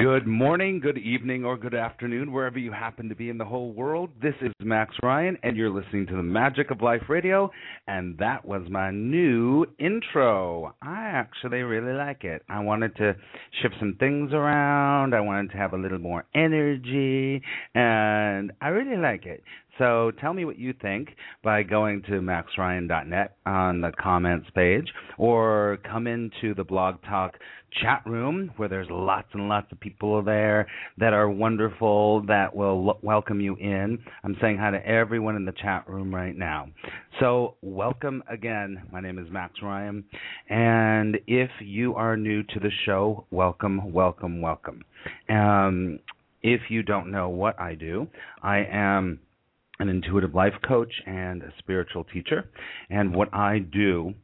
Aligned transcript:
Good 0.00 0.28
morning, 0.28 0.78
good 0.78 0.96
evening, 0.96 1.44
or 1.44 1.56
good 1.56 1.74
afternoon, 1.74 2.30
wherever 2.30 2.56
you 2.56 2.70
happen 2.70 3.08
to 3.08 3.16
be 3.16 3.30
in 3.30 3.36
the 3.36 3.44
whole 3.44 3.72
world. 3.72 4.10
This 4.22 4.34
is 4.40 4.52
Max 4.60 4.94
Ryan, 5.02 5.36
and 5.42 5.56
you're 5.56 5.70
listening 5.70 6.06
to 6.06 6.14
the 6.14 6.22
Magic 6.22 6.70
of 6.70 6.80
Life 6.80 7.02
Radio, 7.08 7.50
and 7.88 8.16
that 8.18 8.44
was 8.44 8.62
my 8.70 8.92
new 8.92 9.66
intro. 9.80 10.72
I 10.80 11.06
actually 11.06 11.62
really 11.62 11.94
like 11.94 12.22
it. 12.22 12.44
I 12.48 12.60
wanted 12.60 12.94
to 12.98 13.16
shift 13.60 13.74
some 13.80 13.96
things 13.98 14.32
around, 14.32 15.16
I 15.16 15.20
wanted 15.20 15.50
to 15.50 15.56
have 15.56 15.72
a 15.72 15.76
little 15.76 15.98
more 15.98 16.24
energy, 16.32 17.42
and 17.74 18.52
I 18.60 18.68
really 18.68 19.02
like 19.02 19.26
it. 19.26 19.42
So 19.78 20.10
tell 20.20 20.34
me 20.34 20.44
what 20.44 20.58
you 20.58 20.74
think 20.82 21.10
by 21.42 21.62
going 21.62 22.02
to 22.02 22.20
maxryan.net 22.20 23.36
on 23.46 23.80
the 23.80 23.92
comments 23.92 24.48
page 24.54 24.88
or 25.16 25.78
come 25.88 26.08
into 26.08 26.52
the 26.54 26.64
Blog 26.64 26.96
Talk 27.08 27.38
chat 27.82 28.02
room 28.06 28.50
where 28.56 28.68
there's 28.68 28.88
lots 28.90 29.28
and 29.32 29.48
lots 29.48 29.70
of 29.72 29.80
people 29.80 30.22
there 30.22 30.66
that 30.98 31.12
are 31.12 31.28
wonderful 31.28 32.22
that 32.26 32.54
will 32.54 32.88
l- 32.88 32.98
welcome 33.02 33.40
you 33.40 33.56
in. 33.56 33.98
I'm 34.24 34.36
saying 34.40 34.58
hi 34.58 34.70
to 34.70 34.86
everyone 34.86 35.36
in 35.36 35.44
the 35.44 35.52
chat 35.52 35.88
room 35.88 36.14
right 36.14 36.36
now. 36.36 36.68
So, 37.20 37.56
welcome 37.62 38.22
again. 38.28 38.82
My 38.92 39.00
name 39.00 39.18
is 39.18 39.30
Max 39.30 39.54
Ryan. 39.62 40.04
And 40.48 41.18
if 41.26 41.50
you 41.60 41.94
are 41.94 42.16
new 42.16 42.42
to 42.42 42.60
the 42.60 42.70
show, 42.86 43.26
welcome, 43.30 43.92
welcome, 43.92 44.40
welcome. 44.40 44.82
Um, 45.28 45.98
if 46.42 46.62
you 46.68 46.82
don't 46.82 47.10
know 47.10 47.28
what 47.28 47.58
I 47.60 47.74
do, 47.74 48.06
I 48.42 48.64
am 48.70 49.20
an 49.80 49.88
intuitive 49.88 50.34
life 50.34 50.54
coach 50.66 50.92
and 51.06 51.42
a 51.42 51.52
spiritual 51.58 52.04
teacher. 52.04 52.48
And 52.90 53.14
what 53.14 53.32
I 53.32 53.58
do 53.58 54.14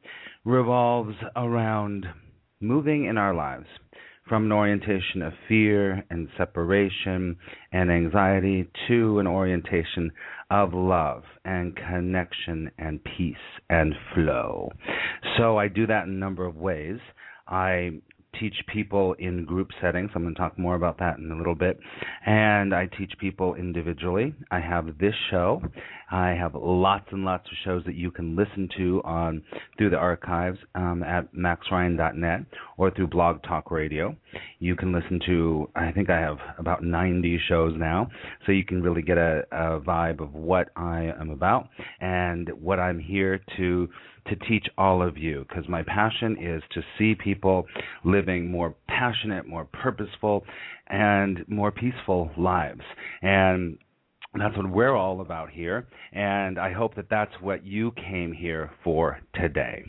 revolves 0.45 1.17
around 1.37 2.07
moving 2.61 3.05
in 3.05 3.19
our 3.19 3.35
lives 3.35 3.67
from 4.29 4.47
an 4.47 4.53
orientation 4.53 5.23
of 5.23 5.33
fear 5.49 6.03
and 6.11 6.29
separation 6.39 7.37
and 7.73 7.91
anxiety 7.91 8.69
to 8.89 9.19
an 9.19 9.27
orientation 9.27 10.11
of 10.51 10.73
love 10.73 11.23
and 11.45 11.77
connection 11.77 12.71
and 12.79 13.01
peace 13.05 13.37
and 13.69 13.95
flow. 14.15 14.71
So 15.37 15.59
I 15.59 15.69
do 15.69 15.87
that 15.87 16.05
in 16.05 16.11
a 16.11 16.19
number 16.19 16.47
of 16.47 16.57
ways. 16.57 16.99
I 17.47 17.91
teach 18.41 18.55
people 18.73 19.15
in 19.19 19.45
group 19.45 19.71
settings. 19.81 20.11
I'm 20.15 20.23
going 20.23 20.35
to 20.35 20.41
talk 20.41 20.59
more 20.59 20.75
about 20.75 20.99
that 20.99 21.19
in 21.19 21.31
a 21.31 21.37
little 21.37 21.55
bit. 21.55 21.79
And 22.27 22.75
I 22.75 22.87
teach 22.87 23.13
people 23.19 23.55
individually. 23.55 24.35
I 24.51 24.61
have 24.61 24.99
this 24.99 25.15
show. 25.31 25.63
I 26.11 26.31
have 26.31 26.55
lots 26.55 27.07
and 27.11 27.25
lots 27.25 27.47
of 27.51 27.57
shows 27.65 27.83
that 27.87 27.95
you 27.95 28.11
can 28.11 28.37
listen 28.37 28.69
to 28.77 29.03
on 29.05 29.43
through 29.77 29.91
the 29.91 29.97
archives 29.97 30.59
um, 30.75 31.03
at 31.03 31.35
maxryan.net 31.35 32.41
or 32.77 32.91
through 32.91 33.09
Blog 33.09 33.43
Talk 33.43 33.71
Radio. 33.71 34.15
You 34.59 34.77
can 34.77 34.93
listen 34.93 35.21
to, 35.27 35.69
I 35.75 35.91
think 35.93 36.11
I 36.11 36.21
have 36.21 36.39
about 36.59 36.85
90 36.85 37.41
shows 37.49 37.75
now, 37.77 38.09
so 38.47 38.53
you 38.53 38.65
can 38.65 38.83
really 38.83 39.03
get 39.03 39.19
a, 39.19 39.43
a 39.51 39.81
vibe 39.81 40.21
of 40.21 40.35
what 40.35 40.69
I 40.77 41.13
am 41.19 41.31
about 41.31 41.69
and 42.01 42.49
what 42.61 42.79
I'm 42.79 42.99
here 42.99 43.41
to 43.57 43.89
to 44.27 44.37
teach 44.37 44.67
all 44.79 45.03
of 45.03 45.17
you 45.19 45.45
because 45.49 45.69
my 45.69 45.83
passion 45.83 46.37
is 46.41 46.63
to 46.73 46.83
see 46.99 47.15
people 47.15 47.67
living 48.05 48.51
more 48.51 48.75
passionate, 48.89 49.47
more 49.47 49.67
purposeful, 49.67 50.45
and 50.89 51.45
more 51.49 51.71
peaceful 51.71 52.31
lives. 52.37 52.83
And 53.23 53.79
that's 54.37 54.57
what 54.57 54.69
we're 54.69 54.97
all 54.97 55.21
about 55.21 55.51
here, 55.51 55.87
and 56.13 56.59
I 56.59 56.73
hope 56.73 56.97
that 56.97 57.09
that's 57.09 57.33
what 57.41 57.65
you 57.65 57.93
came 57.93 58.33
here 58.33 58.71
for 58.83 59.21
today. 59.35 59.85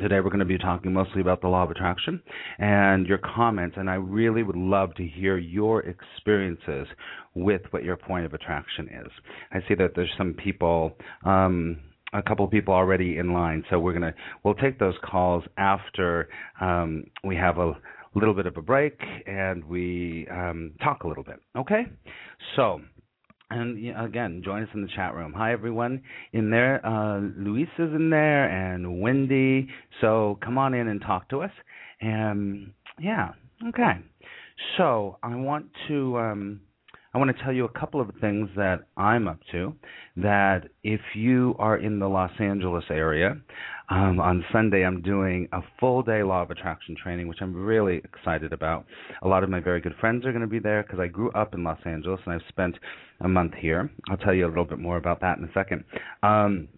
Today 0.00 0.20
we're 0.20 0.28
going 0.28 0.40
to 0.40 0.44
be 0.44 0.58
talking 0.58 0.92
mostly 0.92 1.22
about 1.22 1.40
the 1.40 1.48
law 1.48 1.62
of 1.62 1.70
attraction 1.70 2.20
and 2.58 3.06
your 3.06 3.16
comments, 3.16 3.76
and 3.78 3.88
I 3.88 3.94
really 3.94 4.42
would 4.42 4.56
love 4.56 4.94
to 4.96 5.06
hear 5.06 5.38
your 5.38 5.84
experiences 5.84 6.86
with 7.34 7.62
what 7.70 7.82
your 7.82 7.96
point 7.96 8.26
of 8.26 8.34
attraction 8.34 8.88
is. 8.88 9.10
I 9.52 9.60
see 9.66 9.74
that 9.76 9.92
there's 9.96 10.12
some 10.18 10.34
people, 10.34 10.92
um, 11.24 11.78
a 12.12 12.22
couple 12.22 12.44
of 12.44 12.50
people 12.50 12.74
already 12.74 13.16
in 13.16 13.32
line, 13.32 13.64
so 13.70 13.78
we're 13.78 13.94
gonna 13.94 14.12
we'll 14.44 14.54
take 14.54 14.78
those 14.78 14.94
calls 15.02 15.44
after 15.56 16.28
um, 16.60 17.04
we 17.24 17.34
have 17.36 17.56
a 17.56 17.72
little 18.14 18.34
bit 18.34 18.44
of 18.44 18.58
a 18.58 18.62
break 18.62 19.00
and 19.26 19.64
we 19.64 20.26
um, 20.30 20.72
talk 20.82 21.04
a 21.04 21.08
little 21.08 21.24
bit. 21.24 21.40
Okay, 21.56 21.86
so 22.54 22.82
and 23.50 23.96
again, 23.96 24.42
join 24.44 24.62
us 24.64 24.68
in 24.74 24.82
the 24.82 24.88
chat 24.94 25.14
room. 25.14 25.32
Hi, 25.36 25.52
everyone 25.52 26.02
in 26.32 26.50
there. 26.50 26.84
Uh, 26.84 27.20
Luis 27.36 27.68
is 27.78 27.94
in 27.94 28.10
there, 28.10 28.48
and 28.48 29.00
Wendy. 29.00 29.68
So 30.00 30.38
come 30.42 30.58
on 30.58 30.74
in 30.74 30.88
and 30.88 31.00
talk 31.00 31.28
to 31.30 31.42
us. 31.42 31.52
And 32.00 32.72
yeah, 33.00 33.30
okay. 33.68 34.00
So 34.76 35.18
I 35.22 35.36
want 35.36 35.66
to 35.88 36.18
um, 36.18 36.60
I 37.14 37.18
want 37.18 37.34
to 37.36 37.42
tell 37.42 37.52
you 37.52 37.64
a 37.64 37.78
couple 37.78 38.00
of 38.00 38.10
things 38.20 38.48
that 38.56 38.88
I'm 38.96 39.28
up 39.28 39.38
to. 39.52 39.74
That 40.16 40.68
if 40.82 41.00
you 41.14 41.54
are 41.58 41.76
in 41.76 41.98
the 41.98 42.08
Los 42.08 42.32
Angeles 42.40 42.84
area, 42.90 43.36
um, 43.88 44.20
on 44.20 44.44
Sunday 44.52 44.84
I'm 44.84 45.02
doing 45.02 45.48
a 45.52 45.60
full 45.78 46.02
day 46.02 46.22
Law 46.22 46.42
of 46.42 46.50
Attraction 46.50 46.96
training, 47.00 47.28
which 47.28 47.38
I'm 47.40 47.54
really 47.54 47.98
excited 47.98 48.52
about. 48.52 48.84
A 49.22 49.28
lot 49.28 49.44
of 49.44 49.50
my 49.50 49.60
very 49.60 49.80
good 49.80 49.94
friends 50.00 50.24
are 50.24 50.32
going 50.32 50.42
to 50.42 50.48
be 50.48 50.58
there 50.58 50.82
because 50.82 50.98
I 50.98 51.06
grew 51.06 51.30
up 51.32 51.54
in 51.54 51.62
Los 51.62 51.78
Angeles 51.84 52.20
and 52.24 52.34
I've 52.34 52.48
spent 52.48 52.76
a 53.20 53.28
month 53.28 53.54
here. 53.54 53.90
I'll 54.10 54.16
tell 54.16 54.34
you 54.34 54.46
a 54.46 54.48
little 54.48 54.64
bit 54.64 54.78
more 54.78 54.96
about 54.96 55.20
that 55.20 55.38
in 55.38 55.44
a 55.44 55.52
second. 55.52 55.84
Um, 56.22 56.68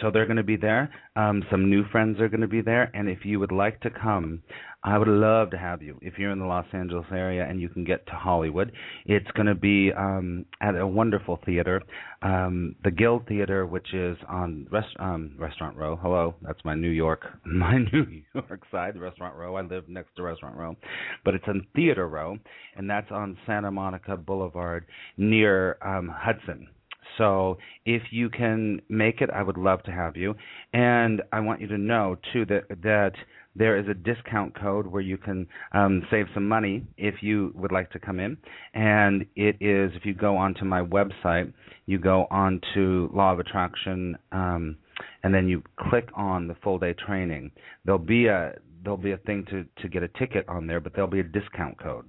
so 0.00 0.10
they're 0.10 0.26
going 0.26 0.36
to 0.36 0.42
be 0.42 0.56
there. 0.56 0.90
Um, 1.16 1.44
some 1.50 1.70
new 1.70 1.84
friends 1.90 2.20
are 2.20 2.28
going 2.28 2.40
to 2.40 2.48
be 2.48 2.60
there, 2.60 2.90
and 2.94 3.08
if 3.08 3.24
you 3.24 3.38
would 3.38 3.52
like 3.52 3.80
to 3.80 3.90
come, 3.90 4.42
I 4.86 4.98
would 4.98 5.08
love 5.08 5.50
to 5.52 5.56
have 5.56 5.82
you. 5.82 5.98
If 6.02 6.18
you're 6.18 6.30
in 6.30 6.38
the 6.38 6.44
Los 6.44 6.66
Angeles 6.74 7.06
area 7.10 7.46
and 7.48 7.58
you 7.58 7.70
can 7.70 7.84
get 7.84 8.06
to 8.06 8.12
Hollywood, 8.12 8.70
it's 9.06 9.30
going 9.30 9.46
to 9.46 9.54
be 9.54 9.90
um, 9.96 10.44
at 10.60 10.76
a 10.76 10.86
wonderful 10.86 11.40
theater, 11.46 11.80
um, 12.20 12.76
the 12.84 12.90
Guild 12.90 13.26
Theater, 13.26 13.64
which 13.64 13.94
is 13.94 14.18
on 14.28 14.66
rest, 14.70 14.88
um, 14.98 15.36
Restaurant 15.38 15.78
Row. 15.78 15.96
Hello, 15.96 16.34
that's 16.42 16.62
my 16.66 16.74
New 16.74 16.90
York, 16.90 17.22
my 17.46 17.78
New 17.78 18.04
York 18.34 18.60
side, 18.70 19.00
Restaurant 19.00 19.34
Row. 19.36 19.56
I 19.56 19.62
live 19.62 19.88
next 19.88 20.16
to 20.16 20.22
Restaurant 20.22 20.54
Row, 20.54 20.76
but 21.24 21.34
it's 21.34 21.44
on 21.48 21.66
Theater 21.74 22.06
Row, 22.06 22.36
and 22.76 22.88
that's 22.88 23.10
on 23.10 23.38
Santa 23.46 23.70
Monica 23.70 24.18
Boulevard 24.18 24.84
near 25.16 25.78
um, 25.80 26.12
Hudson. 26.14 26.68
So 27.16 27.58
if 27.86 28.02
you 28.10 28.28
can 28.28 28.80
make 28.88 29.20
it, 29.20 29.30
I 29.30 29.42
would 29.42 29.56
love 29.56 29.82
to 29.84 29.92
have 29.92 30.16
you. 30.16 30.34
And 30.72 31.22
I 31.32 31.40
want 31.40 31.60
you 31.60 31.68
to 31.68 31.78
know 31.78 32.16
too 32.32 32.44
that 32.46 32.64
that 32.82 33.12
there 33.56 33.78
is 33.78 33.86
a 33.88 33.94
discount 33.94 34.58
code 34.58 34.86
where 34.86 35.02
you 35.02 35.16
can 35.16 35.46
um, 35.72 36.02
save 36.10 36.26
some 36.34 36.48
money 36.48 36.84
if 36.96 37.22
you 37.22 37.52
would 37.54 37.72
like 37.72 37.90
to 37.90 37.98
come 37.98 38.18
in. 38.18 38.36
And 38.74 39.26
it 39.36 39.56
is 39.60 39.92
if 39.94 40.04
you 40.04 40.14
go 40.14 40.36
onto 40.36 40.64
my 40.64 40.82
website, 40.82 41.52
you 41.86 41.98
go 41.98 42.26
onto 42.30 43.10
Law 43.14 43.32
of 43.32 43.38
Attraction, 43.38 44.16
um, 44.32 44.76
and 45.22 45.34
then 45.34 45.48
you 45.48 45.62
click 45.78 46.08
on 46.14 46.48
the 46.48 46.56
full 46.62 46.78
day 46.78 46.94
training. 46.94 47.50
There'll 47.84 47.98
be 47.98 48.26
a 48.26 48.54
there'll 48.82 48.96
be 48.96 49.12
a 49.12 49.18
thing 49.18 49.44
to 49.50 49.64
to 49.82 49.88
get 49.88 50.02
a 50.02 50.08
ticket 50.08 50.48
on 50.48 50.66
there, 50.66 50.80
but 50.80 50.92
there'll 50.94 51.10
be 51.10 51.20
a 51.20 51.24
discount 51.24 51.78
code. 51.78 52.06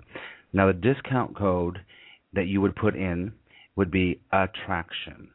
Now 0.54 0.68
the 0.68 0.74
discount 0.74 1.38
code 1.38 1.80
that 2.34 2.48
you 2.48 2.62
would 2.62 2.76
put 2.76 2.96
in 2.96 3.34
would 3.76 3.92
be 3.92 4.22
attraction. 4.32 5.30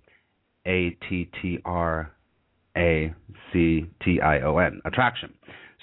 A 0.66 0.96
T 1.08 1.30
T 1.40 1.58
R 1.64 2.12
A 2.76 3.14
C 3.52 3.86
T 4.04 4.20
I 4.20 4.40
O 4.40 4.58
N. 4.58 4.80
Attraction. 4.84 5.32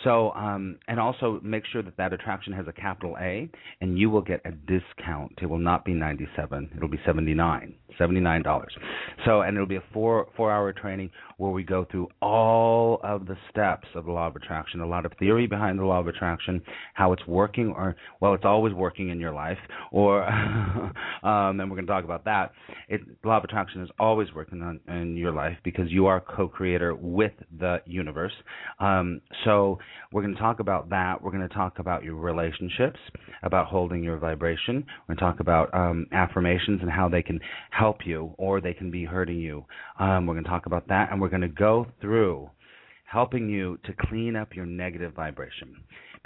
So, 0.04 0.32
um, 0.32 0.78
and 0.88 1.00
also 1.00 1.40
make 1.44 1.64
sure 1.72 1.82
that 1.82 1.98
that 1.98 2.14
attraction 2.14 2.54
has 2.54 2.68
a 2.68 2.74
capital 2.74 3.16
A, 3.20 3.50
and 3.82 3.98
you 3.98 4.10
will 4.10 4.22
get 4.22 4.42
a 4.46 4.52
discount. 4.52 5.34
It 5.42 5.48
will 5.48 5.58
not 5.58 5.86
be 5.86 5.94
97; 5.94 6.72
it'll 6.76 6.88
be 6.88 7.00
79, 7.06 7.74
79 7.98 8.44
dollars. 8.44 8.74
So, 9.26 9.42
and 9.42 9.58
it'll 9.58 9.68
be 9.68 9.78
a 9.78 9.84
four 9.94 10.28
four 10.36 10.52
hour 10.52 10.72
training 10.72 11.10
where 11.38 11.52
we 11.52 11.64
go 11.64 11.86
through 11.90 12.10
all 12.22 13.00
of 13.04 13.26
the 13.26 13.38
steps 13.50 13.88
of 13.96 14.06
the 14.06 14.12
law 14.12 14.28
of 14.28 14.36
attraction, 14.36 14.82
a 14.82 14.88
lot 14.88 15.06
of 15.06 15.14
theory 15.20 15.48
behind 15.48 15.80
the 15.80 15.84
law 15.84 16.00
of 16.00 16.08
attraction, 16.08 16.62
how 16.94 17.12
it's 17.14 17.26
working, 17.28 17.74
or 17.76 17.96
well, 18.20 18.34
it's 18.34 18.46
always 18.46 18.74
working 18.74 19.10
in 19.10 19.20
your 19.20 19.34
life, 19.34 19.58
or 19.92 20.24
um, 21.24 21.60
and 21.60 21.70
we're 21.70 21.76
going 21.76 21.88
to 21.88 21.92
talk 21.92 22.04
about 22.04 22.26
that. 22.26 22.52
It, 22.88 23.02
law 23.24 23.38
of 23.38 23.44
attraction 23.44 23.82
is 23.82 23.90
always 24.00 24.32
working 24.34 24.62
on 24.62 24.80
in 24.88 25.18
your 25.18 25.32
life 25.32 25.58
because 25.64 25.92
you 25.92 26.06
are 26.06 26.22
co-creator 26.22 26.94
with 26.96 27.34
the 27.60 27.78
universe. 27.86 28.34
Um, 28.80 29.22
so 29.44 29.80
we're 30.12 30.22
going 30.22 30.34
to 30.34 30.39
talk 30.39 30.60
about 30.60 30.89
that. 30.89 31.22
We're 31.22 31.31
going 31.31 31.48
to 31.48 31.54
talk 31.54 31.80
about 31.80 32.04
your 32.04 32.16
relationships, 32.16 33.00
about 33.44 33.68
holding 33.68 34.04
your 34.04 34.18
vibration. 34.18 34.86
We're 35.07 35.16
going 35.16 35.18
to 35.18 35.24
talk 35.24 35.39
about 35.39 35.74
um, 35.74 36.07
affirmations 36.12 36.81
and 36.81 36.92
how 36.92 37.10
they 37.10 37.22
can 37.22 37.39
help 37.72 38.06
you 38.06 38.34
or 38.38 38.62
they 38.62 38.74
can 38.74 38.92
be 38.92 39.06
hurting 39.06 39.39
you. 39.39 39.66
Um, 40.00 40.25
we're 40.25 40.36
going 40.36 40.45
to 40.45 40.50
talk 40.50 40.66
about 40.66 40.88
that, 40.88 41.12
and 41.12 41.19
we're 41.19 41.30
going 41.30 41.42
to 41.42 41.48
go 41.48 41.88
through 42.01 42.50
helping 43.06 43.50
you 43.50 43.78
to 43.86 43.94
clean 44.07 44.36
up 44.36 44.54
your 44.54 44.66
negative 44.66 45.13
vibration 45.13 45.75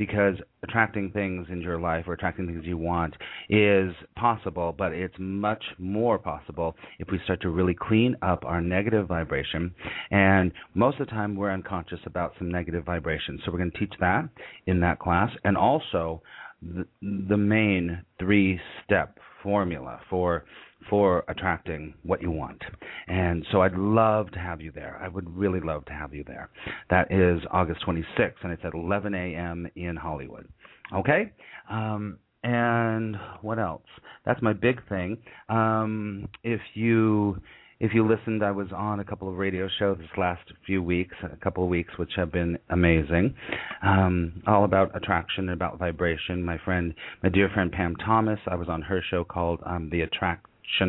because 0.02 0.34
attracting 0.64 1.12
things 1.12 1.46
in 1.52 1.62
your 1.62 1.80
life 1.80 2.06
or 2.08 2.14
attracting 2.14 2.48
things 2.48 2.64
you 2.66 2.76
want 2.76 3.14
is 3.50 3.94
possible, 4.16 4.74
but 4.76 4.92
it's 4.94 5.14
much 5.20 5.64
more 5.78 6.18
possible 6.18 6.76
if 6.98 7.08
we 7.12 7.20
start 7.24 7.40
to 7.40 7.50
really 7.50 7.76
clean 7.80 8.16
up 8.24 8.44
our 8.44 8.62
negative 8.62 9.08
vibration. 9.08 9.72
And 10.10 10.52
most 10.74 11.00
of 11.00 11.06
the 11.06 11.12
time, 11.12 11.36
we're 11.36 11.52
unconscious 11.52 12.00
about 12.08 12.34
some 12.40 12.50
negative 12.50 12.84
vibration. 12.84 13.40
So 13.46 13.52
we're 13.52 13.60
going 13.60 13.70
to 13.70 13.78
teach 13.78 13.94
that 14.00 14.28
in 14.66 14.80
that 14.80 14.98
class, 14.98 15.30
and 15.44 15.56
also 15.56 16.24
the, 16.64 16.88
the 17.02 17.38
main 17.38 18.04
three 18.20 18.60
step 18.84 19.20
formula 19.44 20.00
for 20.10 20.46
for 20.90 21.24
attracting 21.28 21.94
what 22.04 22.22
you 22.22 22.32
want. 22.32 22.62
And 23.08 23.46
so 23.52 23.62
I'd 23.62 23.76
love 23.76 24.32
to 24.32 24.40
have 24.40 24.62
you 24.62 24.72
there. 24.72 25.00
I 25.02 25.08
would 25.08 25.30
really 25.36 25.60
love 25.60 25.86
to 25.86 25.94
have 25.94 26.14
you 26.14 26.24
there. 26.26 26.50
That 26.90 27.12
is 27.12 27.42
August 27.52 27.86
26th, 27.86 28.34
and 28.44 28.52
it's 28.52 28.64
at 28.66 28.74
11 28.74 29.14
a.m. 29.14 29.70
in 29.76 29.96
Hollywood. 29.96 30.48
Okay? 30.94 31.32
Um, 31.70 32.18
and 32.44 33.16
what 33.42 33.60
else? 33.60 33.86
That's 34.26 34.42
my 34.42 34.54
big 34.54 34.88
thing. 34.90 35.18
Um, 35.50 36.28
if 36.44 36.62
you 36.74 37.38
if 37.82 37.96
you 37.96 38.08
listened, 38.08 38.44
I 38.44 38.52
was 38.52 38.68
on 38.72 39.00
a 39.00 39.04
couple 39.04 39.28
of 39.28 39.38
radio 39.38 39.68
shows 39.80 39.98
this 39.98 40.08
last 40.16 40.44
few 40.68 40.84
weeks, 40.84 41.16
a 41.24 41.36
couple 41.38 41.64
of 41.64 41.70
weeks, 41.70 41.92
which 41.98 42.12
have 42.16 42.32
been 42.32 42.60
amazing. 42.70 43.34
Um, 43.82 44.44
all 44.46 44.66
about 44.66 44.96
attraction, 44.96 45.50
and 45.50 45.54
about 45.54 45.80
vibration. 45.80 46.46
My 46.46 46.60
friend, 46.64 46.94
my 47.24 47.30
dear 47.30 47.50
friend 47.52 47.72
Pam 47.72 47.96
Thomas, 47.96 48.40
I 48.46 48.54
was 48.54 48.70
on 48.70 48.84
her 48.84 49.02
show 49.10 49.24
called 49.24 49.62
um, 49.66 49.90
The 49.92 50.02
Attract 50.02 50.46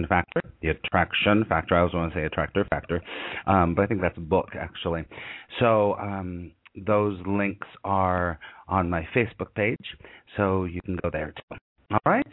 factor. 0.09 0.41
The 0.61 0.69
attraction 0.69 1.45
factor. 1.49 1.75
I 1.75 1.81
always 1.81 1.95
want 1.95 2.13
to 2.13 2.19
say 2.19 2.25
attractor 2.25 2.65
factor, 2.71 3.03
um, 3.47 3.75
but 3.75 3.83
I 3.83 3.87
think 3.87 4.01
that's 4.01 4.17
a 4.17 4.21
book 4.21 4.51
actually. 4.59 5.05
So 5.59 5.95
um, 5.95 6.53
those 6.87 7.19
links 7.27 7.67
are 7.85 8.39
on 8.69 8.89
my 8.89 9.07
Facebook 9.15 9.55
page, 9.55 9.97
so 10.37 10.65
you 10.65 10.81
can 10.83 10.97
go 11.03 11.11
there 11.13 11.35
too. 11.37 11.57
All 11.91 12.01
right, 12.07 12.27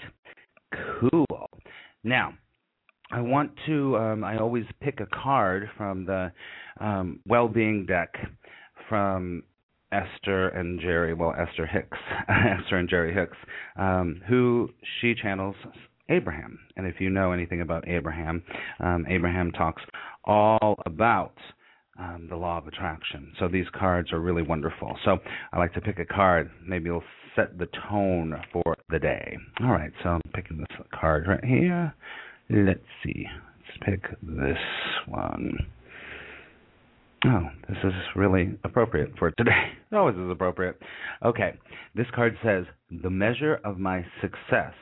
cool. 1.00 1.50
Now. 2.04 2.34
I 3.12 3.22
want 3.22 3.50
to. 3.66 3.98
Um, 3.98 4.24
I 4.24 4.38
always 4.38 4.66
pick 4.82 5.00
a 5.00 5.08
card 5.08 5.68
from 5.76 6.06
the 6.06 6.32
um, 6.80 7.22
well-being 7.26 7.88
deck 7.88 8.14
from 8.88 9.42
Esther 9.92 10.50
and 10.50 10.80
Jerry. 10.80 11.14
Well, 11.14 11.34
Esther 11.38 11.66
Hicks, 11.66 11.98
Esther 12.30 12.78
and 12.78 12.90
Jerry 12.90 13.14
Hicks, 13.14 13.38
um, 13.78 14.22
who 14.28 14.70
she 15.00 15.16
channels 15.16 15.56
Abraham. 16.10 16.60
And 16.76 16.86
if 16.88 16.96
you 17.00 17.10
know 17.10 17.32
anything 17.32 17.62
about 17.62 17.88
Abraham, 17.88 18.44
um, 18.80 19.06
Abraham 19.08 19.52
talks 19.52 19.82
all 20.26 20.76
about 20.86 21.34
um, 22.00 22.28
the 22.30 22.36
law 22.36 22.58
of 22.58 22.68
attraction. 22.68 23.34
So 23.40 23.48
these 23.48 23.66
cards 23.78 24.12
are 24.14 24.20
really 24.20 24.42
wonderful. 24.42 24.98
So 25.06 25.18
I 25.52 25.60
like 25.60 25.74
to 25.74 25.82
pick 25.82 26.00
a 26.00 26.06
card. 26.06 26.50
Maybe 26.66 26.90
it'll 26.90 27.04
set 27.36 27.58
the 27.58 27.68
tone 27.90 28.36
for 28.52 28.76
the 28.90 29.00
day. 29.00 29.38
All 29.62 29.72
right, 29.72 29.92
so 30.04 30.10
I'm 30.10 30.22
picking 30.34 30.58
this 30.58 30.78
card 30.98 31.26
right 31.28 31.44
here. 31.44 31.94
Let's 32.50 32.80
see. 33.04 33.26
Let's 33.28 33.86
pick 33.86 34.20
this 34.22 34.58
one. 35.08 35.58
Oh, 37.26 37.50
this 37.68 37.78
is 37.84 37.94
really 38.16 38.58
appropriate 38.64 39.12
for 39.18 39.32
today. 39.32 39.52
It 39.92 39.96
always 39.96 40.16
is 40.18 40.30
appropriate. 40.30 40.80
Okay, 41.26 41.56
this 41.96 42.06
card 42.14 42.38
says, 42.44 42.66
The 43.02 43.10
measure 43.10 43.60
of 43.64 43.80
my 43.80 44.06
success 44.22 44.74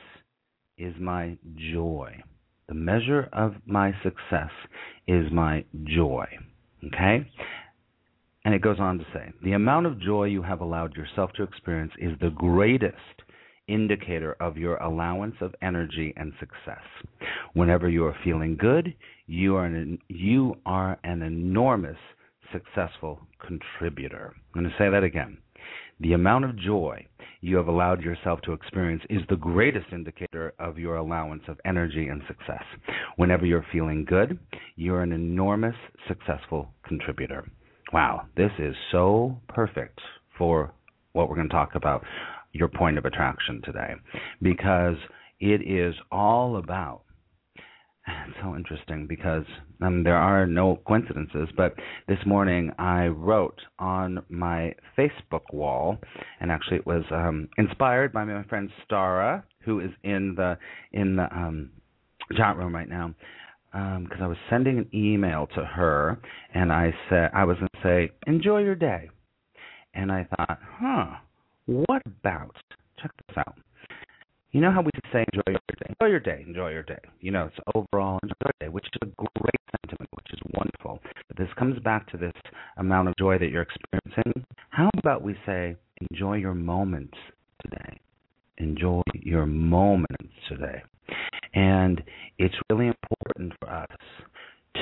is 0.78 0.94
my 1.00 1.36
joy. 1.72 2.14
The 2.68 2.74
measure 2.74 3.28
of 3.32 3.54
my 3.66 3.92
success 4.02 4.50
is 5.06 5.26
my 5.32 5.64
joy. 5.84 6.26
Okay? 6.86 7.26
And 8.44 8.54
it 8.54 8.62
goes 8.62 8.78
on 8.78 8.98
to 8.98 9.04
say 9.12 9.32
the 9.42 9.52
amount 9.52 9.86
of 9.86 10.00
joy 10.00 10.24
you 10.24 10.42
have 10.42 10.60
allowed 10.60 10.94
yourself 10.96 11.32
to 11.36 11.42
experience 11.42 11.92
is 11.98 12.12
the 12.20 12.30
greatest 12.30 12.96
indicator 13.66 14.34
of 14.40 14.56
your 14.56 14.76
allowance 14.76 15.34
of 15.40 15.54
energy 15.60 16.14
and 16.16 16.32
success. 16.40 16.82
Whenever 17.52 17.88
you 17.88 18.04
are 18.06 18.16
feeling 18.24 18.56
good, 18.56 18.94
you 19.26 19.56
are 19.56 19.66
an, 19.66 19.98
you 20.08 20.56
are 20.64 20.98
an 21.04 21.22
enormous 21.22 21.98
successful 22.52 23.20
contributor. 23.46 24.34
I'm 24.54 24.62
going 24.62 24.70
to 24.70 24.78
say 24.78 24.90
that 24.90 25.04
again. 25.04 25.38
The 26.00 26.12
amount 26.12 26.44
of 26.44 26.56
joy 26.56 27.06
you 27.40 27.56
have 27.56 27.66
allowed 27.66 28.02
yourself 28.02 28.40
to 28.42 28.52
experience 28.52 29.02
is 29.10 29.22
the 29.28 29.36
greatest 29.36 29.86
indicator 29.92 30.54
of 30.58 30.78
your 30.78 30.96
allowance 30.96 31.42
of 31.48 31.58
energy 31.64 32.06
and 32.06 32.22
success. 32.28 32.62
Whenever 33.16 33.46
you're 33.46 33.66
feeling 33.72 34.04
good, 34.04 34.38
you're 34.76 35.02
an 35.02 35.12
enormous 35.12 35.74
successful 36.06 36.72
contributor. 36.86 37.44
Wow, 37.92 38.26
this 38.36 38.52
is 38.58 38.76
so 38.92 39.40
perfect 39.48 40.00
for 40.36 40.72
what 41.14 41.28
we're 41.28 41.36
going 41.36 41.48
to 41.48 41.54
talk 41.54 41.74
about 41.74 42.04
your 42.52 42.68
point 42.68 42.96
of 42.96 43.04
attraction 43.04 43.60
today 43.64 43.94
because 44.40 44.96
it 45.40 45.62
is 45.66 45.94
all 46.12 46.58
about 46.58 47.02
it's 48.26 48.36
so 48.42 48.54
interesting 48.54 49.06
because 49.06 49.44
um, 49.80 50.02
there 50.04 50.16
are 50.16 50.46
no 50.46 50.80
coincidences. 50.86 51.48
But 51.56 51.74
this 52.06 52.18
morning 52.26 52.70
I 52.78 53.06
wrote 53.06 53.60
on 53.78 54.24
my 54.28 54.74
Facebook 54.96 55.52
wall, 55.52 55.98
and 56.40 56.50
actually 56.50 56.78
it 56.78 56.86
was 56.86 57.04
um, 57.10 57.48
inspired 57.58 58.12
by 58.12 58.24
my 58.24 58.42
friend 58.44 58.70
Stara, 58.84 59.42
who 59.60 59.80
is 59.80 59.90
in 60.02 60.34
the 60.36 60.58
in 60.92 61.16
the 61.16 61.24
um, 61.34 61.70
chat 62.36 62.56
room 62.56 62.74
right 62.74 62.88
now. 62.88 63.14
Because 63.70 64.18
um, 64.18 64.22
I 64.22 64.26
was 64.26 64.38
sending 64.48 64.78
an 64.78 64.88
email 64.94 65.46
to 65.54 65.62
her, 65.62 66.18
and 66.54 66.72
I 66.72 66.94
said 67.10 67.30
I 67.34 67.44
was 67.44 67.58
going 67.58 67.68
to 67.74 67.82
say, 67.82 68.10
"Enjoy 68.26 68.60
your 68.60 68.74
day," 68.74 69.10
and 69.94 70.10
I 70.10 70.26
thought, 70.36 70.58
"Huh, 70.78 71.06
what 71.66 72.02
about 72.06 72.56
check 73.00 73.10
this 73.28 73.36
out? 73.36 73.56
You 74.52 74.62
know 74.62 74.72
how 74.72 74.80
we 74.80 74.90
say 75.12 75.26
enjoy 75.30 75.42
your 75.46 75.60
day, 75.76 75.94
enjoy 76.00 76.10
your 76.10 76.20
day, 76.20 76.44
enjoy 76.46 76.70
your 76.70 76.82
day. 76.82 76.98
You 77.20 77.32
know, 77.32 77.50
it's 77.52 77.58
overall 77.74 78.18
enjoy 78.22 78.34
your 78.44 78.52
day, 78.60 78.68
which 78.68 78.86
is 78.86 78.98
a 79.02 79.06
great 79.06 79.60
sentiment, 79.76 80.08
which 80.12 80.32
is 80.32 80.38
wonderful. 80.54 81.00
But 81.28 81.36
this 81.36 81.48
comes 81.58 81.78
back 81.80 82.10
to 82.12 82.16
this 82.16 82.32
amount 82.78 83.08
of 83.08 83.14
joy 83.18 83.36
that 83.38 83.50
you're 83.50 83.62
experiencing. 83.62 84.46
How 84.70 84.88
about 84.96 85.22
we 85.22 85.36
say, 85.44 85.76
enjoy 86.10 86.36
your 86.36 86.54
moments 86.54 87.18
today? 87.62 88.00
Enjoy 88.56 89.02
your 89.12 89.44
moments 89.44 90.32
today. 90.48 90.82
And 91.52 92.02
it's 92.38 92.54
really 92.70 92.86
important 92.86 93.52
for 93.60 93.70
us 93.70 93.86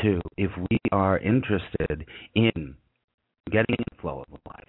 to, 0.03 0.21
if 0.37 0.51
we 0.71 0.79
are 0.93 1.19
interested 1.19 2.07
in 2.37 2.77
getting 3.51 3.77
in 3.77 3.85
the 3.91 4.01
flow 4.01 4.25
of 4.31 4.39
life, 4.47 4.65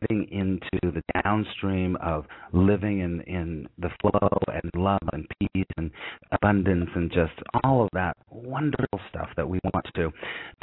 getting 0.00 0.28
into 0.30 0.92
the 0.92 1.02
downstream 1.22 1.96
of 1.96 2.24
living 2.52 3.00
in, 3.00 3.20
in 3.22 3.68
the 3.78 3.90
flow 4.00 4.28
and 4.48 4.70
love 4.74 5.02
and 5.12 5.26
peace 5.38 5.66
and 5.76 5.90
abundance 6.32 6.90
and 6.94 7.10
just 7.10 7.32
all 7.64 7.82
of 7.82 7.88
that 7.92 8.16
wonderful 8.30 9.00
stuff 9.10 9.28
that 9.36 9.48
we 9.48 9.58
want 9.72 9.86
to 9.94 10.10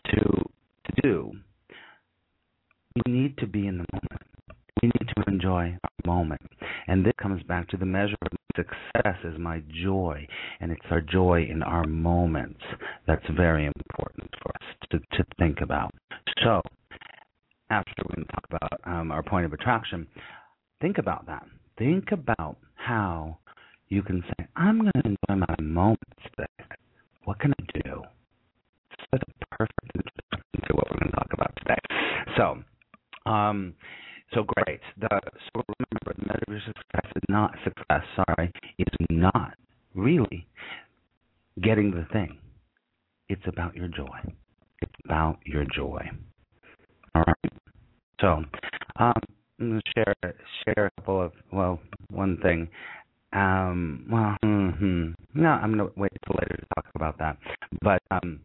to 0.05 0.43
to 0.85 1.01
do, 1.01 1.31
we 2.95 3.11
need 3.11 3.37
to 3.37 3.47
be 3.47 3.67
in 3.67 3.77
the 3.77 3.85
moment. 3.93 4.21
We 4.81 4.87
need 4.87 5.09
to 5.15 5.23
enjoy 5.27 5.77
our 5.83 5.89
moment. 6.05 6.41
And 6.87 7.05
this 7.05 7.13
comes 7.21 7.43
back 7.43 7.67
to 7.69 7.77
the 7.77 7.85
measure 7.85 8.15
of 8.21 8.31
success 8.55 9.17
is 9.23 9.37
my 9.37 9.61
joy. 9.83 10.25
And 10.59 10.71
it's 10.71 10.85
our 10.89 11.01
joy 11.01 11.47
in 11.49 11.63
our 11.63 11.85
moments 11.85 12.61
that's 13.07 13.25
very 13.35 13.65
important 13.65 14.29
for 14.41 14.49
us 14.49 14.89
to, 14.91 14.99
to 15.17 15.25
think 15.37 15.61
about. 15.61 15.93
So, 16.43 16.61
after 17.69 17.93
to 17.93 18.23
talk 18.25 18.45
about 18.49 18.81
um, 18.85 19.11
our 19.11 19.23
point 19.23 19.45
of 19.45 19.53
attraction, 19.53 20.07
think 20.81 20.97
about 20.97 21.25
that. 21.27 21.45
Think 21.77 22.11
about 22.11 22.57
how 22.75 23.37
you 23.89 24.01
can 24.01 24.23
say, 24.27 24.47
I'm 24.55 24.79
going 24.79 24.91
to 24.93 25.01
enjoy 25.05 25.45
my 25.47 25.55
moments 25.61 26.03
today. 26.35 26.75
What 27.25 27.39
can 27.39 27.53
I 27.59 27.79
do? 27.83 28.01
It's 29.13 29.23
a 29.23 29.55
perfect 29.55 29.91
introduction 29.95 30.61
to 30.67 30.73
what 30.73 30.89
we're 30.89 30.99
going 30.99 31.11
to 31.11 31.15
talk 31.15 31.33
about 31.33 31.53
today. 31.57 31.77
So, 32.37 33.29
um, 33.29 33.73
so 34.33 34.43
great. 34.43 34.81
The, 34.99 35.09
so 35.53 35.63
remember, 35.79 36.13
the 36.17 36.25
measure 36.25 36.69
of 36.69 36.75
success 36.77 37.11
is 37.15 37.23
not 37.29 37.55
success. 37.63 38.03
Sorry, 38.15 38.51
is 38.77 39.07
not 39.09 39.53
really 39.95 40.47
getting 41.63 41.91
the 41.91 42.05
thing. 42.13 42.37
It's 43.27 43.41
about 43.47 43.75
your 43.75 43.87
joy. 43.87 44.19
It's 44.81 44.91
about 45.05 45.39
your 45.45 45.65
joy. 45.75 46.09
All 47.15 47.23
right. 47.25 47.53
So, 48.21 48.43
um, 48.97 49.13
I'm 49.59 49.69
going 49.69 49.81
to 49.81 49.91
share 49.95 50.33
share 50.63 50.85
a 50.85 50.91
couple 51.01 51.21
of 51.21 51.31
well, 51.51 51.79
one 52.11 52.37
thing. 52.41 52.69
Um, 53.33 54.07
well, 54.09 54.37
mm-hmm. 54.43 55.11
no, 55.35 55.49
I'm 55.49 55.75
going 55.75 55.89
to 55.89 55.99
wait 55.99 56.11
till 56.25 56.35
later 56.39 56.57
to 56.57 56.65
talk 56.75 56.85
about 56.95 57.17
that. 57.19 57.37
But 57.81 58.01
um, 58.09 58.39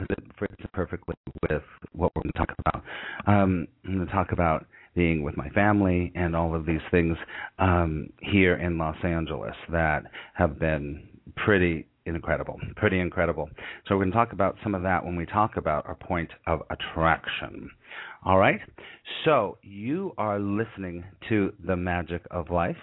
it 0.00 0.18
fits 0.38 0.54
perfectly 0.72 1.14
with 1.42 1.62
what 1.92 2.12
we're 2.14 2.22
going 2.22 2.32
to 2.32 2.38
talk 2.38 2.54
about. 2.66 2.82
Um, 3.26 3.68
I'm 3.84 3.96
going 3.96 4.06
to 4.06 4.12
talk 4.12 4.32
about 4.32 4.66
being 4.94 5.22
with 5.22 5.36
my 5.36 5.48
family 5.50 6.12
and 6.14 6.34
all 6.34 6.54
of 6.54 6.64
these 6.64 6.80
things 6.96 7.16
um, 7.58 8.08
here 8.22 8.56
in 8.56 8.78
Los 8.78 8.96
Angeles 9.04 9.54
that 9.70 10.04
have 10.34 10.58
been 10.58 11.06
pretty 11.36 11.86
incredible, 12.06 12.56
pretty 12.76 13.00
incredible. 13.00 13.48
So 13.86 13.96
we're 13.96 14.04
going 14.04 14.12
to 14.12 14.16
talk 14.16 14.32
about 14.32 14.56
some 14.62 14.74
of 14.74 14.82
that 14.82 15.04
when 15.04 15.16
we 15.16 15.26
talk 15.26 15.56
about 15.56 15.86
our 15.86 15.96
point 15.96 16.30
of 16.46 16.60
attraction. 16.70 17.70
All 18.24 18.38
right. 18.38 18.60
So 19.24 19.58
you 19.62 20.12
are 20.16 20.38
listening 20.38 21.04
to 21.28 21.52
the 21.64 21.76
magic 21.76 22.22
of 22.30 22.50
life, 22.50 22.76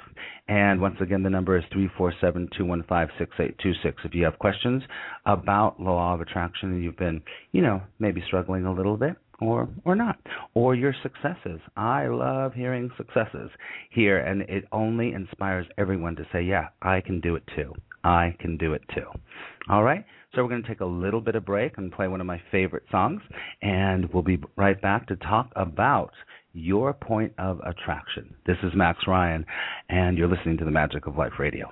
and 0.48 0.80
once 0.80 0.96
again, 1.02 1.24
the 1.24 1.30
number 1.30 1.58
is 1.58 1.64
three 1.72 1.90
four 1.98 2.14
seven 2.22 2.48
two 2.58 2.66
one 2.66 2.84
five 2.88 3.10
six 3.18 3.36
eight 3.40 3.56
two 3.62 3.74
six. 3.84 4.02
If 4.06 4.14
you 4.14 4.24
have 4.24 4.40
questions 4.40 4.84
about 5.26 5.82
law 5.82 6.14
of 6.14 6.22
attraction 6.22 6.72
and 6.72 6.84
you've 6.84 6.98
been, 6.98 7.22
you 7.52 7.62
know, 7.62 7.82
maybe 8.00 8.24
struggling 8.26 8.66
a 8.66 8.74
little 8.74 8.96
bit, 8.96 9.16
or 9.40 9.70
or 9.86 9.96
not 9.96 10.20
or 10.54 10.76
your 10.76 10.94
successes. 11.02 11.60
I 11.76 12.08
love 12.08 12.54
hearing 12.54 12.90
successes 12.98 13.50
here 13.92 14.20
and 14.20 14.42
it 14.44 14.66
only 14.72 15.14
inspires 15.14 15.66
everyone 15.78 16.16
to 16.18 16.28
say 16.32 16.42
yeah 16.42 16.70
i 16.82 17.02
can 17.02 17.20
do 17.20 17.36
it 17.36 17.44
too. 17.56 17.74
I 18.06 18.36
can 18.40 18.58
do 18.58 18.74
it 18.74 18.82
too. 18.94 19.08
All 19.70 19.84
right 19.84 20.06
so 20.34 20.42
we're 20.42 20.50
going 20.50 20.64
to 20.64 20.68
take 20.68 20.82
a 20.82 20.86
little 20.86 21.22
bit 21.22 21.36
of 21.36 21.46
break 21.46 21.78
and 21.78 21.92
play 21.92 22.08
one 22.08 22.20
of 22.20 22.28
my 22.28 22.42
favorite 22.52 22.84
songs 22.92 23.22
and 23.62 24.12
we'll 24.14 24.24
be 24.24 24.40
right 24.56 24.82
back 24.82 25.08
to 25.08 25.16
talk 25.18 25.52
about 25.56 26.12
your 26.54 26.94
point 26.94 27.34
of 27.38 27.60
attraction. 27.66 28.34
This 28.46 28.58
is 28.64 28.72
max 28.76 29.00
ryan 29.08 29.46
and 29.90 30.18
you're 30.18 30.28
listening 30.28 30.58
to 30.58 30.66
the 30.66 30.72
magic 30.72 31.08
of 31.08 31.18
life 31.18 31.34
radio 31.40 31.70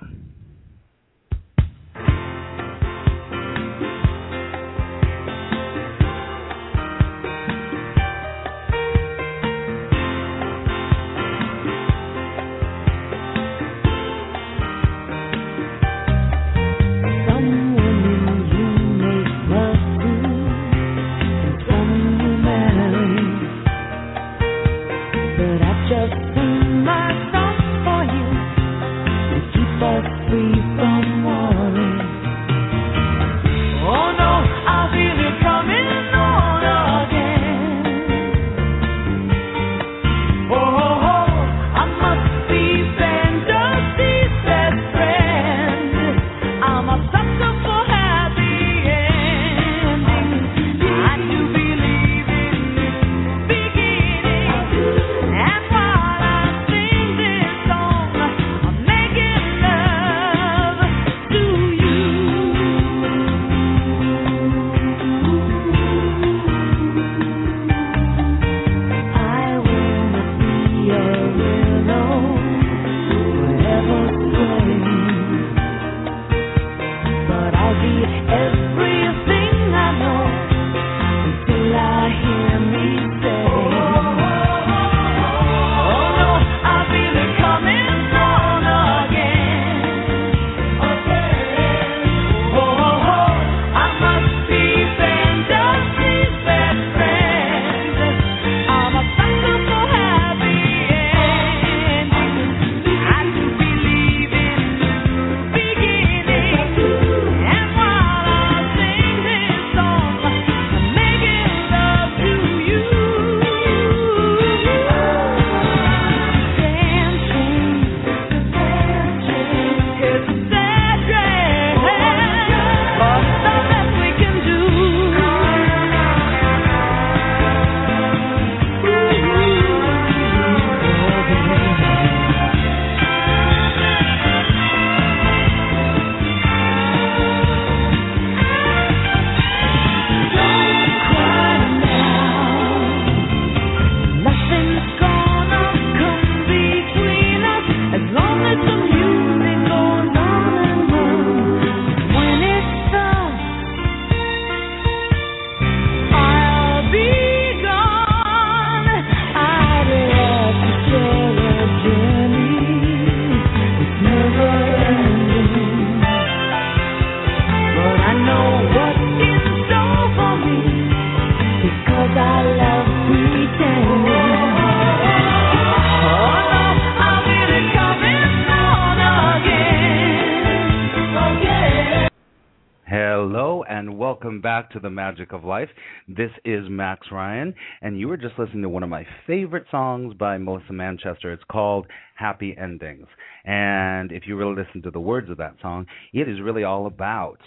back 184.42 184.70
to 184.72 184.80
the 184.80 184.90
Magic 184.90 185.32
of 185.32 185.44
Life. 185.44 185.68
This 186.08 186.32
is 186.44 186.64
Max 186.68 187.06
Ryan, 187.12 187.54
and 187.80 187.98
you 187.98 188.08
were 188.08 188.16
just 188.16 188.38
listening 188.38 188.62
to 188.62 188.68
one 188.68 188.82
of 188.82 188.88
my 188.88 189.06
favorite 189.26 189.66
songs 189.70 190.14
by 190.14 190.36
Melissa 190.36 190.72
Manchester. 190.72 191.32
It's 191.32 191.44
called 191.50 191.86
Happy 192.16 192.56
Endings. 192.60 193.06
And 193.44 194.10
if 194.10 194.24
you 194.26 194.36
really 194.36 194.56
listen 194.56 194.82
to 194.82 194.90
the 194.90 195.00
words 195.00 195.30
of 195.30 195.36
that 195.38 195.54
song, 195.62 195.86
it 196.12 196.28
is 196.28 196.40
really 196.42 196.64
all 196.64 196.86
about 196.86 197.38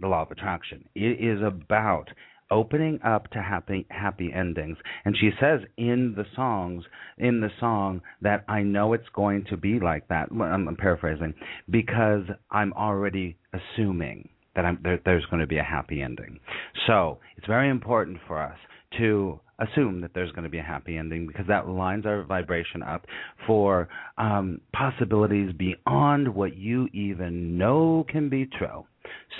the 0.00 0.08
law 0.08 0.22
of 0.22 0.32
attraction. 0.32 0.84
It 0.96 1.24
is 1.24 1.40
about 1.42 2.08
opening 2.50 3.00
up 3.02 3.30
to 3.30 3.40
happy 3.40 3.86
happy 3.88 4.30
endings 4.30 4.76
and 5.06 5.16
she 5.16 5.30
says 5.40 5.60
in 5.78 6.12
the 6.14 6.24
songs 6.36 6.84
in 7.16 7.40
the 7.40 7.48
song 7.58 8.02
that 8.20 8.44
I 8.46 8.62
know 8.62 8.92
it's 8.92 9.08
going 9.14 9.46
to 9.48 9.56
be 9.56 9.80
like 9.80 10.06
that 10.08 10.28
I'm, 10.30 10.68
I'm 10.68 10.76
paraphrasing 10.76 11.32
because 11.70 12.24
I'm 12.50 12.74
already 12.74 13.38
assuming 13.54 14.28
that 14.54 14.64
there, 14.82 15.00
there's 15.04 15.24
going 15.26 15.40
to 15.40 15.46
be 15.46 15.58
a 15.58 15.62
happy 15.62 16.02
ending. 16.02 16.38
So 16.86 17.18
it's 17.36 17.46
very 17.46 17.68
important 17.68 18.18
for 18.26 18.40
us 18.40 18.56
to 18.98 19.40
assume 19.58 20.00
that 20.00 20.10
there's 20.14 20.32
going 20.32 20.44
to 20.44 20.50
be 20.50 20.58
a 20.58 20.62
happy 20.62 20.96
ending 20.96 21.26
because 21.26 21.46
that 21.48 21.68
lines 21.68 22.04
our 22.04 22.24
vibration 22.24 22.82
up 22.82 23.06
for 23.46 23.88
um, 24.18 24.60
possibilities 24.72 25.52
beyond 25.56 26.34
what 26.34 26.56
you 26.56 26.88
even 26.92 27.56
know 27.56 28.04
can 28.08 28.28
be 28.28 28.46
true 28.58 28.84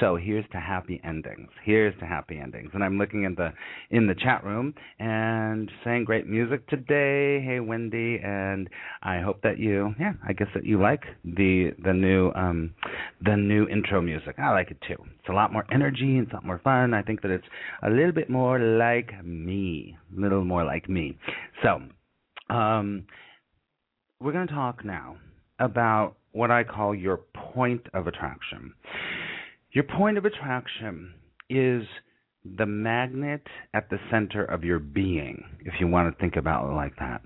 so 0.00 0.17
here's 0.17 0.45
to 0.52 0.59
happy 0.59 1.00
endings. 1.05 1.49
Here's 1.64 1.99
to 2.00 2.07
happy 2.07 2.38
endings. 2.38 2.71
And 2.75 2.83
I'm 2.83 2.99
looking 2.99 3.25
in 3.25 3.35
the 3.35 3.52
in 3.91 4.07
the 4.07 4.14
chat 4.14 4.45
room 4.45 4.75
and 4.99 5.71
saying 5.85 6.05
great 6.05 6.26
music 6.26 6.67
today. 6.69 7.41
Hey 7.45 7.61
Wendy, 7.61 8.19
and 8.23 8.69
I 9.02 9.21
hope 9.21 9.43
that 9.43 9.59
you 9.59 9.95
yeah, 9.99 10.12
I 10.26 10.33
guess 10.33 10.49
that 10.55 10.64
you 10.64 10.81
like 10.81 11.05
the 11.25 11.71
the 11.85 11.93
new 11.93 12.33
um 12.35 12.75
the 13.25 13.37
new 13.37 13.67
intro 13.69 14.00
music. 14.00 14.37
I 14.38 14.50
like 14.50 14.71
it 14.71 14.79
too. 14.87 15.02
It's 15.19 15.29
a 15.29 15.33
lot 15.33 15.52
more 15.52 15.64
energy, 15.73 16.19
it's 16.19 16.31
a 16.33 16.35
lot 16.35 16.47
more 16.47 16.61
fun. 16.62 16.95
I 16.95 17.02
think 17.02 17.23
that 17.23 17.31
it's 17.31 17.47
a 17.83 17.91
little 17.91 18.12
bit 18.12 18.31
more 18.31 18.59
like 18.59 19.25
me. 19.25 19.97
A 20.17 20.21
little 20.21 20.45
more 20.45 20.64
like 20.64 20.88
me. 20.88 21.19
So 21.62 21.81
um 22.50 23.05
we're 24.23 24.33
going 24.33 24.47
to 24.47 24.55
talk 24.55 24.85
now 24.85 25.17
about 25.59 26.14
what 26.31 26.50
I 26.50 26.62
call 26.62 26.95
your 26.95 27.21
point 27.35 27.87
of 27.93 28.07
attraction. 28.07 28.73
Your 29.73 29.85
point 29.85 30.19
of 30.19 30.26
attraction 30.26 31.14
is 31.49 31.85
the 32.45 32.67
magnet 32.67 33.47
at 33.73 33.88
the 33.88 33.97
center 34.11 34.45
of 34.45 34.64
your 34.64 34.79
being, 34.79 35.45
if 35.61 35.75
you 35.81 35.88
want 35.88 36.12
to 36.12 36.21
think 36.21 36.37
about 36.37 36.71
it 36.71 36.75
like 36.75 36.95
that. 36.99 37.23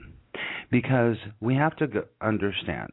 Because 0.71 1.17
we 1.41 1.57
have 1.57 1.77
to 1.79 2.05
understand 2.21 2.91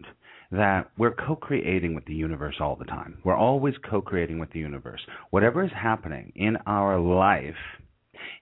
that 0.52 0.90
we're 0.98 1.14
co 1.14 1.36
creating 1.36 1.94
with 1.94 2.06
the 2.06 2.16
universe 2.16 2.56
all 2.60 2.76
the 2.76 2.86
time. 2.86 3.20
We're 3.24 3.38
always 3.38 3.76
co 3.88 4.02
creating 4.02 4.40
with 4.40 4.52
the 4.54 4.60
universe. 4.60 5.02
Whatever 5.30 5.64
is 5.64 5.72
happening 5.72 6.32
in 6.36 6.58
our 6.66 7.00
life 7.00 7.54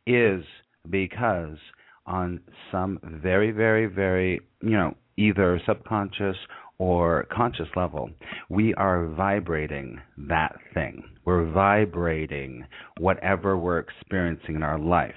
is 0.08 0.46
because 0.90 1.58
on 2.06 2.40
some 2.72 3.00
very, 3.04 3.52
very, 3.52 3.86
very, 3.86 4.40
you 4.62 4.78
know, 4.78 4.96
either 5.18 5.62
subconscious 5.66 6.38
or 6.82 7.28
conscious 7.32 7.68
level, 7.76 8.10
we 8.50 8.74
are 8.74 9.06
vibrating 9.06 10.02
that 10.18 10.56
thing. 10.74 11.04
We're 11.26 11.46
vibrating 11.52 12.66
whatever 12.98 13.56
we're 13.56 13.78
experiencing 13.78 14.56
in 14.56 14.64
our 14.64 14.80
life. 14.80 15.14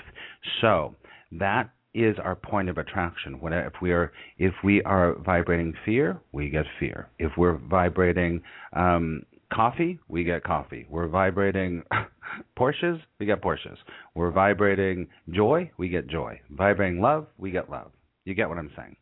So 0.60 0.94
that 1.32 1.70
is 1.94 2.16
our 2.22 2.36
point 2.36 2.68
of 2.68 2.76
attraction. 2.76 3.40
If 3.42 3.72
we 3.80 3.92
are 3.92 4.12
if 4.36 4.52
we 4.62 4.82
are 4.82 5.14
vibrating 5.24 5.72
fear, 5.86 6.20
we 6.32 6.50
get 6.50 6.66
fear. 6.78 7.08
If 7.18 7.32
we're 7.38 7.56
vibrating 7.56 8.42
um, 8.74 9.22
coffee, 9.50 9.98
we 10.06 10.22
get 10.22 10.44
coffee. 10.44 10.86
We're 10.90 11.08
vibrating 11.08 11.82
Porsches, 12.58 13.00
we 13.18 13.24
get 13.24 13.40
Porsches. 13.40 13.78
We're 14.14 14.32
vibrating 14.32 15.08
joy, 15.30 15.70
we 15.78 15.88
get 15.88 16.08
joy. 16.08 16.38
Vibrating 16.50 17.00
love, 17.00 17.26
we 17.38 17.52
get 17.52 17.70
love. 17.70 17.90
You 18.26 18.34
get 18.34 18.50
what 18.50 18.58
I'm 18.58 18.70
saying? 18.76 18.96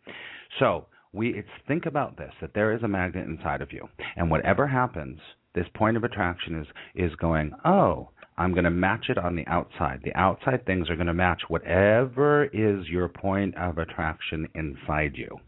So 0.61 0.87
we 1.12 1.29
it's 1.35 1.48
think 1.68 1.87
about 1.87 2.16
this 2.16 2.33
that 2.40 2.55
there 2.55 2.72
is 2.72 2.83
a 2.83 2.88
magnet 2.88 3.27
inside 3.27 3.61
of 3.61 3.72
you. 3.72 3.88
And 4.16 4.31
whatever 4.31 4.66
happens 4.66 5.18
this 5.55 5.66
point 5.75 5.96
of 5.96 6.05
attraction 6.05 6.61
is 6.61 6.66
is 6.94 7.14
going 7.16 7.53
oh 7.64 8.09
i'm 8.38 8.53
going 8.53 8.64
to 8.64 8.70
match 8.70 9.07
it 9.09 9.18
on 9.18 9.37
the 9.37 9.46
outside. 9.46 10.01
The 10.05 10.14
outside 10.14 10.64
things 10.66 10.88
are 10.88 10.96
going 10.96 11.07
to 11.07 11.14
match 11.14 11.42
whatever 11.48 12.44
is 12.46 12.88
your 12.88 13.09
point 13.09 13.57
of 13.57 13.79
attraction 13.79 14.48
inside 14.55 15.12
you. 15.14 15.38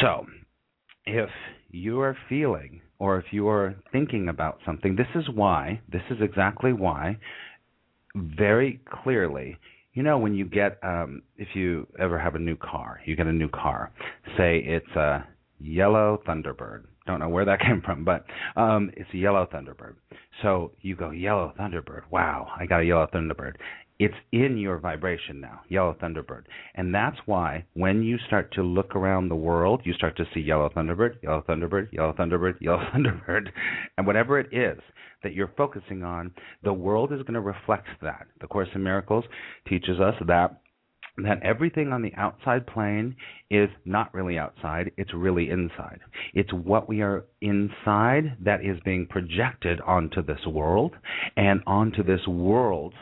So 0.00 0.26
if 1.04 1.30
you 1.70 2.00
are 2.00 2.16
feeling 2.28 2.80
or 2.98 3.18
if 3.18 3.26
you 3.30 3.48
are 3.48 3.76
thinking 3.92 4.28
about 4.28 4.58
something 4.64 4.96
this 4.96 5.06
is 5.14 5.28
why 5.34 5.80
this 5.90 6.02
is 6.10 6.18
exactly 6.20 6.72
why 6.72 7.18
very 8.14 8.80
clearly 9.02 9.56
you 9.94 10.02
know 10.02 10.18
when 10.18 10.34
you 10.34 10.44
get 10.44 10.78
um 10.82 11.22
if 11.36 11.48
you 11.54 11.86
ever 11.98 12.18
have 12.18 12.34
a 12.34 12.38
new 12.38 12.56
car 12.56 13.00
you 13.06 13.16
get 13.16 13.26
a 13.26 13.32
new 13.32 13.48
car 13.48 13.92
say 14.36 14.58
it's 14.58 14.90
a 14.96 15.26
yellow 15.60 16.22
thunderbird. 16.26 16.84
Don't 17.06 17.18
know 17.20 17.28
where 17.28 17.44
that 17.44 17.60
came 17.66 17.82
from 17.84 18.04
but 18.04 18.24
um 18.56 18.90
it's 18.96 19.10
a 19.12 19.18
yellow 19.18 19.46
thunderbird. 19.52 19.94
So 20.42 20.72
you 20.80 20.94
go 20.96 21.10
yellow 21.10 21.52
thunderbird? 21.58 22.02
Wow 22.10 22.48
i 22.58 22.66
got 22.66 22.80
a 22.80 22.84
yellow 22.84 23.06
thunderbird 23.12 23.54
it's 23.98 24.14
in 24.32 24.56
your 24.56 24.78
vibration 24.78 25.40
now, 25.40 25.60
yellow 25.68 25.96
thunderbird. 26.00 26.44
And 26.74 26.94
that's 26.94 27.16
why 27.26 27.64
when 27.74 28.02
you 28.02 28.16
start 28.26 28.52
to 28.54 28.62
look 28.62 28.94
around 28.94 29.28
the 29.28 29.36
world, 29.36 29.82
you 29.84 29.92
start 29.94 30.16
to 30.18 30.24
see 30.32 30.40
yellow 30.40 30.68
thunderbird, 30.68 31.22
yellow 31.22 31.44
thunderbird, 31.48 31.90
yellow 31.92 32.12
thunderbird, 32.12 32.54
yellow 32.60 32.84
thunderbird, 32.94 33.48
and 33.96 34.06
whatever 34.06 34.38
it 34.38 34.48
is 34.52 34.78
that 35.22 35.34
you're 35.34 35.52
focusing 35.56 36.04
on, 36.04 36.32
the 36.62 36.72
world 36.72 37.12
is 37.12 37.22
going 37.22 37.34
to 37.34 37.40
reflect 37.40 37.88
that. 38.00 38.28
The 38.40 38.46
Course 38.46 38.68
in 38.74 38.82
Miracles 38.84 39.24
teaches 39.68 39.98
us 40.00 40.14
that 40.26 40.60
that 41.24 41.42
everything 41.42 41.92
on 41.92 42.00
the 42.00 42.12
outside 42.16 42.64
plane 42.64 43.16
is 43.50 43.68
not 43.84 44.14
really 44.14 44.38
outside, 44.38 44.92
it's 44.96 45.12
really 45.12 45.50
inside. 45.50 45.98
It's 46.32 46.52
what 46.52 46.88
we 46.88 47.02
are 47.02 47.24
inside 47.40 48.36
that 48.44 48.64
is 48.64 48.78
being 48.84 49.04
projected 49.06 49.80
onto 49.80 50.22
this 50.22 50.46
world, 50.46 50.92
and 51.36 51.60
onto 51.66 52.04
this 52.04 52.24
world 52.28 52.94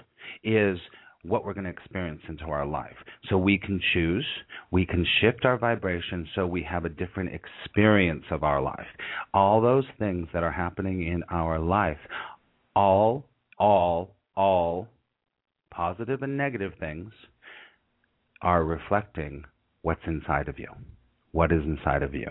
is 0.46 0.78
what 1.22 1.44
we're 1.44 1.54
going 1.54 1.64
to 1.64 1.70
experience 1.70 2.20
into 2.28 2.44
our 2.44 2.64
life. 2.64 2.94
So 3.28 3.36
we 3.36 3.58
can 3.58 3.80
choose, 3.92 4.26
we 4.70 4.86
can 4.86 5.04
shift 5.20 5.44
our 5.44 5.58
vibration 5.58 6.28
so 6.34 6.46
we 6.46 6.62
have 6.62 6.84
a 6.84 6.88
different 6.88 7.30
experience 7.34 8.24
of 8.30 8.44
our 8.44 8.62
life. 8.62 8.86
All 9.34 9.60
those 9.60 9.84
things 9.98 10.28
that 10.32 10.44
are 10.44 10.52
happening 10.52 11.06
in 11.06 11.22
our 11.30 11.58
life, 11.58 11.98
all, 12.74 13.24
all, 13.58 14.14
all 14.36 14.88
positive 15.70 16.22
and 16.22 16.36
negative 16.36 16.72
things 16.78 17.12
are 18.42 18.64
reflecting 18.64 19.44
what's 19.82 20.00
inside 20.06 20.48
of 20.48 20.58
you. 20.58 20.68
What 21.32 21.52
is 21.52 21.62
inside 21.64 22.02
of 22.02 22.14
you? 22.14 22.28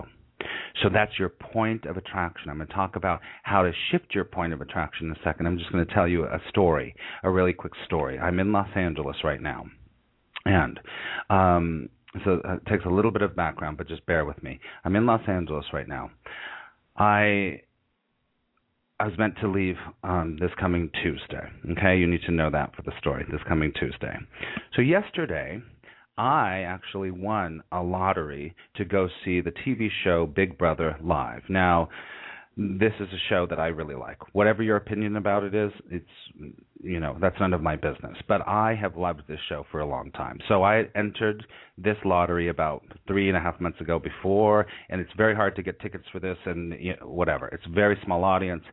So 0.83 0.89
that's 0.89 1.17
your 1.17 1.29
point 1.29 1.85
of 1.85 1.97
attraction. 1.97 2.49
I'm 2.49 2.57
going 2.57 2.67
to 2.67 2.73
talk 2.73 2.95
about 2.95 3.21
how 3.43 3.63
to 3.63 3.71
shift 3.91 4.13
your 4.13 4.25
point 4.25 4.53
of 4.53 4.61
attraction 4.61 5.07
in 5.07 5.13
a 5.13 5.23
second. 5.23 5.47
I'm 5.47 5.57
just 5.57 5.71
going 5.71 5.85
to 5.85 5.93
tell 5.93 6.07
you 6.07 6.25
a 6.25 6.39
story, 6.49 6.95
a 7.23 7.29
really 7.29 7.53
quick 7.53 7.73
story. 7.85 8.19
I'm 8.19 8.39
in 8.39 8.51
Los 8.51 8.69
Angeles 8.75 9.17
right 9.23 9.41
now. 9.41 9.65
And 10.45 10.79
um, 11.29 11.89
so 12.23 12.41
uh, 12.47 12.55
it 12.55 12.65
takes 12.67 12.85
a 12.85 12.89
little 12.89 13.11
bit 13.11 13.21
of 13.21 13.35
background, 13.35 13.77
but 13.77 13.87
just 13.87 14.05
bear 14.05 14.25
with 14.25 14.41
me. 14.43 14.59
I'm 14.83 14.95
in 14.95 15.05
Los 15.05 15.21
Angeles 15.27 15.65
right 15.73 15.87
now. 15.87 16.11
I 16.97 17.61
I 18.97 19.07
was 19.07 19.17
meant 19.17 19.35
to 19.41 19.51
leave 19.51 19.75
um, 20.03 20.37
this 20.39 20.51
coming 20.57 20.89
Tuesday. 21.03 21.49
Okay, 21.71 21.97
you 21.97 22.07
need 22.07 22.21
to 22.27 22.31
know 22.31 22.49
that 22.49 22.73
for 22.75 22.81
the 22.83 22.93
story. 22.97 23.25
This 23.29 23.41
coming 23.45 23.73
Tuesday. 23.77 24.15
So 24.73 24.81
yesterday, 24.81 25.61
I 26.17 26.59
actually 26.59 27.11
won 27.11 27.61
a 27.71 27.81
lottery 27.81 28.55
to 28.75 28.85
go 28.85 29.09
see 29.23 29.41
the 29.41 29.51
TV 29.51 29.89
show 30.03 30.25
Big 30.25 30.57
Brother 30.57 30.97
live. 31.01 31.41
Now, 31.49 31.89
this 32.57 32.93
is 33.01 33.09
a 33.11 33.29
show 33.29 33.45
that 33.49 33.59
I 33.59 33.67
really 33.67 33.95
like. 33.95 34.17
Whatever 34.33 34.63
your 34.63 34.77
opinion 34.77 35.17
about 35.17 35.43
it 35.43 35.53
is, 35.53 35.71
it's 35.89 36.05
you 36.81 36.99
know 37.01 37.17
that's 37.19 37.39
none 37.39 37.53
of 37.53 37.61
my 37.61 37.75
business. 37.75 38.17
But 38.29 38.47
I 38.47 38.75
have 38.79 38.95
loved 38.95 39.23
this 39.27 39.39
show 39.49 39.65
for 39.71 39.81
a 39.81 39.85
long 39.85 40.11
time. 40.11 40.39
So 40.47 40.63
I 40.63 40.83
entered 40.95 41.45
this 41.77 41.97
lottery 42.05 42.47
about 42.47 42.83
three 43.07 43.27
and 43.27 43.35
a 43.35 43.41
half 43.41 43.59
months 43.59 43.81
ago 43.81 43.99
before, 43.99 44.67
and 44.89 45.01
it's 45.01 45.11
very 45.17 45.35
hard 45.35 45.55
to 45.57 45.63
get 45.63 45.81
tickets 45.81 46.05
for 46.13 46.19
this, 46.19 46.37
and 46.45 46.73
you 46.79 46.93
know, 46.99 47.07
whatever. 47.07 47.47
It's 47.47 47.65
a 47.65 47.73
very 47.73 47.97
small 48.05 48.23
audience. 48.23 48.63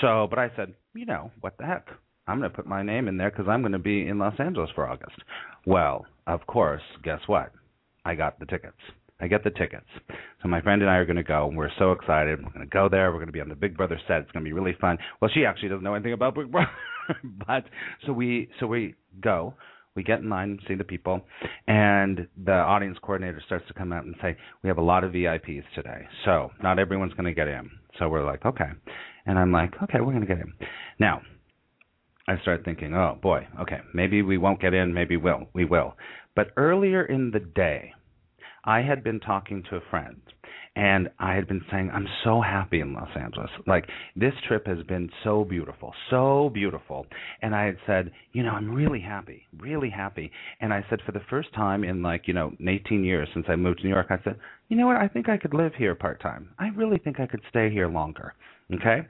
So, 0.00 0.28
but 0.30 0.38
I 0.38 0.50
said, 0.54 0.74
you 0.94 1.06
know, 1.06 1.32
what 1.40 1.58
the 1.58 1.64
heck? 1.66 1.88
I'm 2.26 2.38
going 2.38 2.50
to 2.50 2.56
put 2.56 2.66
my 2.66 2.82
name 2.82 3.08
in 3.08 3.16
there 3.16 3.30
because 3.30 3.46
I'm 3.48 3.62
going 3.62 3.72
to 3.72 3.78
be 3.78 4.08
in 4.08 4.18
Los 4.18 4.34
Angeles 4.38 4.70
for 4.74 4.88
August. 4.88 5.16
Well, 5.64 6.06
of 6.26 6.46
course, 6.46 6.82
guess 7.02 7.20
what? 7.26 7.52
I 8.04 8.14
got 8.14 8.38
the 8.38 8.46
tickets. 8.46 8.76
I 9.20 9.28
get 9.28 9.44
the 9.44 9.50
tickets. 9.50 9.86
So 10.42 10.48
my 10.48 10.60
friend 10.60 10.82
and 10.82 10.90
I 10.90 10.96
are 10.96 11.06
going 11.06 11.16
to 11.16 11.22
go, 11.22 11.48
and 11.48 11.56
we're 11.56 11.70
so 11.78 11.92
excited. 11.92 12.42
We're 12.42 12.50
going 12.50 12.66
to 12.66 12.72
go 12.72 12.88
there. 12.88 13.10
We're 13.10 13.18
going 13.18 13.28
to 13.28 13.32
be 13.32 13.40
on 13.40 13.48
the 13.48 13.54
Big 13.54 13.76
Brother 13.76 13.98
set. 14.06 14.18
It's 14.18 14.30
going 14.32 14.44
to 14.44 14.48
be 14.48 14.52
really 14.52 14.76
fun. 14.80 14.98
Well, 15.20 15.30
she 15.32 15.44
actually 15.44 15.70
doesn't 15.70 15.84
know 15.84 15.94
anything 15.94 16.12
about 16.12 16.34
Big 16.34 16.50
Brother, 16.50 16.70
but 17.46 17.64
so 18.06 18.12
we 18.12 18.48
so 18.60 18.66
we 18.66 18.94
go. 19.22 19.54
We 19.94 20.02
get 20.02 20.18
in 20.18 20.28
line, 20.28 20.58
see 20.68 20.74
the 20.74 20.84
people, 20.84 21.22
and 21.66 22.28
the 22.44 22.52
audience 22.52 22.98
coordinator 23.00 23.42
starts 23.46 23.66
to 23.68 23.72
come 23.72 23.94
out 23.94 24.04
and 24.04 24.14
say, 24.20 24.36
"We 24.62 24.68
have 24.68 24.76
a 24.76 24.82
lot 24.82 25.04
of 25.04 25.12
VIPs 25.12 25.64
today, 25.74 26.06
so 26.26 26.50
not 26.62 26.78
everyone's 26.78 27.14
going 27.14 27.24
to 27.24 27.32
get 27.32 27.48
in." 27.48 27.70
So 27.98 28.10
we're 28.10 28.26
like, 28.26 28.44
"Okay," 28.44 28.68
and 29.24 29.38
I'm 29.38 29.52
like, 29.52 29.72
"Okay, 29.84 30.00
we're 30.00 30.12
going 30.12 30.20
to 30.20 30.26
get 30.26 30.38
in." 30.38 30.52
Now, 31.00 31.22
I 32.28 32.40
started 32.42 32.64
thinking, 32.64 32.94
oh 32.94 33.18
boy, 33.22 33.46
okay, 33.60 33.78
maybe 33.94 34.22
we 34.22 34.38
won't 34.38 34.60
get 34.60 34.74
in, 34.74 34.92
maybe 34.92 35.16
we'll, 35.16 35.48
we 35.52 35.64
will. 35.64 35.94
But 36.34 36.48
earlier 36.56 37.04
in 37.04 37.30
the 37.30 37.40
day, 37.40 37.92
I 38.64 38.82
had 38.82 39.04
been 39.04 39.20
talking 39.20 39.62
to 39.70 39.76
a 39.76 39.80
friend 39.90 40.20
and 40.76 41.08
I 41.18 41.34
had 41.34 41.48
been 41.48 41.64
saying, 41.70 41.90
I'm 41.92 42.06
so 42.22 42.42
happy 42.42 42.80
in 42.80 42.92
Los 42.92 43.08
Angeles. 43.18 43.48
Like, 43.66 43.88
this 44.14 44.34
trip 44.46 44.66
has 44.66 44.82
been 44.86 45.08
so 45.24 45.42
beautiful, 45.42 45.94
so 46.10 46.50
beautiful. 46.52 47.06
And 47.40 47.54
I 47.54 47.64
had 47.64 47.78
said, 47.86 48.12
you 48.32 48.42
know, 48.42 48.50
I'm 48.50 48.70
really 48.70 49.00
happy, 49.00 49.46
really 49.58 49.88
happy. 49.88 50.30
And 50.60 50.74
I 50.74 50.84
said, 50.90 51.00
for 51.06 51.12
the 51.12 51.22
first 51.30 51.54
time 51.54 51.82
in 51.82 52.02
like, 52.02 52.28
you 52.28 52.34
know, 52.34 52.52
18 52.60 53.04
years 53.04 53.26
since 53.32 53.46
I 53.48 53.56
moved 53.56 53.78
to 53.78 53.84
New 53.84 53.94
York, 53.94 54.08
I 54.10 54.22
said, 54.22 54.36
you 54.68 54.76
know 54.76 54.86
what, 54.86 54.96
I 54.96 55.08
think 55.08 55.30
I 55.30 55.38
could 55.38 55.54
live 55.54 55.72
here 55.78 55.94
part 55.94 56.20
time. 56.20 56.50
I 56.58 56.68
really 56.68 56.98
think 56.98 57.20
I 57.20 57.26
could 57.26 57.42
stay 57.48 57.70
here 57.70 57.88
longer. 57.88 58.34
Okay? 58.74 59.06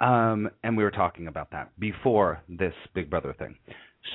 Um, 0.00 0.48
and 0.62 0.76
we 0.76 0.84
were 0.84 0.90
talking 0.90 1.26
about 1.26 1.50
that 1.50 1.78
before 1.78 2.40
this 2.48 2.74
Big 2.94 3.10
Brother 3.10 3.34
thing. 3.38 3.56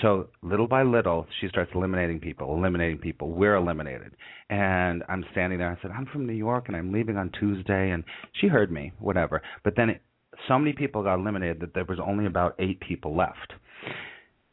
So 0.01 0.27
little 0.41 0.67
by 0.67 0.83
little, 0.83 1.27
she 1.39 1.47
starts 1.49 1.71
eliminating 1.75 2.19
people, 2.19 2.55
eliminating 2.55 2.97
people. 2.99 3.31
We're 3.31 3.55
eliminated. 3.55 4.15
And 4.49 5.03
I'm 5.09 5.25
standing 5.31 5.59
there. 5.59 5.69
I 5.69 5.81
said, 5.81 5.91
I'm 5.91 6.05
from 6.07 6.25
New 6.25 6.33
York 6.33 6.65
and 6.67 6.75
I'm 6.75 6.91
leaving 6.91 7.17
on 7.17 7.31
Tuesday. 7.39 7.91
And 7.91 8.03
she 8.39 8.47
heard 8.47 8.71
me, 8.71 8.93
whatever. 8.99 9.41
But 9.63 9.75
then 9.75 9.89
it, 9.89 10.01
so 10.47 10.57
many 10.57 10.73
people 10.73 11.03
got 11.03 11.15
eliminated 11.15 11.59
that 11.59 11.73
there 11.73 11.85
was 11.85 11.99
only 12.03 12.25
about 12.25 12.55
eight 12.59 12.79
people 12.79 13.15
left. 13.15 13.53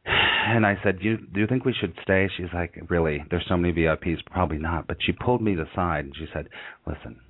And 0.05 0.67
I 0.67 0.77
said, 0.83 0.99
do 0.99 1.05
you, 1.05 1.17
do 1.19 1.41
you 1.41 1.47
think 1.47 1.65
we 1.65 1.75
should 1.79 1.95
stay? 2.03 2.29
She's 2.37 2.53
like, 2.53 2.75
really? 2.89 3.23
There's 3.31 3.45
so 3.49 3.57
many 3.57 3.73
VIPs. 3.73 4.25
Probably 4.27 4.59
not. 4.59 4.87
But 4.89 4.97
she 5.05 5.13
pulled 5.13 5.43
me 5.43 5.55
to 5.55 5.65
the 5.65 5.71
side 5.75 6.07
and 6.07 6.15
she 6.17 6.27
said, 6.33 6.49
listen, 6.87 7.21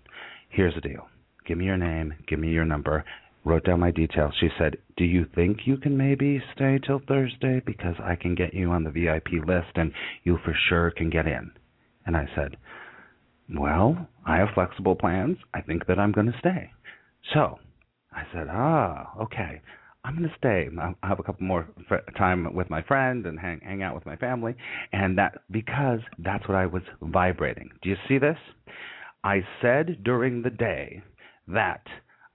here's 0.49 0.75
the 0.75 0.81
deal. 0.81 1.09
Give 1.47 1.59
me 1.59 1.67
your 1.67 1.77
name. 1.77 2.15
Give 2.29 2.39
me 2.39 2.49
your 2.49 2.65
number 2.65 3.05
wrote 3.45 3.65
down 3.65 3.81
my 3.81 3.91
details. 3.91 4.35
She 4.39 4.51
said, 4.59 4.77
"Do 4.97 5.05
you 5.05 5.25
think 5.25 5.67
you 5.67 5.77
can 5.77 5.97
maybe 5.97 6.43
stay 6.55 6.79
till 6.79 6.99
Thursday 6.99 7.61
because 7.61 7.97
I 8.01 8.17
can 8.17 8.35
get 8.35 8.55
you 8.55 8.71
on 8.71 8.85
the 8.85 8.91
VIP 8.91 9.45
list 9.45 9.77
and 9.77 9.93
you 10.25 10.39
for 10.39 10.55
sure 10.55 10.91
can 10.91 11.11
get 11.11 11.27
in?" 11.27 11.53
And 12.07 12.17
I 12.17 12.29
said, 12.35 12.57
"Well, 13.49 14.09
I 14.27 14.37
have 14.37 14.51
flexible 14.51 14.97
plans. 14.97 15.39
I 15.55 15.61
think 15.61 15.87
that 15.87 15.99
I'm 15.99 16.13
going 16.13 16.31
to 16.31 16.39
stay." 16.39 16.71
So, 17.33 17.59
I 18.13 18.27
said, 18.33 18.49
"Ah, 18.51 19.13
okay. 19.21 19.61
I'm 20.05 20.17
going 20.17 20.29
to 20.29 20.37
stay. 20.37 20.69
I'll 20.81 20.95
have 21.03 21.21
a 21.21 21.23
couple 21.23 21.47
more 21.47 21.69
time 22.17 22.55
with 22.55 22.71
my 22.71 22.83
friend 22.83 23.27
and 23.27 23.39
hang 23.39 23.61
hang 23.61 23.83
out 23.83 23.95
with 23.95 24.07
my 24.07 24.17
family, 24.17 24.55
and 24.93 25.19
that 25.19 25.43
because 25.51 26.01
that's 26.19 26.49
what 26.49 26.57
I 26.57 26.67
was 26.67 26.83
vibrating. 27.03 27.71
Do 27.83 27.91
you 27.91 27.97
see 28.09 28.19
this? 28.19 28.39
I 29.23 29.45
said 29.61 30.03
during 30.03 30.43
the 30.43 30.51
day 30.51 31.03
that 31.49 31.87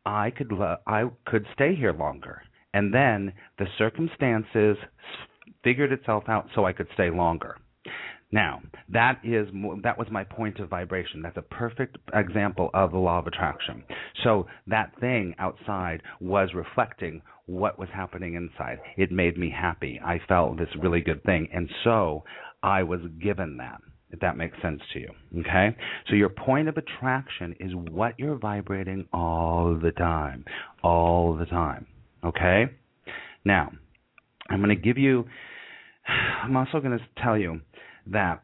I 0.06 0.32
could 0.32 0.52
I 0.88 1.06
could 1.26 1.46
stay 1.54 1.76
here 1.76 1.94
longer, 1.94 2.42
and 2.74 2.94
then 2.94 3.34
the 3.58 3.66
circumstances 3.78 4.78
figured 5.64 5.92
itself 5.92 6.26
out 6.28 6.48
so 6.54 6.66
I 6.66 6.74
could 6.74 6.88
stay 6.94 7.10
longer. 7.10 7.58
Now, 8.32 8.62
that 8.90 9.20
is 9.24 9.48
that 9.84 9.98
was 9.98 10.08
my 10.12 10.24
point 10.24 10.60
of 10.60 10.70
vibration. 10.70 11.22
That's 11.22 11.38
a 11.38 11.42
perfect 11.42 11.98
example 12.14 12.70
of 12.74 12.92
the 12.92 12.98
law 12.98 13.20
of 13.20 13.28
attraction. 13.28 13.84
So 14.24 14.48
that 14.68 14.92
thing 15.00 15.36
outside 15.40 16.02
was 16.20 16.50
reflecting 16.54 17.22
what 17.46 17.80
was 17.80 17.90
happening 17.94 18.34
inside. 18.34 18.80
It 18.98 19.12
made 19.12 19.38
me 19.38 19.50
happy. 19.50 20.00
I 20.04 20.20
felt 20.28 20.58
this 20.58 20.70
really 20.82 21.02
good 21.02 21.24
thing, 21.24 21.48
and 21.54 21.70
so 21.84 22.24
I 22.62 22.84
was 22.84 23.02
given 23.22 23.58
that 23.58 23.80
if 24.12 24.20
that 24.20 24.38
makes 24.38 24.60
sense 24.62 24.82
to 24.94 25.00
you. 25.00 25.10
Okay? 25.40 25.76
So 26.10 26.16
your 26.16 26.30
point 26.30 26.68
of 26.68 26.78
attraction 26.78 27.56
is 27.60 27.72
what 27.74 28.20
you're 28.20 28.38
vibrating 28.38 29.08
all 29.12 29.78
the 29.82 29.92
time. 29.92 30.46
All 30.84 31.36
the 31.36 31.46
time. 31.46 31.88
Okay? 32.24 32.66
Now, 33.44 33.72
I'm 34.50 34.60
going 34.62 34.76
to 34.76 34.82
give 34.82 34.98
you, 34.98 35.26
I'm 36.44 36.56
also 36.56 36.80
going 36.80 36.98
to 36.98 37.06
tell 37.22 37.38
you 37.38 37.62
that 38.08 38.44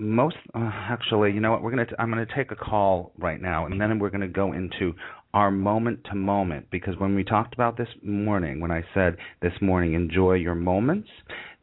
most 0.00 0.36
uh, 0.54 0.70
actually 0.72 1.32
you 1.32 1.40
know 1.40 1.52
what? 1.52 1.62
We're 1.62 1.70
going 1.70 1.86
to 1.86 1.94
i'm 2.00 2.10
going 2.10 2.26
to 2.26 2.34
take 2.34 2.50
a 2.50 2.56
call 2.56 3.12
right 3.18 3.40
now 3.40 3.66
and 3.66 3.80
then 3.80 3.98
we're 3.98 4.10
going 4.10 4.20
to 4.22 4.28
go 4.28 4.52
into 4.52 4.94
our 5.32 5.50
moment 5.50 6.00
to 6.10 6.16
moment 6.16 6.66
because 6.70 6.94
when 6.98 7.14
we 7.14 7.22
talked 7.22 7.54
about 7.54 7.76
this 7.76 7.88
morning 8.02 8.60
when 8.60 8.72
i 8.72 8.82
said 8.94 9.16
this 9.42 9.52
morning 9.60 9.94
enjoy 9.94 10.34
your 10.34 10.54
moments 10.54 11.08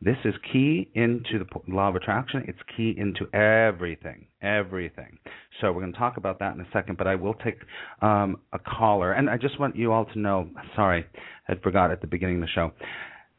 this 0.01 0.17
is 0.25 0.35
key 0.53 0.91
into 0.93 1.39
the 1.39 1.45
law 1.67 1.89
of 1.89 1.95
attraction. 1.95 2.43
It's 2.47 2.59
key 2.75 2.93
into 2.95 3.25
everything 3.35 4.27
everything. 4.39 5.17
So 5.59 5.71
we're 5.71 5.81
going 5.81 5.93
to 5.93 5.97
talk 5.97 6.17
about 6.17 6.37
that 6.39 6.53
in 6.53 6.61
a 6.61 6.67
second 6.71 6.97
but 6.97 7.07
i 7.07 7.15
will 7.15 7.33
take 7.33 7.57
um, 8.01 8.37
a 8.53 8.59
caller. 8.59 9.13
And 9.13 9.29
i 9.29 9.37
just 9.37 9.59
want 9.59 9.75
you 9.75 9.91
all 9.91 10.05
to 10.05 10.19
know 10.19 10.49
sorry 10.75 11.05
i 11.47 11.55
forgot 11.55 11.91
at 11.91 12.01
the 12.01 12.07
beginning 12.07 12.35
of 12.35 12.41
the 12.41 12.47
show 12.47 12.71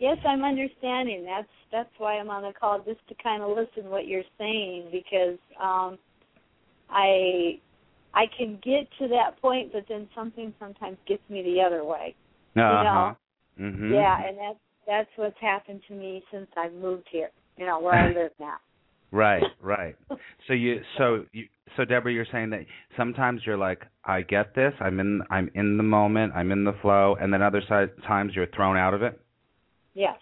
yes, 0.00 0.18
I'm 0.26 0.44
understanding. 0.44 1.24
That's 1.24 1.48
that's 1.70 1.90
why 1.98 2.14
I'm 2.14 2.30
on 2.30 2.42
the 2.42 2.52
call 2.58 2.78
just 2.84 3.06
to 3.08 3.14
kind 3.22 3.42
of 3.42 3.50
listen 3.50 3.90
what 3.90 4.06
you're 4.06 4.22
saying 4.38 4.88
because 4.92 5.38
um 5.60 5.98
I 6.90 7.58
I 8.14 8.24
can 8.36 8.58
get 8.62 8.86
to 9.00 9.08
that 9.08 9.40
point, 9.40 9.72
but 9.72 9.84
then 9.88 10.08
something 10.14 10.54
sometimes 10.58 10.98
gets 11.06 11.22
me 11.28 11.42
the 11.42 11.60
other 11.60 11.84
way. 11.84 12.14
Uh 12.56 12.84
huh. 12.84 13.14
You 13.58 13.70
know? 13.70 13.70
Mhm. 13.70 13.92
Yeah, 13.92 14.28
and 14.28 14.38
that's 14.38 14.58
that's 14.86 15.10
what's 15.16 15.40
happened 15.40 15.80
to 15.88 15.94
me 15.94 16.22
since 16.30 16.48
I've 16.56 16.74
moved 16.74 17.08
here. 17.10 17.30
You 17.56 17.66
know 17.66 17.80
where 17.80 17.94
I 17.94 18.08
live 18.14 18.32
now. 18.38 18.56
Right, 19.14 19.44
right. 19.60 19.94
So 20.48 20.54
you, 20.54 20.80
so 20.98 21.24
you, 21.30 21.44
so 21.76 21.84
Deborah, 21.84 22.12
you're 22.12 22.26
saying 22.32 22.50
that 22.50 22.66
sometimes 22.96 23.42
you're 23.46 23.56
like, 23.56 23.82
I 24.04 24.22
get 24.22 24.56
this, 24.56 24.72
I'm 24.80 24.98
in, 24.98 25.22
I'm 25.30 25.48
in 25.54 25.76
the 25.76 25.84
moment, 25.84 26.32
I'm 26.34 26.50
in 26.50 26.64
the 26.64 26.74
flow, 26.82 27.16
and 27.20 27.32
then 27.32 27.40
other 27.40 27.62
side, 27.68 27.90
times 28.08 28.32
you're 28.34 28.48
thrown 28.48 28.76
out 28.76 28.92
of 28.92 29.02
it. 29.02 29.20
Yes, 29.94 30.18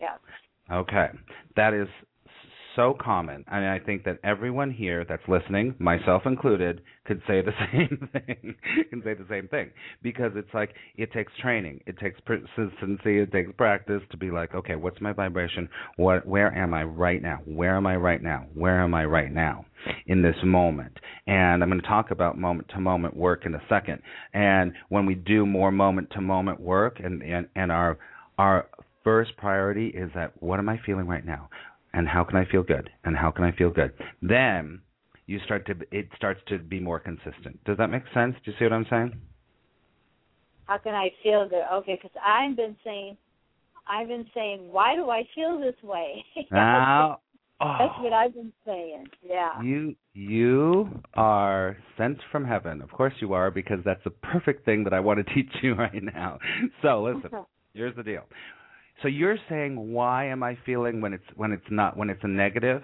yes. 0.00 0.20
Okay, 0.70 1.08
that 1.56 1.74
is 1.74 1.88
so 2.76 2.94
common, 3.00 3.44
and 3.50 3.64
I 3.64 3.78
think 3.78 4.04
that 4.04 4.18
everyone 4.22 4.70
here 4.70 5.04
that's 5.08 5.22
listening, 5.26 5.74
myself 5.78 6.22
included, 6.26 6.82
could 7.06 7.20
say 7.26 7.40
the 7.42 7.52
same 7.72 8.08
thing. 8.12 8.54
can 8.90 9.02
say 9.02 9.14
the 9.14 9.26
same 9.28 9.48
thing 9.48 9.70
because 10.02 10.32
it's 10.36 10.52
like 10.54 10.74
it 10.96 11.12
takes 11.12 11.32
training, 11.40 11.80
it 11.86 11.98
takes 11.98 12.20
persistency, 12.20 13.18
it 13.18 13.32
takes 13.32 13.50
practice 13.56 14.02
to 14.10 14.16
be 14.16 14.30
like, 14.30 14.54
okay, 14.54 14.76
what's 14.76 15.00
my 15.00 15.12
vibration? 15.12 15.68
What, 15.96 16.26
where 16.26 16.54
am 16.54 16.74
I 16.74 16.84
right 16.84 17.22
now? 17.22 17.40
Where 17.46 17.76
am 17.76 17.86
I 17.86 17.96
right 17.96 18.22
now? 18.22 18.46
Where 18.54 18.80
am 18.82 18.94
I 18.94 19.04
right 19.06 19.32
now 19.32 19.64
in 20.06 20.22
this 20.22 20.36
moment? 20.44 20.98
And 21.26 21.62
I'm 21.62 21.70
going 21.70 21.80
to 21.80 21.86
talk 21.88 22.10
about 22.10 22.38
moment 22.38 22.68
to 22.74 22.80
moment 22.80 23.16
work 23.16 23.46
in 23.46 23.54
a 23.54 23.62
second. 23.68 24.02
And 24.34 24.72
when 24.90 25.06
we 25.06 25.14
do 25.14 25.46
more 25.46 25.70
moment 25.70 26.10
to 26.10 26.20
moment 26.20 26.60
work, 26.60 27.00
and 27.02 27.22
and 27.22 27.48
and 27.56 27.72
our 27.72 27.98
our 28.38 28.68
first 29.06 29.36
priority 29.36 29.86
is 29.86 30.10
that 30.16 30.32
what 30.40 30.58
am 30.58 30.68
I 30.68 30.80
feeling 30.84 31.06
right 31.06 31.24
now? 31.24 31.48
And 31.96 32.06
how 32.06 32.22
can 32.22 32.36
I 32.36 32.44
feel 32.44 32.62
good 32.62 32.90
and 33.04 33.16
how 33.16 33.30
can 33.30 33.44
I 33.44 33.52
feel 33.52 33.70
good. 33.70 33.92
Then 34.20 34.80
you 35.26 35.40
start 35.44 35.66
to 35.66 35.74
it 35.90 36.08
starts 36.14 36.40
to 36.48 36.58
be 36.58 36.78
more 36.78 37.00
consistent. 37.00 37.64
Does 37.64 37.78
that 37.78 37.88
make 37.88 38.02
sense? 38.12 38.34
Do 38.44 38.50
you 38.50 38.56
see 38.58 38.64
what 38.66 38.74
I'm 38.74 38.86
saying? 38.90 39.18
How 40.66 40.78
can 40.78 40.94
I 40.94 41.10
feel 41.22 41.48
good? 41.48 41.64
Okay, 41.72 41.98
because 42.00 42.16
I've 42.24 42.54
been 42.54 42.76
saying, 42.84 43.16
I've 43.88 44.08
been 44.08 44.26
saying, 44.34 44.68
why 44.70 44.94
do 44.94 45.10
I 45.10 45.22
feel 45.34 45.58
this 45.58 45.80
way? 45.82 46.22
Now, 46.50 47.20
oh, 47.60 47.76
That's 47.78 47.98
what 48.00 48.12
I've 48.12 48.34
been 48.34 48.52
saying. 48.66 49.06
Yeah. 49.24 49.62
you 49.62 49.96
you 50.12 51.00
are 51.14 51.78
sent 51.96 52.18
from 52.30 52.44
heaven. 52.44 52.82
Of 52.82 52.90
course 52.90 53.14
you 53.20 53.32
are 53.32 53.50
because 53.50 53.78
that's 53.84 54.04
the 54.04 54.10
perfect 54.10 54.66
thing 54.66 54.84
that 54.84 54.92
I 54.92 55.00
want 55.00 55.26
to 55.26 55.34
teach 55.34 55.52
you 55.62 55.74
right 55.74 56.02
now. 56.02 56.38
So 56.82 57.04
listen, 57.04 57.30
here's 57.72 57.96
the 57.96 58.02
deal. 58.02 58.24
So 59.02 59.08
you're 59.08 59.36
saying 59.48 59.92
why 59.92 60.26
am 60.26 60.42
I 60.42 60.56
feeling 60.64 61.00
when 61.00 61.12
it's 61.12 61.24
when 61.34 61.52
it's 61.52 61.66
not 61.70 61.96
when 61.96 62.10
it's 62.10 62.22
a 62.22 62.28
negative? 62.28 62.82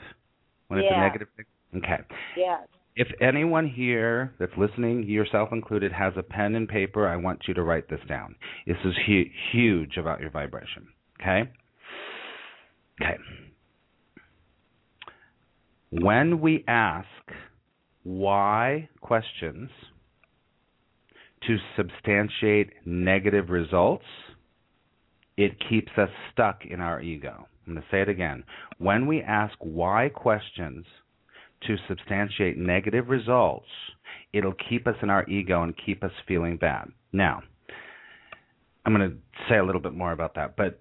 When 0.68 0.80
it's 0.80 0.88
a 0.90 1.00
negative 1.00 1.28
thing? 1.36 1.46
Okay. 1.76 2.02
Yes. 2.36 2.60
If 2.94 3.08
anyone 3.22 3.66
here 3.66 4.34
that's 4.38 4.52
listening, 4.58 5.04
yourself 5.04 5.48
included, 5.52 5.92
has 5.92 6.12
a 6.16 6.22
pen 6.22 6.54
and 6.54 6.68
paper, 6.68 7.08
I 7.08 7.16
want 7.16 7.40
you 7.48 7.54
to 7.54 7.62
write 7.62 7.88
this 7.88 8.00
down. 8.06 8.34
This 8.66 8.76
is 8.84 8.94
hu- 9.06 9.30
huge 9.50 9.96
about 9.96 10.20
your 10.20 10.28
vibration. 10.28 10.88
Okay? 11.20 11.50
Okay. 13.00 13.16
When 15.90 16.40
we 16.40 16.64
ask 16.68 17.06
why 18.02 18.88
questions 19.00 19.70
to 21.46 21.56
substantiate 21.76 22.70
negative 22.84 23.48
results, 23.48 24.04
it 25.36 25.52
keeps 25.68 25.92
us 25.96 26.10
stuck 26.32 26.64
in 26.68 26.80
our 26.80 27.00
ego. 27.00 27.46
I'm 27.66 27.74
going 27.74 27.82
to 27.82 27.88
say 27.90 28.02
it 28.02 28.08
again. 28.08 28.44
When 28.78 29.06
we 29.06 29.22
ask 29.22 29.54
why 29.60 30.08
questions 30.08 30.84
to 31.66 31.76
substantiate 31.88 32.58
negative 32.58 33.08
results, 33.08 33.68
it'll 34.32 34.54
keep 34.68 34.86
us 34.86 34.96
in 35.02 35.10
our 35.10 35.28
ego 35.28 35.62
and 35.62 35.74
keep 35.86 36.02
us 36.02 36.10
feeling 36.26 36.56
bad. 36.56 36.88
Now, 37.12 37.42
I'm 38.84 38.94
going 38.94 39.10
to 39.10 39.16
say 39.48 39.58
a 39.58 39.64
little 39.64 39.80
bit 39.80 39.94
more 39.94 40.12
about 40.12 40.34
that, 40.34 40.56
but 40.56 40.80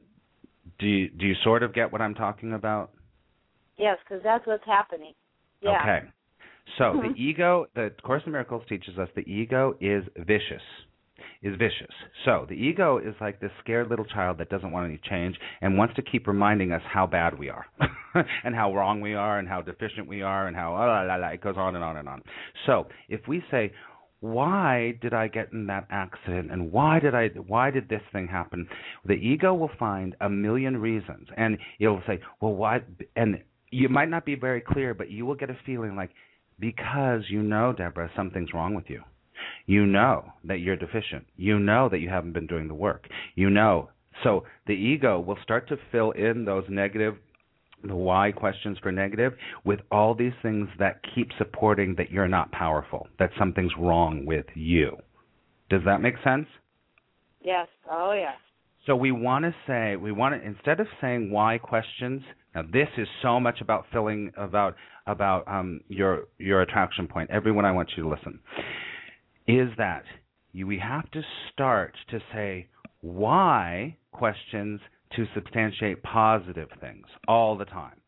do 0.79 0.87
you, 0.87 1.09
do 1.09 1.27
you 1.27 1.35
sort 1.43 1.61
of 1.61 1.73
get 1.73 1.91
what 1.91 2.01
I'm 2.01 2.15
talking 2.15 2.53
about? 2.53 2.91
Yes, 3.77 3.97
because 4.03 4.23
that's 4.23 4.45
what's 4.47 4.65
happening. 4.65 5.13
Yeah. 5.61 5.79
Okay. 5.81 6.07
So 6.77 6.83
Mhm. 6.95 7.15
the 7.15 7.21
ego, 7.21 7.67
the 7.75 7.91
Course 8.03 8.23
in 8.25 8.31
Miracles 8.31 8.63
teaches 8.67 8.97
us 8.97 9.09
the 9.15 9.29
ego 9.31 9.75
is 9.79 10.03
vicious. 10.17 10.63
Is 11.43 11.55
vicious. 11.57 11.93
So 12.23 12.45
the 12.47 12.53
ego 12.55 12.99
is 12.99 13.15
like 13.19 13.39
this 13.39 13.51
scared 13.63 13.89
little 13.89 14.05
child 14.05 14.37
that 14.37 14.49
doesn't 14.49 14.71
want 14.71 14.85
any 14.85 14.99
change 15.09 15.35
and 15.61 15.75
wants 15.75 15.95
to 15.95 16.03
keep 16.03 16.27
reminding 16.27 16.71
us 16.71 16.81
how 16.87 17.07
bad 17.07 17.37
we 17.37 17.49
are, 17.49 17.65
and 18.43 18.53
how 18.53 18.73
wrong 18.73 19.01
we 19.01 19.15
are, 19.15 19.39
and 19.39 19.47
how 19.47 19.61
deficient 19.61 20.07
we 20.07 20.21
are, 20.21 20.47
and 20.47 20.55
how 20.55 20.73
oh, 20.73 20.85
la, 20.85 21.01
la, 21.01 21.15
la, 21.15 21.27
it 21.29 21.41
goes 21.41 21.55
on 21.57 21.75
and 21.75 21.83
on 21.83 21.97
and 21.97 22.07
on. 22.07 22.21
So 22.67 22.87
if 23.09 23.21
we 23.27 23.43
say, 23.49 23.71
why 24.21 24.93
did 25.01 25.15
I 25.15 25.27
get 25.27 25.51
in 25.51 25.65
that 25.67 25.87
accident 25.89 26.51
and 26.51 26.71
why 26.71 26.99
did 26.99 27.15
I 27.15 27.29
why 27.47 27.71
did 27.71 27.89
this 27.89 28.03
thing 28.13 28.27
happen 28.27 28.67
the 29.03 29.13
ego 29.13 29.53
will 29.53 29.71
find 29.79 30.15
a 30.21 30.29
million 30.29 30.77
reasons 30.77 31.27
and 31.35 31.57
it'll 31.79 32.03
say 32.05 32.19
well 32.39 32.53
why 32.53 32.81
and 33.15 33.41
you 33.71 33.89
might 33.89 34.09
not 34.09 34.23
be 34.23 34.35
very 34.35 34.61
clear 34.61 34.93
but 34.93 35.09
you 35.09 35.25
will 35.25 35.33
get 35.33 35.49
a 35.49 35.57
feeling 35.65 35.95
like 35.95 36.11
because 36.59 37.23
you 37.29 37.41
know 37.41 37.73
Deborah 37.73 38.11
something's 38.15 38.53
wrong 38.53 38.75
with 38.75 38.91
you 38.91 39.01
you 39.65 39.85
know 39.85 40.25
that 40.43 40.59
you're 40.59 40.75
deficient 40.75 41.25
you 41.37 41.59
know 41.59 41.89
that 41.89 41.99
you 41.99 42.09
haven't 42.09 42.33
been 42.33 42.47
doing 42.47 42.67
the 42.67 42.73
work 42.73 43.07
you 43.35 43.49
know 43.49 43.89
so 44.23 44.43
the 44.67 44.73
ego 44.73 45.19
will 45.19 45.37
start 45.43 45.67
to 45.69 45.77
fill 45.91 46.11
in 46.11 46.45
those 46.45 46.65
negative 46.69 47.15
the 47.83 47.95
why 47.95 48.31
questions 48.31 48.77
for 48.81 48.91
negative 48.91 49.33
with 49.63 49.79
all 49.91 50.13
these 50.13 50.33
things 50.41 50.67
that 50.79 51.01
keep 51.15 51.29
supporting 51.37 51.95
that 51.97 52.11
you're 52.11 52.27
not 52.27 52.51
powerful, 52.51 53.07
that 53.19 53.31
something's 53.39 53.71
wrong 53.77 54.25
with 54.25 54.45
you. 54.55 54.97
Does 55.69 55.81
that 55.85 56.01
make 56.01 56.15
sense? 56.23 56.47
Yes. 57.43 57.67
Oh, 57.89 58.13
yes. 58.13 58.35
So 58.85 58.95
we 58.95 59.11
want 59.11 59.45
to 59.45 59.55
say 59.67 59.95
we 59.95 60.11
want 60.11 60.35
to 60.35 60.47
instead 60.47 60.79
of 60.79 60.87
saying 60.99 61.31
why 61.31 61.59
questions. 61.59 62.21
Now 62.55 62.63
this 62.63 62.87
is 62.97 63.07
so 63.21 63.39
much 63.39 63.61
about 63.61 63.85
filling 63.93 64.31
about 64.37 64.75
about 65.05 65.47
um, 65.47 65.81
your 65.87 66.25
your 66.39 66.61
attraction 66.61 67.07
point. 67.07 67.29
Everyone, 67.29 67.63
I 67.63 67.71
want 67.71 67.91
you 67.95 68.03
to 68.03 68.09
listen. 68.09 68.39
Is 69.51 69.69
that 69.77 70.05
you, 70.53 70.65
we 70.65 70.79
have 70.79 71.11
to 71.11 71.21
start 71.51 71.93
to 72.09 72.19
say 72.33 72.67
why 73.01 73.97
questions 74.13 74.79
to 75.17 75.25
substantiate 75.35 76.01
positive 76.03 76.69
things 76.79 77.05
all 77.27 77.57
the 77.57 77.65
time. 77.65 77.99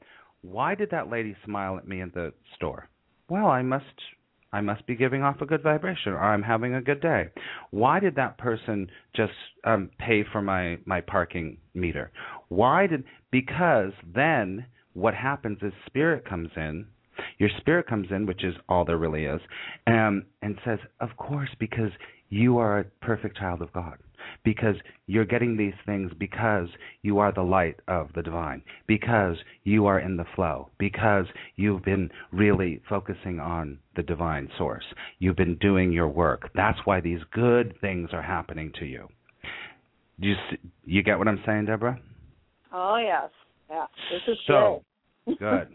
Why 0.41 0.73
did 0.73 0.91
that 0.91 1.09
lady 1.09 1.35
smile 1.43 1.77
at 1.77 1.85
me 1.85 1.99
in 1.99 2.11
the 2.15 2.31
store? 2.55 2.87
Well, 3.27 3.47
I 3.47 3.61
must 3.61 3.83
I 4.53 4.61
must 4.61 4.87
be 4.87 4.95
giving 4.95 5.21
off 5.21 5.41
a 5.41 5.45
good 5.45 5.61
vibration 5.61 6.13
or 6.13 6.19
I'm 6.23 6.43
having 6.43 6.75
a 6.75 6.81
good 6.81 7.01
day. 7.01 7.25
Why 7.71 7.99
did 7.99 8.15
that 8.15 8.37
person 8.37 8.89
just 9.13 9.33
um 9.65 9.89
pay 9.99 10.23
for 10.31 10.41
my 10.41 10.77
my 10.85 11.01
parking 11.01 11.57
meter? 11.73 12.13
Why 12.47 12.87
did 12.87 13.03
because 13.31 13.91
then 14.15 14.65
what 14.93 15.13
happens 15.13 15.57
is 15.61 15.73
spirit 15.87 16.23
comes 16.23 16.51
in 16.55 16.85
your 17.37 17.49
spirit 17.57 17.87
comes 17.87 18.07
in, 18.11 18.25
which 18.25 18.43
is 18.43 18.55
all 18.69 18.85
there 18.85 18.97
really 18.97 19.25
is, 19.25 19.41
um, 19.87 20.25
and 20.41 20.57
says, 20.65 20.79
Of 20.99 21.09
course, 21.17 21.49
because 21.59 21.91
you 22.29 22.57
are 22.57 22.79
a 22.79 22.85
perfect 23.01 23.37
child 23.37 23.61
of 23.61 23.71
God. 23.73 23.97
Because 24.43 24.75
you're 25.05 25.25
getting 25.25 25.55
these 25.55 25.73
things 25.85 26.11
because 26.17 26.67
you 27.01 27.19
are 27.19 27.31
the 27.31 27.41
light 27.41 27.75
of 27.87 28.09
the 28.15 28.23
divine. 28.23 28.63
Because 28.87 29.35
you 29.65 29.85
are 29.85 29.99
in 29.99 30.17
the 30.17 30.25
flow. 30.35 30.69
Because 30.79 31.25
you've 31.57 31.83
been 31.83 32.09
really 32.31 32.81
focusing 32.89 33.39
on 33.39 33.77
the 33.95 34.03
divine 34.03 34.49
source. 34.57 34.85
You've 35.19 35.35
been 35.35 35.57
doing 35.57 35.91
your 35.91 36.07
work. 36.07 36.49
That's 36.55 36.79
why 36.85 37.01
these 37.01 37.19
good 37.31 37.75
things 37.81 38.09
are 38.13 38.21
happening 38.21 38.71
to 38.79 38.85
you. 38.85 39.09
Do 40.19 40.29
you, 40.29 40.35
you 40.85 41.03
get 41.03 41.19
what 41.19 41.27
I'm 41.27 41.43
saying, 41.45 41.65
Deborah? 41.65 41.99
Oh, 42.71 42.97
yes. 42.97 43.29
Yeah. 43.69 43.85
This 44.11 44.21
is 44.33 44.37
So, 44.47 44.83
good. 45.25 45.67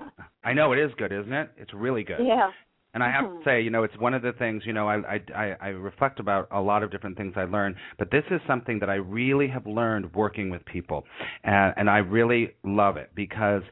I 0.44 0.52
know 0.52 0.72
it 0.72 0.78
is 0.78 0.90
good, 0.96 1.12
isn't 1.12 1.32
it? 1.32 1.50
It's 1.56 1.72
really 1.74 2.04
good. 2.04 2.20
Yeah. 2.24 2.50
And 2.94 3.02
I 3.02 3.12
have 3.12 3.24
to 3.24 3.30
mm-hmm. 3.30 3.44
say, 3.44 3.60
you 3.60 3.70
know, 3.70 3.84
it's 3.84 3.96
one 3.98 4.14
of 4.14 4.22
the 4.22 4.32
things, 4.32 4.62
you 4.64 4.72
know, 4.72 4.88
I, 4.88 4.96
I 4.96 5.20
I 5.34 5.56
I 5.60 5.68
reflect 5.68 6.20
about 6.20 6.48
a 6.50 6.60
lot 6.60 6.82
of 6.82 6.90
different 6.90 7.16
things 7.16 7.34
I 7.36 7.44
learn, 7.44 7.76
but 7.98 8.10
this 8.10 8.24
is 8.30 8.40
something 8.46 8.78
that 8.80 8.88
I 8.88 8.94
really 8.94 9.46
have 9.48 9.66
learned 9.66 10.14
working 10.14 10.50
with 10.50 10.64
people, 10.64 11.04
and 11.44 11.74
and 11.76 11.90
I 11.90 11.98
really 11.98 12.54
love 12.64 12.96
it 12.96 13.10
because 13.14 13.62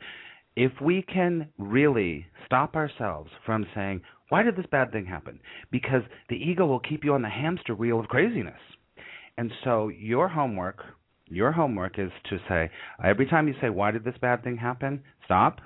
if 0.55 0.73
we 0.83 1.03
can 1.03 1.49
really 1.59 2.27
stop 2.45 2.77
ourselves 2.77 3.31
from 3.45 3.67
saying, 3.75 4.03
why 4.29 4.43
did 4.43 4.57
this 4.57 4.67
bad 4.71 4.91
thing 4.93 5.07
happen? 5.07 5.41
Because 5.71 6.03
the 6.29 6.37
ego 6.37 6.67
will 6.67 6.81
keep 6.81 7.05
you 7.05 7.15
on 7.15 7.23
the 7.23 7.29
hamster 7.29 7.75
wheel 7.75 8.01
of 8.01 8.07
craziness. 8.09 8.61
And 9.39 9.53
so 9.65 9.89
your 9.89 10.29
homework, 10.29 10.83
your 11.29 11.53
homework 11.53 11.99
is 11.99 12.11
to 12.31 12.39
say 12.49 12.71
every 13.03 13.27
time 13.27 13.49
you 13.49 13.55
say, 13.61 13.69
why 13.71 13.91
did 13.91 14.05
this 14.05 14.15
bad 14.21 14.43
thing 14.45 14.57
happen? 14.57 15.03
Stop, 15.25 15.59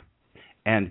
and 0.65 0.91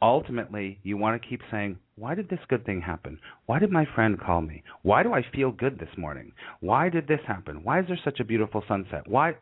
ultimately 0.00 0.78
you 0.84 0.96
want 0.96 1.20
to 1.20 1.28
keep 1.28 1.40
saying 1.50 1.78
why 1.96 2.14
did 2.14 2.28
this 2.28 2.38
good 2.48 2.64
thing 2.64 2.80
happen? 2.80 3.18
Why 3.46 3.58
did 3.58 3.72
my 3.72 3.84
friend 3.96 4.16
call 4.20 4.40
me? 4.40 4.62
Why 4.82 5.02
do 5.02 5.12
i 5.12 5.22
feel 5.34 5.50
good 5.50 5.80
this 5.80 5.88
morning? 5.96 6.30
Why 6.60 6.88
did 6.88 7.08
this 7.08 7.18
happen? 7.26 7.64
Why 7.64 7.80
is 7.80 7.86
there 7.88 7.98
such 8.04 8.20
a 8.20 8.24
beautiful 8.24 8.62
sunset? 8.68 9.08
Why? 9.08 9.34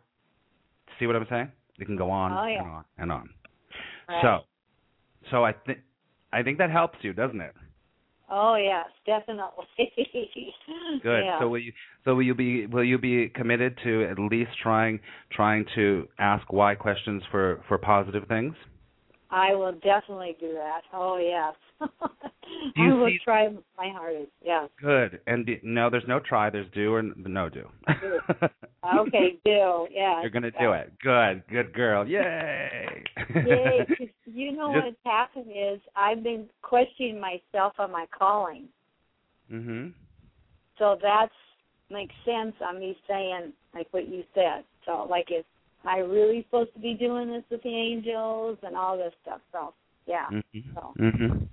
See 0.98 1.06
what 1.06 1.16
i'm 1.16 1.26
saying? 1.28 1.52
It 1.78 1.84
can 1.84 1.96
go 1.96 2.10
on 2.10 2.32
Oh, 2.32 2.46
yeah. 2.46 2.60
and 2.62 2.70
on 2.70 2.84
and 2.98 3.12
on. 3.12 3.28
Right. 4.08 4.22
so 4.22 4.38
so 5.30 5.44
i 5.44 5.52
think 5.52 5.78
i 6.32 6.42
think 6.42 6.56
that 6.58 6.70
helps 6.70 6.98
you 7.02 7.12
doesn't 7.12 7.40
it 7.40 7.54
Oh, 8.28 8.56
yes, 8.56 8.86
definitely. 9.06 9.54
good 11.02 11.24
Yeah. 11.24 11.38
so 11.38 11.48
will 11.48 11.58
you 11.58 11.72
so 12.04 12.14
will 12.14 12.22
you 12.22 12.34
be 12.34 12.66
will 12.66 12.84
you 12.84 12.98
be 12.98 13.28
committed 13.28 13.78
to 13.84 14.04
at 14.04 14.18
least 14.18 14.50
trying 14.62 14.98
trying 15.32 15.64
to 15.74 16.08
ask 16.18 16.52
why 16.52 16.74
questions 16.74 17.22
for 17.30 17.62
for 17.68 17.78
positive 17.78 18.26
things 18.28 18.54
I 19.30 19.54
will 19.54 19.72
definitely 19.72 20.36
do 20.40 20.52
that. 20.54 20.82
Oh, 20.92 21.18
yes. 21.18 21.54
Do 22.76 22.82
you 22.82 22.92
I 22.92 22.94
will 22.96 23.08
see- 23.08 23.18
try 23.24 23.48
my 23.76 23.88
hardest. 23.90 24.30
Yes. 24.44 24.68
good 24.80 25.20
and 25.26 25.44
d- 25.44 25.58
no 25.64 25.90
there's 25.90 26.06
no 26.06 26.20
try 26.20 26.48
there's 26.48 26.70
do 26.72 26.94
or 26.94 27.02
no 27.02 27.48
do 27.48 27.68
Okay, 29.00 29.36
do. 29.44 29.88
Yeah. 29.90 30.20
You're 30.20 30.30
gonna 30.30 30.52
do 30.52 30.72
it. 30.72 30.92
Good, 31.02 31.42
good 31.50 31.72
girl. 31.72 32.06
Yay! 32.06 33.02
Yay. 33.34 33.86
you 34.26 34.52
know 34.52 34.72
Just- 34.72 34.84
what's 34.86 34.96
happened 35.04 35.46
is 35.50 35.80
I've 35.96 36.22
been 36.22 36.46
questioning 36.62 37.20
myself 37.20 37.74
on 37.78 37.90
my 37.90 38.06
calling. 38.16 38.68
mhm. 39.52 39.92
So 40.78 40.96
that's 41.02 41.32
makes 41.90 42.14
sense 42.24 42.54
on 42.66 42.78
me 42.80 42.96
saying 43.08 43.52
like 43.74 43.88
what 43.90 44.08
you 44.08 44.22
said. 44.34 44.64
So 44.84 45.06
like 45.10 45.26
is 45.86 45.90
I 45.90 45.98
really 45.98 46.42
supposed 46.44 46.72
to 46.74 46.80
be 46.80 46.94
doing 46.94 47.28
this 47.28 47.44
with 47.50 47.62
the 47.62 47.74
angels 47.74 48.58
and 48.62 48.76
all 48.76 48.96
this 48.96 49.12
stuff. 49.22 49.40
So 49.52 49.74
yeah. 50.06 50.26
Mhm. 50.30 50.74
So 50.74 50.94
Mhm. 50.98 51.48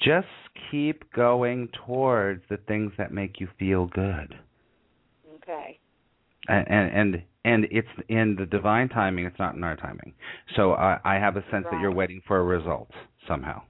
Just 0.00 0.28
keep 0.70 1.10
going 1.12 1.68
towards 1.68 2.46
the 2.48 2.58
things 2.58 2.92
that 2.96 3.12
make 3.12 3.40
you 3.40 3.46
feel 3.58 3.86
good. 3.86 4.36
okay. 5.36 5.78
And 6.48 6.68
and 6.68 6.92
and, 6.92 7.22
and 7.44 7.64
it's 7.70 7.88
in 8.08 8.36
the 8.36 8.46
divine 8.46 8.88
timing, 8.88 9.24
it's 9.26 9.38
not 9.38 9.54
in 9.54 9.64
our 9.64 9.76
timing. 9.76 10.14
So 10.54 10.74
I 10.74 11.00
I 11.04 11.14
have 11.18 11.36
a 11.36 11.42
sense 11.50 11.66
that 11.70 11.80
you're 11.80 11.92
waiting 11.92 12.20
for 12.26 12.38
a 12.38 12.44
result 12.44 12.90
somehow 13.26 13.62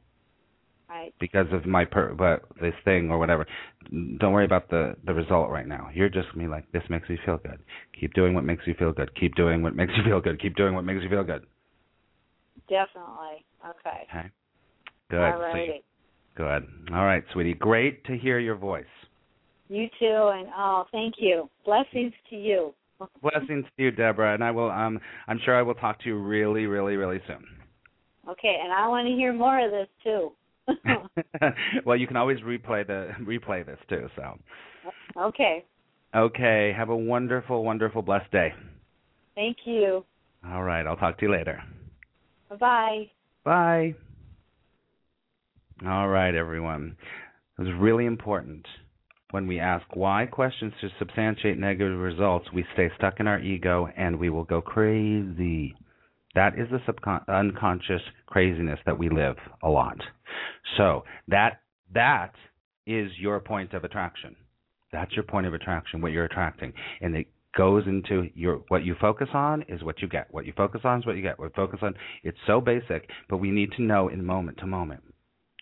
Right. 0.88 1.12
because 1.18 1.46
of 1.52 1.66
my 1.66 1.84
per 1.84 2.14
but 2.14 2.42
this 2.60 2.74
thing 2.84 3.10
or 3.10 3.18
whatever. 3.18 3.44
Don't 3.90 4.32
worry 4.32 4.44
about 4.44 4.70
the 4.70 4.94
the 5.04 5.12
result 5.12 5.50
right 5.50 5.66
now. 5.66 5.88
You're 5.92 6.08
just 6.08 6.28
gonna 6.34 6.48
like 6.48 6.70
this 6.72 6.82
makes 6.88 7.08
me 7.08 7.18
feel 7.24 7.38
good. 7.38 7.58
Keep 8.00 8.14
doing 8.14 8.34
what 8.34 8.44
makes 8.44 8.62
you 8.66 8.74
feel 8.78 8.92
good. 8.92 9.10
Keep 9.18 9.34
doing 9.34 9.62
what 9.62 9.74
makes 9.74 9.92
you 9.96 10.04
feel 10.04 10.20
good. 10.20 10.40
Keep 10.40 10.54
doing 10.56 10.74
what 10.74 10.84
makes 10.84 11.02
you 11.02 11.08
feel 11.08 11.24
good. 11.24 11.44
Definitely. 12.68 13.44
Okay. 13.64 14.06
Okay. 14.10 14.28
Good. 15.10 15.20
All 15.20 15.50
So 15.52 15.58
you- 15.58 15.82
good. 16.36 16.66
All 16.92 17.04
right, 17.04 17.24
sweetie. 17.32 17.54
Great 17.54 18.04
to 18.04 18.16
hear 18.16 18.38
your 18.38 18.56
voice. 18.56 18.84
You 19.68 19.88
too 19.98 20.30
and 20.34 20.48
oh 20.56 20.84
thank 20.92 21.14
you. 21.18 21.50
Blessings 21.64 22.12
to 22.30 22.36
you. 22.36 22.74
Blessings 23.22 23.64
to 23.76 23.82
you, 23.82 23.90
Deborah, 23.90 24.34
and 24.34 24.42
I 24.44 24.50
will. 24.52 24.70
Um, 24.70 25.00
I'm 25.28 25.38
sure 25.44 25.54
I 25.56 25.62
will 25.62 25.74
talk 25.74 26.00
to 26.00 26.06
you 26.08 26.16
really, 26.18 26.66
really, 26.66 26.96
really 26.96 27.20
soon. 27.26 27.44
Okay, 28.28 28.56
and 28.62 28.72
I 28.72 28.88
want 28.88 29.06
to 29.06 29.12
hear 29.14 29.32
more 29.32 29.64
of 29.64 29.70
this 29.70 29.88
too. 30.02 30.32
well, 31.84 31.96
you 31.96 32.06
can 32.06 32.16
always 32.16 32.38
replay 32.40 32.86
the 32.86 33.10
replay 33.22 33.64
this 33.64 33.78
too. 33.88 34.08
So. 34.16 34.38
Okay. 35.16 35.64
Okay. 36.14 36.72
Have 36.76 36.88
a 36.88 36.96
wonderful, 36.96 37.64
wonderful, 37.64 38.02
blessed 38.02 38.30
day. 38.30 38.52
Thank 39.34 39.58
you. 39.64 40.04
All 40.48 40.62
right. 40.62 40.86
I'll 40.86 40.96
talk 40.96 41.18
to 41.18 41.26
you 41.26 41.32
later. 41.32 41.62
Bye-bye. 42.48 43.10
Bye. 43.44 43.94
All 45.86 46.08
right, 46.08 46.34
everyone. 46.34 46.96
It 47.58 47.62
was 47.62 47.72
really 47.78 48.06
important 48.06 48.66
when 49.30 49.46
we 49.46 49.58
ask 49.58 49.84
why 49.94 50.26
questions 50.26 50.72
to 50.80 50.88
substantiate 50.98 51.58
negative 51.58 51.98
results, 51.98 52.46
we 52.54 52.64
stay 52.72 52.88
stuck 52.96 53.20
in 53.20 53.26
our 53.26 53.40
ego 53.40 53.88
and 53.96 54.18
we 54.18 54.30
will 54.30 54.44
go 54.44 54.60
crazy. 54.60 55.74
That 56.36 56.58
is 56.58 56.68
the 56.70 56.78
subcon- 56.80 57.26
unconscious 57.28 58.02
craziness 58.26 58.78
that 58.84 58.98
we 58.98 59.08
live 59.08 59.36
a 59.62 59.68
lot. 59.68 59.96
So 60.76 61.04
that 61.28 61.62
that 61.94 62.34
is 62.86 63.10
your 63.18 63.40
point 63.40 63.72
of 63.72 63.84
attraction. 63.84 64.36
That's 64.92 65.12
your 65.14 65.24
point 65.24 65.46
of 65.46 65.54
attraction, 65.54 66.00
what 66.02 66.12
you're 66.12 66.26
attracting, 66.26 66.74
and 67.00 67.16
it 67.16 67.26
goes 67.56 67.84
into 67.86 68.28
your 68.34 68.56
what 68.68 68.84
you 68.84 68.94
focus 69.00 69.28
on 69.32 69.64
is 69.66 69.82
what 69.82 70.02
you 70.02 70.08
get. 70.08 70.28
What 70.30 70.44
you 70.44 70.52
focus 70.54 70.82
on 70.84 71.00
is 71.00 71.06
what 71.06 71.16
you 71.16 71.22
get. 71.22 71.38
What 71.38 71.46
you 71.46 71.52
focus 71.56 71.80
on. 71.82 71.94
It's 72.22 72.38
so 72.46 72.60
basic, 72.60 73.08
but 73.30 73.38
we 73.38 73.50
need 73.50 73.72
to 73.72 73.82
know 73.82 74.08
in 74.08 74.22
moment 74.24 74.58
to 74.58 74.66
moment. 74.66 75.02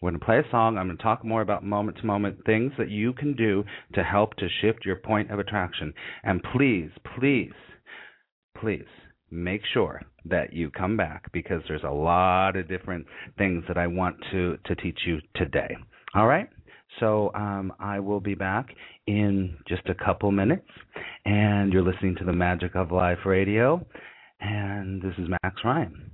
We're 0.03 0.11
going 0.11 0.21
to 0.21 0.27
play 0.27 0.39
a 0.41 0.51
song. 0.51 0.77
I'm 0.77 0.89
going 0.89 0.99
to 0.99 1.03
talk 1.03 1.25
more 1.25 1.41
about 1.41 1.65
moment 1.65 1.99
to 1.99 2.07
moment 2.07 2.45
things 2.45 2.73
that 2.79 2.91
you 2.91 3.13
can 3.13 3.35
do 3.37 3.65
to 3.95 4.03
help 4.03 4.35
to 4.35 4.49
shift 4.61 4.85
your 4.85 4.97
point 4.97 5.31
of 5.31 5.39
attraction. 5.39 5.95
And 6.25 6.43
please, 6.43 6.91
please, 7.17 7.53
please 8.61 8.85
make 9.31 9.63
sure 9.73 10.03
that 10.25 10.53
you 10.53 10.71
come 10.71 10.97
back 10.97 11.31
because 11.33 11.63
there's 11.69 11.83
a 11.83 11.91
lot 11.91 12.57
of 12.57 12.69
different 12.69 13.07
things 13.37 13.65
that 13.69 13.77
I 13.77 13.87
want 13.87 14.17
to, 14.33 14.57
to 14.65 14.75
teach 14.77 14.99
you 15.07 15.21
today. 15.37 15.77
All 16.15 16.27
right? 16.27 16.49
So 17.01 17.33
um, 17.35 17.73
I 17.81 17.99
will 17.99 18.21
be 18.21 18.35
back 18.35 18.69
in 19.07 19.57
just 19.67 19.83
a 19.89 19.95
couple 19.95 20.31
minutes, 20.31 20.69
and 21.25 21.73
you're 21.73 21.83
listening 21.83 22.15
to 22.17 22.25
the 22.25 22.33
Magic 22.33 22.77
of 22.77 22.93
Life 22.93 23.19
Radio, 23.27 23.85
and 24.41 25.03
this 25.03 25.15
is 25.19 25.29
Max 25.29 25.57
Ryan. 25.65 26.11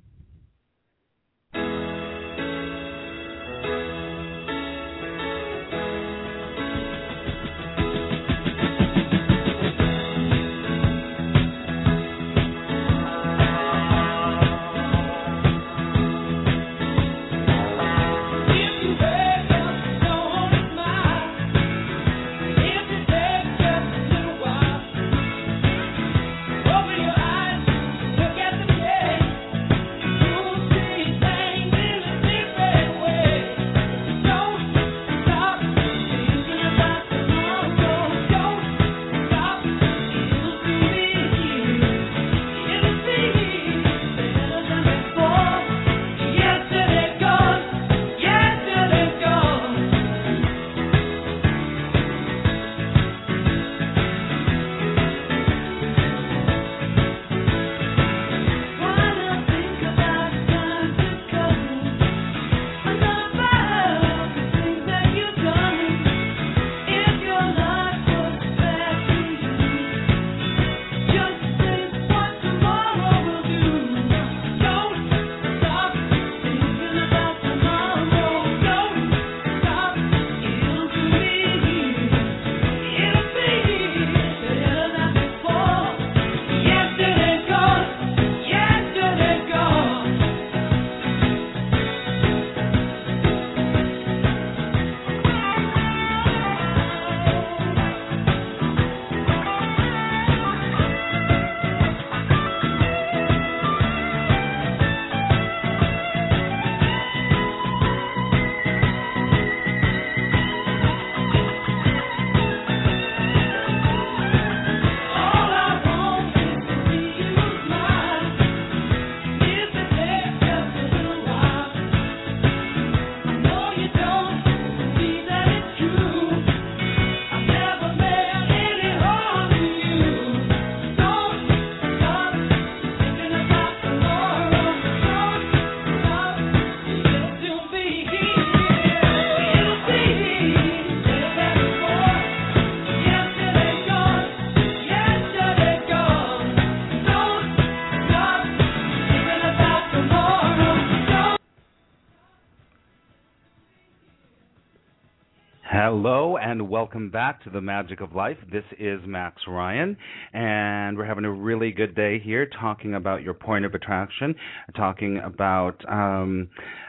And 156.50 156.68
welcome 156.68 157.10
back 157.10 157.40
to 157.44 157.48
the 157.48 157.60
Magic 157.60 158.00
of 158.00 158.12
Life. 158.12 158.36
This 158.50 158.64
is 158.76 158.98
Max 159.06 159.40
Ryan, 159.46 159.96
and 160.32 160.98
we're 160.98 161.04
having 161.04 161.24
a 161.24 161.30
really 161.30 161.70
good 161.70 161.94
day 161.94 162.18
here 162.18 162.44
talking 162.44 162.96
about 162.96 163.22
your 163.22 163.34
point 163.34 163.64
of 163.64 163.72
attraction, 163.72 164.34
talking 164.76 165.20
about. 165.24 165.76
Um, 165.88 166.48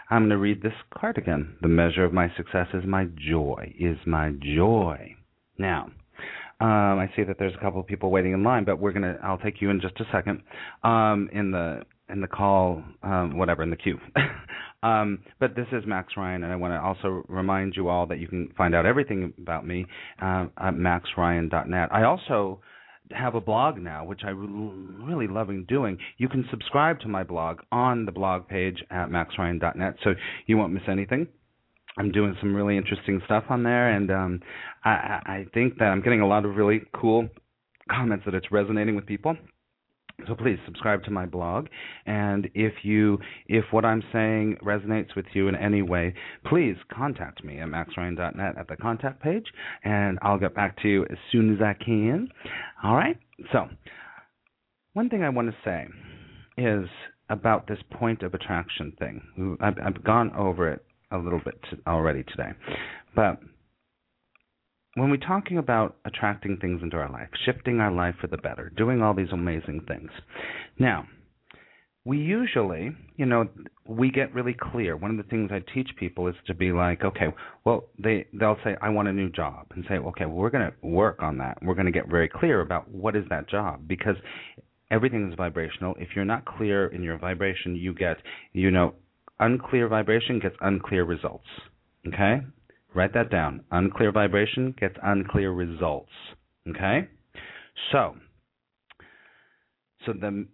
I'm 0.10 0.22
going 0.22 0.32
to 0.32 0.38
read 0.40 0.64
this 0.64 0.74
card 0.98 1.20
again. 1.20 1.58
The 1.62 1.68
measure 1.68 2.04
of 2.04 2.12
my 2.12 2.34
success 2.36 2.70
is 2.74 2.84
my 2.88 3.06
joy. 3.30 3.76
Is 3.80 3.98
my 4.08 4.32
joy. 4.42 5.16
Now, 5.60 5.92
um, 6.60 6.98
I 6.98 7.12
see 7.16 7.22
that 7.22 7.36
there's 7.38 7.54
a 7.54 7.62
couple 7.62 7.80
of 7.80 7.86
people 7.86 8.10
waiting 8.10 8.34
in 8.34 8.44
line, 8.44 8.66
but 8.66 8.80
we're 8.80 8.94
gonna. 8.94 9.20
I'll 9.22 9.38
take 9.38 9.62
you 9.62 9.70
in 9.70 9.80
just 9.80 10.00
a 10.00 10.06
second. 10.12 10.42
Um, 10.84 11.30
in 11.32 11.52
the 11.52 11.84
in 12.12 12.22
the 12.22 12.28
call, 12.28 12.84
um, 13.04 13.38
whatever 13.38 13.64
in 13.64 13.70
the 13.70 13.78
queue. 13.78 14.00
Um, 14.84 15.20
but 15.40 15.56
this 15.56 15.68
is 15.72 15.84
Max 15.86 16.14
Ryan, 16.18 16.44
and 16.44 16.52
I 16.52 16.56
want 16.56 16.74
to 16.74 16.82
also 16.82 17.24
remind 17.28 17.76
you 17.76 17.88
all 17.88 18.08
that 18.08 18.20
you 18.20 18.28
can 18.28 18.52
find 18.58 18.74
out 18.74 18.86
everything 18.86 19.32
about 19.38 19.66
me 19.66 19.86
uh, 20.22 20.48
at 20.58 20.74
maxryan.net. 20.74 21.90
I 21.92 22.04
also 22.04 22.62
have 23.12 23.36
a 23.36 23.42
blog 23.42 23.78
now, 23.78 24.06
which 24.06 24.22
I'm 24.26 25.06
really 25.06 25.28
loving 25.28 25.66
doing. 25.68 25.98
You 26.18 26.30
can 26.30 26.46
subscribe 26.50 27.00
to 27.02 27.08
my 27.08 27.24
blog 27.24 27.60
on 27.72 28.06
the 28.06 28.12
blog 28.12 28.48
page 28.48 28.84
at 28.90 29.10
maxryan.net, 29.10 29.96
so 30.04 30.16
you 30.48 30.58
won't 30.58 30.74
miss 30.74 30.84
anything. 30.88 31.28
I'm 31.98 32.12
doing 32.12 32.36
some 32.40 32.56
really 32.56 32.78
interesting 32.78 33.22
stuff 33.26 33.44
on 33.50 33.64
there, 33.64 33.92
and 33.92 34.10
um, 34.10 34.40
I, 34.84 35.20
I 35.26 35.46
think 35.54 35.78
that 35.78 35.86
I'm 35.86 36.02
getting 36.02 36.22
a 36.22 36.28
lot 36.28 36.46
of 36.46 36.56
really 36.56 36.82
cool 36.96 37.28
comments 37.90 38.26
that 38.26 38.34
it's 38.34 38.52
resonating 38.52 38.96
with 38.96 39.06
people. 39.06 39.36
So 40.28 40.36
please 40.36 40.58
subscribe 40.66 41.04
to 41.04 41.12
my 41.12 41.26
blog, 41.26 41.68
and 42.06 42.50
if 42.54 42.74
you 42.84 43.20
if 43.48 43.66
what 43.72 43.86
I'm 43.86 44.04
saying 44.12 44.58
resonates 44.64 45.16
with 45.16 45.26
you 45.34 45.48
in 45.48 45.56
any 45.56 45.82
way, 45.82 46.14
please 46.46 46.76
contact 46.92 47.44
me 47.44 47.60
at 47.60 47.68
maxryan.net 47.68 48.58
at 48.58 48.68
the 48.68 48.78
contact 48.78 49.22
page, 49.22 49.46
and 49.84 50.20
I'll 50.22 50.40
get 50.40 50.56
back 50.56 50.82
to 50.82 50.88
you 50.88 51.04
as 51.06 51.18
soon 51.32 51.54
as 51.56 51.62
I 51.62 51.74
can. 51.84 52.30
All 52.84 52.96
right. 52.96 53.18
So 53.52 53.68
one 54.94 55.10
thing 55.10 55.24
I 55.24 55.30
want 55.30 55.50
to 55.50 55.56
say 55.64 55.88
is 56.58 56.88
about 57.30 57.68
this 57.68 57.80
point 57.92 58.24
of 58.24 58.34
attraction 58.34 58.94
thing. 59.00 59.58
I've, 59.62 59.78
I've 59.84 60.04
gone 60.04 60.32
over 60.36 60.70
it 60.70 60.84
a 61.12 61.18
little 61.18 61.42
bit 61.44 61.60
already 61.88 62.24
today, 62.24 62.52
but 63.16 63.40
when 64.96 65.10
we're 65.10 65.18
talking 65.18 65.58
about 65.58 65.98
attracting 66.06 66.58
things 66.58 66.82
into 66.84 66.98
our 66.98 67.12
life, 67.12 67.30
shifting 67.46 67.80
our 67.80 67.92
life 67.92 68.16
for 68.20 68.28
the 68.28 68.38
better, 68.38 68.72
doing 68.76 69.02
all 69.02 69.14
these 69.14 69.32
amazing 69.32 69.82
things, 69.88 70.12
now 70.80 71.06
we 72.04 72.18
usually, 72.18 72.96
you 73.16 73.26
know, 73.26 73.48
we 73.86 74.10
get 74.10 74.34
really 74.34 74.56
clear. 74.60 74.98
One 74.98 75.12
of 75.12 75.18
the 75.18 75.30
things 75.30 75.52
I 75.54 75.62
teach 75.74 75.90
people 76.00 76.28
is 76.28 76.36
to 76.48 76.54
be 76.54 76.72
like, 76.72 77.04
okay, 77.04 77.28
well, 77.64 77.86
they 78.00 78.26
they'll 78.34 78.58
say, 78.64 78.76
I 78.82 78.90
want 78.90 79.08
a 79.08 79.14
new 79.14 79.30
job, 79.30 79.68
and 79.76 79.86
say, 79.88 79.96
okay, 79.96 80.26
well, 80.26 80.36
we're 80.36 80.50
going 80.50 80.72
to 80.72 80.88
work 80.88 81.22
on 81.22 81.38
that. 81.38 81.60
We're 81.62 81.76
going 81.76 81.86
to 81.86 81.92
get 81.92 82.10
very 82.10 82.28
clear 82.28 82.62
about 82.62 82.90
what 82.90 83.16
is 83.16 83.26
that 83.30 83.48
job 83.48 83.88
because 83.88 84.16
everything 84.90 85.30
is 85.30 85.36
vibrational. 85.36 85.94
If 86.00 86.10
you're 86.16 86.26
not 86.26 86.46
clear 86.46 86.88
in 86.88 87.04
your 87.04 87.20
vibration, 87.20 87.76
you 87.76 87.94
get, 87.94 88.18
you 88.52 88.72
know, 88.72 88.96
unclear 89.40 89.88
vibration 89.88 90.40
gets 90.40 90.56
unclear 90.62 91.06
results. 91.06 91.48
Okay, 92.08 92.42
write 92.94 93.14
that 93.14 93.30
down. 93.30 93.64
Unclear 93.72 94.12
vibration 94.12 94.74
gets 94.80 94.96
unclear 95.04 95.52
results. 95.52 96.12
Okay, 96.70 97.08
so 97.92 98.16
so 100.06 100.14
the 100.14 100.46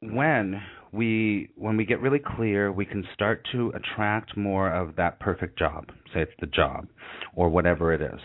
when 0.00 0.60
we 0.92 1.50
when 1.56 1.76
we 1.76 1.84
get 1.84 2.00
really 2.00 2.20
clear, 2.36 2.72
we 2.72 2.84
can 2.84 3.04
start 3.14 3.46
to 3.52 3.72
attract 3.74 4.36
more 4.36 4.72
of 4.72 4.96
that 4.96 5.20
perfect 5.20 5.58
job. 5.58 5.88
Say 6.14 6.22
it's 6.22 6.32
the 6.40 6.46
job 6.46 6.88
or 7.34 7.48
whatever 7.48 7.92
it 7.92 8.00
is. 8.00 8.20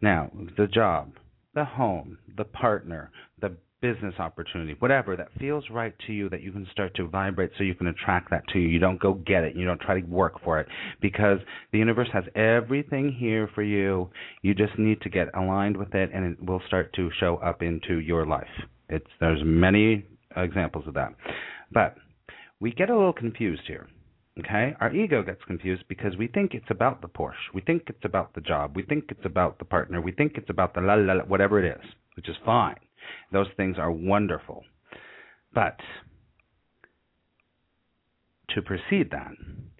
Now, 0.00 0.30
the 0.56 0.66
job, 0.66 1.12
the 1.54 1.64
home, 1.64 2.18
the 2.36 2.44
partner, 2.44 3.10
the 3.40 3.56
business 3.80 4.14
opportunity, 4.18 4.76
whatever 4.78 5.16
that 5.16 5.28
feels 5.38 5.64
right 5.70 5.94
to 6.06 6.12
you 6.12 6.28
that 6.28 6.42
you 6.42 6.52
can 6.52 6.66
start 6.70 6.94
to 6.96 7.08
vibrate 7.08 7.50
so 7.56 7.64
you 7.64 7.74
can 7.74 7.86
attract 7.86 8.30
that 8.30 8.46
to 8.48 8.58
you. 8.58 8.68
You 8.68 8.78
don't 8.78 9.00
go 9.00 9.14
get 9.14 9.44
it. 9.44 9.56
You 9.56 9.64
don't 9.64 9.80
try 9.80 10.00
to 10.00 10.06
work 10.06 10.42
for 10.44 10.60
it 10.60 10.66
because 11.00 11.38
the 11.72 11.78
universe 11.78 12.08
has 12.12 12.24
everything 12.34 13.12
here 13.12 13.48
for 13.54 13.62
you. 13.62 14.10
You 14.42 14.54
just 14.54 14.78
need 14.78 15.00
to 15.02 15.08
get 15.08 15.28
aligned 15.34 15.76
with 15.76 15.94
it 15.94 16.10
and 16.12 16.24
it 16.32 16.44
will 16.44 16.62
start 16.66 16.92
to 16.94 17.10
show 17.18 17.36
up 17.36 17.62
into 17.62 18.00
your 18.00 18.26
life. 18.26 18.48
It's 18.88 19.06
there's 19.20 19.42
many 19.44 20.04
examples 20.36 20.86
of 20.86 20.94
that. 20.94 21.14
But 21.72 21.96
we 22.60 22.72
get 22.72 22.90
a 22.90 22.96
little 22.96 23.12
confused 23.12 23.62
here. 23.66 23.86
Okay? 24.38 24.74
Our 24.80 24.94
ego 24.94 25.22
gets 25.22 25.42
confused 25.46 25.84
because 25.88 26.16
we 26.16 26.28
think 26.28 26.54
it's 26.54 26.70
about 26.70 27.02
the 27.02 27.08
Porsche. 27.08 27.52
We 27.54 27.60
think 27.62 27.84
it's 27.88 28.04
about 28.04 28.34
the 28.34 28.40
job. 28.40 28.76
We 28.76 28.82
think 28.82 29.04
it's 29.08 29.24
about 29.24 29.58
the 29.58 29.64
partner. 29.64 30.00
We 30.00 30.12
think 30.12 30.32
it's 30.36 30.50
about 30.50 30.74
the 30.74 30.80
la 30.80 30.94
la 30.94 31.14
la, 31.14 31.24
whatever 31.24 31.62
it 31.62 31.68
is, 31.76 31.84
which 32.16 32.28
is 32.28 32.36
fine. 32.44 32.76
Those 33.32 33.48
things 33.56 33.76
are 33.78 33.90
wonderful. 33.90 34.64
But 35.54 35.78
to 38.50 38.62
proceed 38.62 39.10
then, 39.10 39.70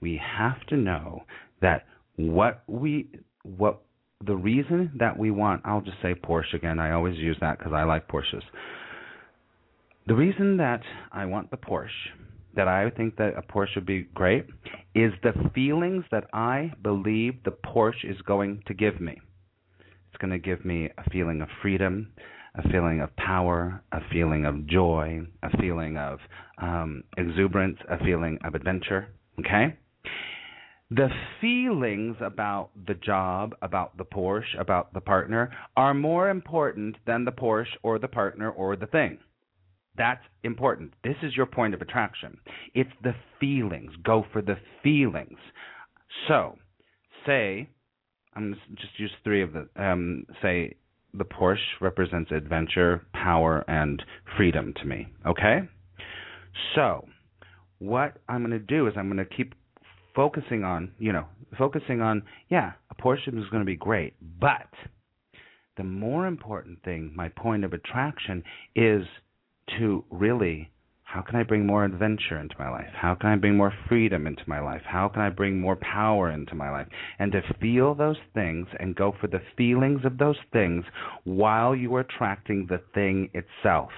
we 0.00 0.20
have 0.36 0.60
to 0.68 0.76
know 0.76 1.22
that 1.62 1.86
what 2.16 2.62
we 2.66 3.08
what 3.42 3.82
the 4.24 4.36
reason 4.36 4.92
that 4.98 5.18
we 5.18 5.30
want 5.30 5.62
I'll 5.64 5.80
just 5.82 6.00
say 6.02 6.14
Porsche 6.14 6.54
again. 6.54 6.78
I 6.78 6.92
always 6.92 7.16
use 7.18 7.36
that 7.40 7.58
because 7.58 7.72
I 7.72 7.84
like 7.84 8.08
Porsches. 8.08 8.42
The 10.06 10.14
reason 10.14 10.56
that 10.58 10.82
I 11.12 11.26
want 11.26 11.50
the 11.50 11.56
Porsche, 11.56 11.88
that 12.54 12.68
I 12.68 12.88
think 12.90 13.16
that 13.16 13.34
a 13.36 13.42
Porsche 13.42 13.76
would 13.76 13.86
be 13.86 14.02
great, 14.14 14.46
is 14.94 15.12
the 15.22 15.32
feelings 15.54 16.04
that 16.12 16.24
I 16.32 16.72
believe 16.82 17.42
the 17.44 17.50
Porsche 17.50 18.08
is 18.08 18.20
going 18.22 18.62
to 18.66 18.74
give 18.74 19.00
me. 19.00 19.18
It's 19.80 20.18
going 20.18 20.30
to 20.30 20.38
give 20.38 20.64
me 20.64 20.90
a 20.96 21.10
feeling 21.10 21.42
of 21.42 21.48
freedom, 21.60 22.12
a 22.56 22.68
feeling 22.70 23.00
of 23.00 23.14
power, 23.16 23.82
a 23.92 24.00
feeling 24.12 24.46
of 24.46 24.66
joy, 24.66 25.20
a 25.42 25.56
feeling 25.58 25.96
of 25.96 26.18
um, 26.60 27.04
exuberance, 27.16 27.78
a 27.88 27.98
feeling 28.04 28.38
of 28.44 28.54
adventure. 28.54 29.08
Okay? 29.40 29.76
The 30.90 31.08
feelings 31.40 32.16
about 32.20 32.70
the 32.86 32.94
job, 32.94 33.54
about 33.60 33.96
the 33.96 34.04
Porsche, 34.04 34.58
about 34.58 34.94
the 34.94 35.00
partner 35.00 35.50
are 35.76 35.94
more 35.94 36.30
important 36.30 36.96
than 37.06 37.24
the 37.24 37.32
Porsche 37.32 37.76
or 37.82 37.98
the 37.98 38.08
partner 38.08 38.50
or 38.50 38.76
the 38.76 38.86
thing. 38.86 39.18
That's 39.96 40.22
important. 40.44 40.92
This 41.02 41.16
is 41.22 41.36
your 41.36 41.46
point 41.46 41.74
of 41.74 41.82
attraction. 41.82 42.38
It's 42.74 42.90
the 43.02 43.14
feelings. 43.40 43.92
Go 44.04 44.24
for 44.32 44.42
the 44.42 44.56
feelings. 44.82 45.38
So, 46.28 46.56
say, 47.26 47.68
I'm 48.34 48.54
just 48.76 48.98
use 48.98 49.10
three 49.24 49.42
of 49.42 49.50
the, 49.52 49.68
um, 49.76 50.24
say, 50.42 50.74
the 51.16 51.24
Porsche 51.24 51.80
represents 51.80 52.30
adventure, 52.30 53.06
power, 53.12 53.64
and 53.68 54.02
freedom 54.36 54.74
to 54.80 54.84
me. 54.84 55.08
Okay? 55.26 55.60
So, 56.74 57.06
what 57.78 58.16
I'm 58.28 58.40
going 58.40 58.50
to 58.50 58.58
do 58.58 58.86
is 58.86 58.94
I'm 58.96 59.10
going 59.10 59.24
to 59.24 59.36
keep 59.36 59.54
focusing 60.14 60.64
on, 60.64 60.92
you 60.98 61.12
know, 61.12 61.26
focusing 61.58 62.00
on, 62.00 62.22
yeah, 62.48 62.72
a 62.90 62.94
Porsche 62.94 63.28
is 63.28 63.48
going 63.50 63.60
to 63.60 63.66
be 63.66 63.76
great, 63.76 64.14
but 64.40 64.68
the 65.76 65.84
more 65.84 66.26
important 66.26 66.82
thing, 66.82 67.12
my 67.14 67.28
point 67.28 67.64
of 67.64 67.72
attraction, 67.72 68.42
is 68.74 69.02
to 69.78 70.04
really 70.10 70.70
how 71.16 71.22
can 71.22 71.36
I 71.36 71.44
bring 71.44 71.66
more 71.66 71.82
adventure 71.82 72.38
into 72.38 72.54
my 72.58 72.68
life? 72.68 72.90
How 72.92 73.14
can 73.14 73.30
I 73.30 73.36
bring 73.36 73.56
more 73.56 73.72
freedom 73.88 74.26
into 74.26 74.42
my 74.46 74.60
life? 74.60 74.82
How 74.84 75.08
can 75.08 75.22
I 75.22 75.30
bring 75.30 75.58
more 75.58 75.76
power 75.76 76.30
into 76.30 76.54
my 76.54 76.70
life? 76.70 76.88
And 77.18 77.32
to 77.32 77.40
feel 77.58 77.94
those 77.94 78.18
things 78.34 78.66
and 78.78 78.94
go 78.94 79.14
for 79.18 79.26
the 79.26 79.40
feelings 79.56 80.02
of 80.04 80.18
those 80.18 80.36
things 80.52 80.84
while 81.24 81.74
you 81.74 81.94
are 81.94 82.00
attracting 82.00 82.66
the 82.66 82.82
thing 82.92 83.30
itself. 83.32 83.88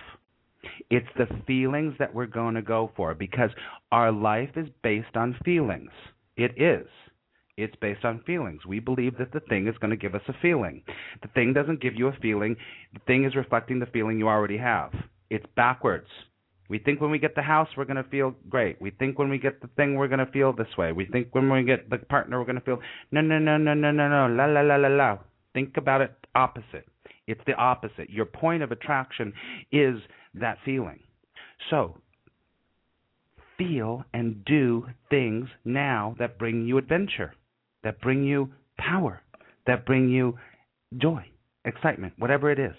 It's 0.90 1.08
the 1.16 1.26
feelings 1.44 1.94
that 1.98 2.14
we're 2.14 2.26
going 2.26 2.54
to 2.54 2.62
go 2.62 2.92
for 2.94 3.14
because 3.14 3.50
our 3.90 4.12
life 4.12 4.50
is 4.54 4.68
based 4.84 5.16
on 5.16 5.36
feelings. 5.44 5.90
It 6.36 6.52
is. 6.56 6.86
It's 7.56 7.74
based 7.80 8.04
on 8.04 8.22
feelings. 8.28 8.64
We 8.64 8.78
believe 8.78 9.18
that 9.18 9.32
the 9.32 9.40
thing 9.40 9.66
is 9.66 9.76
going 9.78 9.90
to 9.90 9.96
give 9.96 10.14
us 10.14 10.22
a 10.28 10.34
feeling. 10.40 10.84
The 11.22 11.28
thing 11.34 11.52
doesn't 11.52 11.82
give 11.82 11.96
you 11.96 12.06
a 12.06 12.16
feeling, 12.22 12.54
the 12.94 13.00
thing 13.08 13.24
is 13.24 13.34
reflecting 13.34 13.80
the 13.80 13.86
feeling 13.86 14.20
you 14.20 14.28
already 14.28 14.58
have. 14.58 14.92
It's 15.30 15.46
backwards. 15.56 16.06
We 16.68 16.78
think 16.78 17.00
when 17.00 17.10
we 17.10 17.18
get 17.18 17.34
the 17.34 17.42
house, 17.42 17.68
we're 17.76 17.84
going 17.84 18.02
to 18.02 18.08
feel 18.10 18.34
great. 18.48 18.80
We 18.80 18.90
think 18.90 19.18
when 19.18 19.30
we 19.30 19.38
get 19.38 19.60
the 19.60 19.68
thing, 19.76 19.94
we're 19.94 20.08
going 20.08 20.24
to 20.24 20.30
feel 20.32 20.52
this 20.52 20.76
way. 20.76 20.92
We 20.92 21.06
think 21.06 21.28
when 21.32 21.50
we 21.50 21.62
get 21.62 21.88
the 21.88 21.98
partner, 21.98 22.38
we're 22.38 22.44
going 22.44 22.56
to 22.56 22.64
feel 22.64 22.80
no, 23.10 23.20
no, 23.20 23.38
no, 23.38 23.56
no, 23.56 23.74
no, 23.74 23.90
no, 23.90 24.08
no, 24.08 24.34
la, 24.34 24.46
la, 24.46 24.60
la, 24.60 24.76
la, 24.76 24.88
la. 24.88 25.18
Think 25.54 25.76
about 25.76 26.02
it 26.02 26.12
opposite. 26.34 26.86
It's 27.26 27.40
the 27.46 27.54
opposite. 27.54 28.10
Your 28.10 28.26
point 28.26 28.62
of 28.62 28.70
attraction 28.70 29.32
is 29.72 29.96
that 30.34 30.58
feeling. 30.64 31.00
So, 31.70 31.96
feel 33.56 34.04
and 34.12 34.44
do 34.44 34.86
things 35.10 35.48
now 35.64 36.14
that 36.18 36.38
bring 36.38 36.66
you 36.66 36.78
adventure, 36.78 37.34
that 37.82 38.00
bring 38.00 38.22
you 38.24 38.52
power, 38.78 39.22
that 39.66 39.84
bring 39.84 40.08
you 40.08 40.38
joy, 40.96 41.24
excitement, 41.64 42.12
whatever 42.18 42.50
it 42.50 42.58
is 42.58 42.74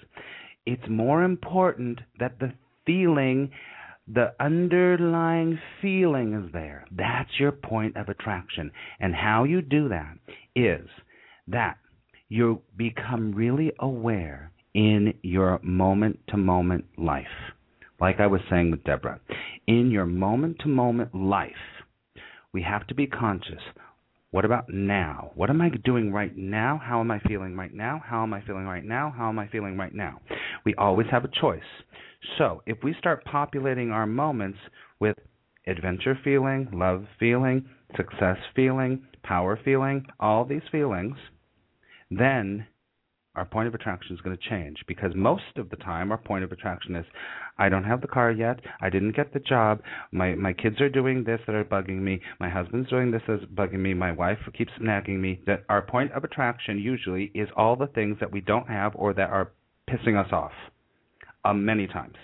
it's 0.70 0.88
more 0.88 1.24
important 1.24 2.00
that 2.20 2.38
the 2.40 2.54
feeling, 2.86 3.50
the 4.12 4.34
underlying 4.40 5.60
feeling 5.82 6.34
is 6.34 6.52
there. 6.52 6.86
That's 6.92 7.30
your 7.40 7.52
point 7.52 7.96
of 7.96 8.10
attraction. 8.10 8.72
And 9.00 9.14
how 9.14 9.44
you 9.44 9.62
do 9.62 9.90
that 9.90 10.18
is 10.56 10.88
that 11.48 11.78
you 12.28 12.62
become 12.76 13.34
really 13.34 13.72
aware 13.80 14.52
in 14.74 15.14
your 15.22 15.60
moment 15.62 16.20
to 16.30 16.38
moment 16.38 16.86
life. 16.98 17.26
Like 18.00 18.20
I 18.20 18.28
was 18.28 18.42
saying 18.50 18.72
with 18.72 18.84
Deborah, 18.84 19.20
in 19.68 19.92
your 19.92 20.06
moment 20.06 20.58
to 20.60 20.68
moment 20.68 21.14
life, 21.14 21.52
we 22.54 22.64
have 22.64 22.88
to 22.88 22.96
be 22.96 23.06
conscious 23.06 23.62
what 24.32 24.46
about 24.46 24.70
now? 24.70 25.32
What 25.34 25.50
am 25.50 25.60
I 25.60 25.70
doing 25.84 26.12
right 26.12 26.36
now? 26.38 26.80
How 26.84 27.00
am 27.00 27.10
I 27.10 27.20
feeling 27.28 27.56
right 27.56 27.74
now? 27.74 28.02
How 28.06 28.22
am 28.22 28.32
I 28.32 28.42
feeling 28.42 28.66
right 28.66 28.86
now? 28.86 29.12
How 29.16 29.28
am 29.28 29.40
I 29.40 29.48
feeling 29.48 29.76
right 29.76 29.94
now? 29.94 30.22
We 30.66 30.76
always 30.76 31.08
have 31.10 31.26
a 31.26 31.30
choice. 31.42 31.64
So 32.38 32.62
if 32.66 32.78
we 32.84 32.94
start 33.00 33.26
populating 33.26 33.92
our 33.92 34.06
moments 34.06 34.60
with 35.00 35.18
adventure 35.68 36.18
feeling, 36.24 36.70
love 36.74 37.06
feeling, 37.20 37.66
success 37.96 38.38
feeling, 38.56 39.04
power 39.24 39.60
feeling, 39.64 40.06
all 40.20 40.46
these 40.46 40.62
feelings, 40.72 41.18
then 42.10 42.66
our 43.36 43.46
point 43.46 43.68
of 43.68 43.74
attraction 43.74 44.16
is 44.16 44.22
going 44.22 44.36
to 44.36 44.50
change 44.50 44.84
because 44.88 45.12
most 45.16 45.58
of 45.58 45.70
the 45.70 45.76
time 45.78 46.12
our 46.12 46.18
point 46.18 46.44
of 46.44 46.52
attraction 46.52 46.96
is 46.96 47.06
I 47.58 47.70
don't 47.70 47.84
have 47.84 48.02
the 48.02 48.08
car 48.08 48.32
yet, 48.32 48.60
I 48.82 48.90
didn't 48.90 49.16
get 49.16 49.32
the 49.32 49.40
job, 49.40 49.82
my 50.12 50.36
my 50.36 50.52
kids 50.52 50.82
are 50.82 50.90
doing 50.90 51.24
this 51.24 51.40
that 51.46 51.56
are 51.56 51.64
bugging 51.64 52.02
me, 52.02 52.22
my 52.40 52.50
husband's 52.50 52.90
doing 52.90 53.12
this 53.12 53.22
that's 53.28 53.46
bugging 53.46 53.80
me, 53.80 53.94
my 53.94 54.12
wife 54.12 54.40
keeps 54.58 54.74
nagging 54.82 55.22
me. 55.22 55.42
That 55.46 55.64
our 55.70 55.82
point 55.82 56.12
of 56.14 56.24
attraction 56.24 56.80
usually 56.80 57.32
is 57.36 57.50
all 57.56 57.76
the 57.76 57.88
things 57.88 58.18
that 58.20 58.32
we 58.32 58.42
don't 58.42 58.68
have 58.68 58.94
or 58.96 59.14
that 59.14 59.30
are 59.30 59.52
pissing 59.90 60.20
us 60.20 60.32
off. 60.34 60.52
Um, 61.46 61.66
many 61.66 61.88
times. 61.88 62.16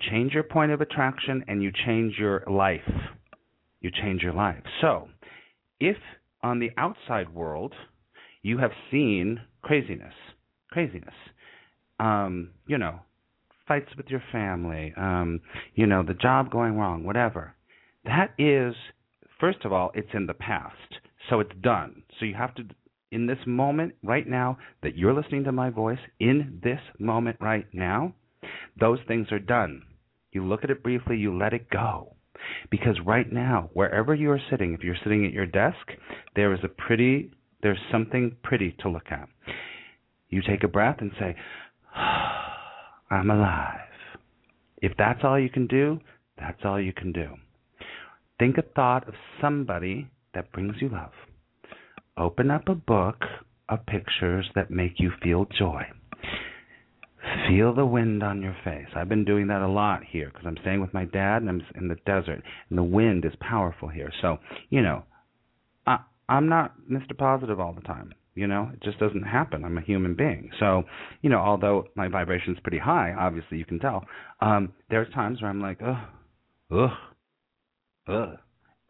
Change 0.00 0.32
your 0.32 0.42
point 0.44 0.72
of 0.72 0.80
attraction 0.80 1.44
and 1.48 1.62
you 1.62 1.72
change 1.86 2.14
your 2.18 2.42
life. 2.46 2.80
You 3.80 3.90
change 3.90 4.22
your 4.22 4.32
life. 4.32 4.62
So, 4.80 5.08
if 5.78 5.96
on 6.42 6.58
the 6.58 6.70
outside 6.76 7.34
world 7.34 7.74
you 8.42 8.58
have 8.58 8.72
seen 8.90 9.40
craziness, 9.62 10.14
craziness. 10.70 11.14
Um, 11.98 12.50
you 12.66 12.78
know, 12.78 13.00
fights 13.68 13.90
with 13.96 14.06
your 14.08 14.22
family, 14.32 14.92
um, 14.96 15.40
you 15.74 15.86
know, 15.86 16.02
the 16.02 16.14
job 16.14 16.50
going 16.50 16.78
wrong, 16.78 17.04
whatever. 17.04 17.54
That 18.04 18.32
is, 18.38 18.74
first 19.38 19.64
of 19.64 19.72
all, 19.72 19.90
it's 19.94 20.08
in 20.14 20.26
the 20.26 20.34
past. 20.34 20.74
So 21.28 21.40
it's 21.40 21.52
done. 21.60 22.02
So 22.18 22.24
you 22.24 22.34
have 22.34 22.54
to, 22.54 22.64
in 23.10 23.26
this 23.26 23.38
moment 23.46 23.94
right 24.02 24.26
now 24.26 24.58
that 24.82 24.96
you're 24.96 25.14
listening 25.14 25.44
to 25.44 25.52
my 25.52 25.70
voice, 25.70 25.98
in 26.18 26.60
this 26.62 26.80
moment 26.98 27.36
right 27.40 27.66
now, 27.72 28.14
those 28.78 28.98
things 29.06 29.28
are 29.32 29.38
done. 29.38 29.82
You 30.32 30.46
look 30.46 30.64
at 30.64 30.70
it 30.70 30.82
briefly, 30.82 31.16
you 31.16 31.36
let 31.36 31.52
it 31.52 31.68
go. 31.70 32.14
Because 32.70 32.96
right 33.04 33.30
now, 33.30 33.70
wherever 33.74 34.14
you 34.14 34.30
are 34.30 34.40
sitting, 34.50 34.72
if 34.72 34.82
you're 34.82 34.96
sitting 35.02 35.26
at 35.26 35.32
your 35.32 35.46
desk, 35.46 35.76
there 36.36 36.54
is 36.54 36.60
a 36.62 36.68
pretty, 36.68 37.30
there's 37.62 37.78
something 37.90 38.36
pretty 38.42 38.74
to 38.80 38.88
look 38.88 39.10
at. 39.10 39.28
You 40.28 40.40
take 40.42 40.62
a 40.62 40.68
breath 40.68 40.96
and 41.00 41.10
say, 41.18 41.34
I'm 43.10 43.30
alive. 43.30 43.80
If 44.80 44.92
that's 44.96 45.20
all 45.24 45.38
you 45.38 45.50
can 45.50 45.66
do, 45.66 45.98
that's 46.38 46.60
all 46.64 46.80
you 46.80 46.92
can 46.92 47.12
do. 47.12 47.34
Think 48.38 48.56
a 48.56 48.62
thought 48.62 49.06
of 49.06 49.14
somebody 49.40 50.08
that 50.32 50.50
brings 50.52 50.76
you 50.80 50.88
love. 50.88 51.10
Open 52.20 52.50
up 52.50 52.68
a 52.68 52.74
book 52.74 53.24
of 53.70 53.86
pictures 53.86 54.46
that 54.54 54.70
make 54.70 55.00
you 55.00 55.10
feel 55.22 55.46
joy. 55.58 55.84
Feel 57.48 57.74
the 57.74 57.86
wind 57.86 58.22
on 58.22 58.42
your 58.42 58.54
face. 58.62 58.88
I've 58.94 59.08
been 59.08 59.24
doing 59.24 59.46
that 59.46 59.62
a 59.62 59.68
lot 59.68 60.02
here 60.04 60.26
because 60.26 60.46
I'm 60.46 60.58
staying 60.60 60.82
with 60.82 60.92
my 60.92 61.06
dad 61.06 61.40
and 61.40 61.48
I'm 61.48 61.62
in 61.76 61.88
the 61.88 61.96
desert, 62.04 62.42
and 62.68 62.78
the 62.78 62.82
wind 62.82 63.24
is 63.24 63.32
powerful 63.40 63.88
here. 63.88 64.12
So, 64.20 64.36
you 64.68 64.82
know, 64.82 65.04
I, 65.86 66.00
I'm 66.28 66.50
not 66.50 66.74
Mr. 66.90 67.16
Positive 67.16 67.58
all 67.58 67.72
the 67.72 67.80
time. 67.80 68.12
You 68.34 68.46
know, 68.46 68.70
it 68.74 68.82
just 68.82 68.98
doesn't 68.98 69.22
happen. 69.22 69.64
I'm 69.64 69.78
a 69.78 69.82
human 69.82 70.14
being. 70.14 70.50
So, 70.60 70.82
you 71.22 71.30
know, 71.30 71.38
although 71.38 71.86
my 71.94 72.08
vibration's 72.08 72.58
pretty 72.60 72.78
high, 72.78 73.14
obviously 73.18 73.56
you 73.56 73.64
can 73.64 73.78
tell. 73.78 74.04
Um, 74.42 74.74
there's 74.90 75.10
times 75.14 75.40
where 75.40 75.50
I'm 75.50 75.62
like, 75.62 75.80
ugh, 75.82 75.96
ugh, 76.70 76.90
ugh, 78.08 78.38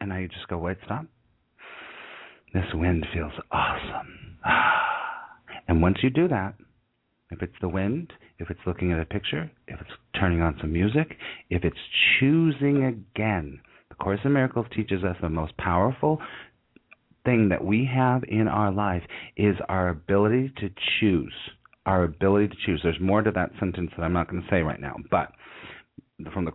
and 0.00 0.12
I 0.12 0.26
just 0.26 0.48
go, 0.48 0.58
wait, 0.58 0.78
stop. 0.84 1.06
This 2.52 2.64
wind 2.74 3.06
feels 3.12 3.32
awesome. 3.50 4.36
And 5.68 5.80
once 5.80 5.98
you 6.02 6.10
do 6.10 6.26
that, 6.26 6.54
if 7.30 7.42
it's 7.42 7.54
the 7.60 7.68
wind, 7.68 8.12
if 8.40 8.50
it's 8.50 8.58
looking 8.66 8.90
at 8.90 8.98
a 8.98 9.04
picture, 9.04 9.48
if 9.68 9.80
it's 9.80 9.90
turning 10.18 10.40
on 10.42 10.56
some 10.60 10.72
music, 10.72 11.16
if 11.48 11.62
it's 11.62 11.76
choosing 12.18 12.84
again, 12.84 13.60
the 13.88 13.94
Course 13.94 14.18
in 14.24 14.32
Miracles 14.32 14.66
teaches 14.74 15.04
us 15.04 15.16
the 15.22 15.28
most 15.28 15.56
powerful 15.58 16.20
thing 17.24 17.50
that 17.50 17.64
we 17.64 17.88
have 17.92 18.24
in 18.26 18.48
our 18.48 18.72
life 18.72 19.02
is 19.36 19.54
our 19.68 19.90
ability 19.90 20.52
to 20.56 20.70
choose. 20.98 21.34
Our 21.86 22.04
ability 22.04 22.48
to 22.48 22.56
choose. 22.66 22.80
There's 22.82 23.00
more 23.00 23.22
to 23.22 23.30
that 23.30 23.50
sentence 23.60 23.90
that 23.96 24.02
I'm 24.02 24.12
not 24.12 24.28
going 24.28 24.42
to 24.42 24.48
say 24.48 24.62
right 24.62 24.80
now, 24.80 24.96
but 25.10 25.32
from 26.32 26.44
the 26.44 26.52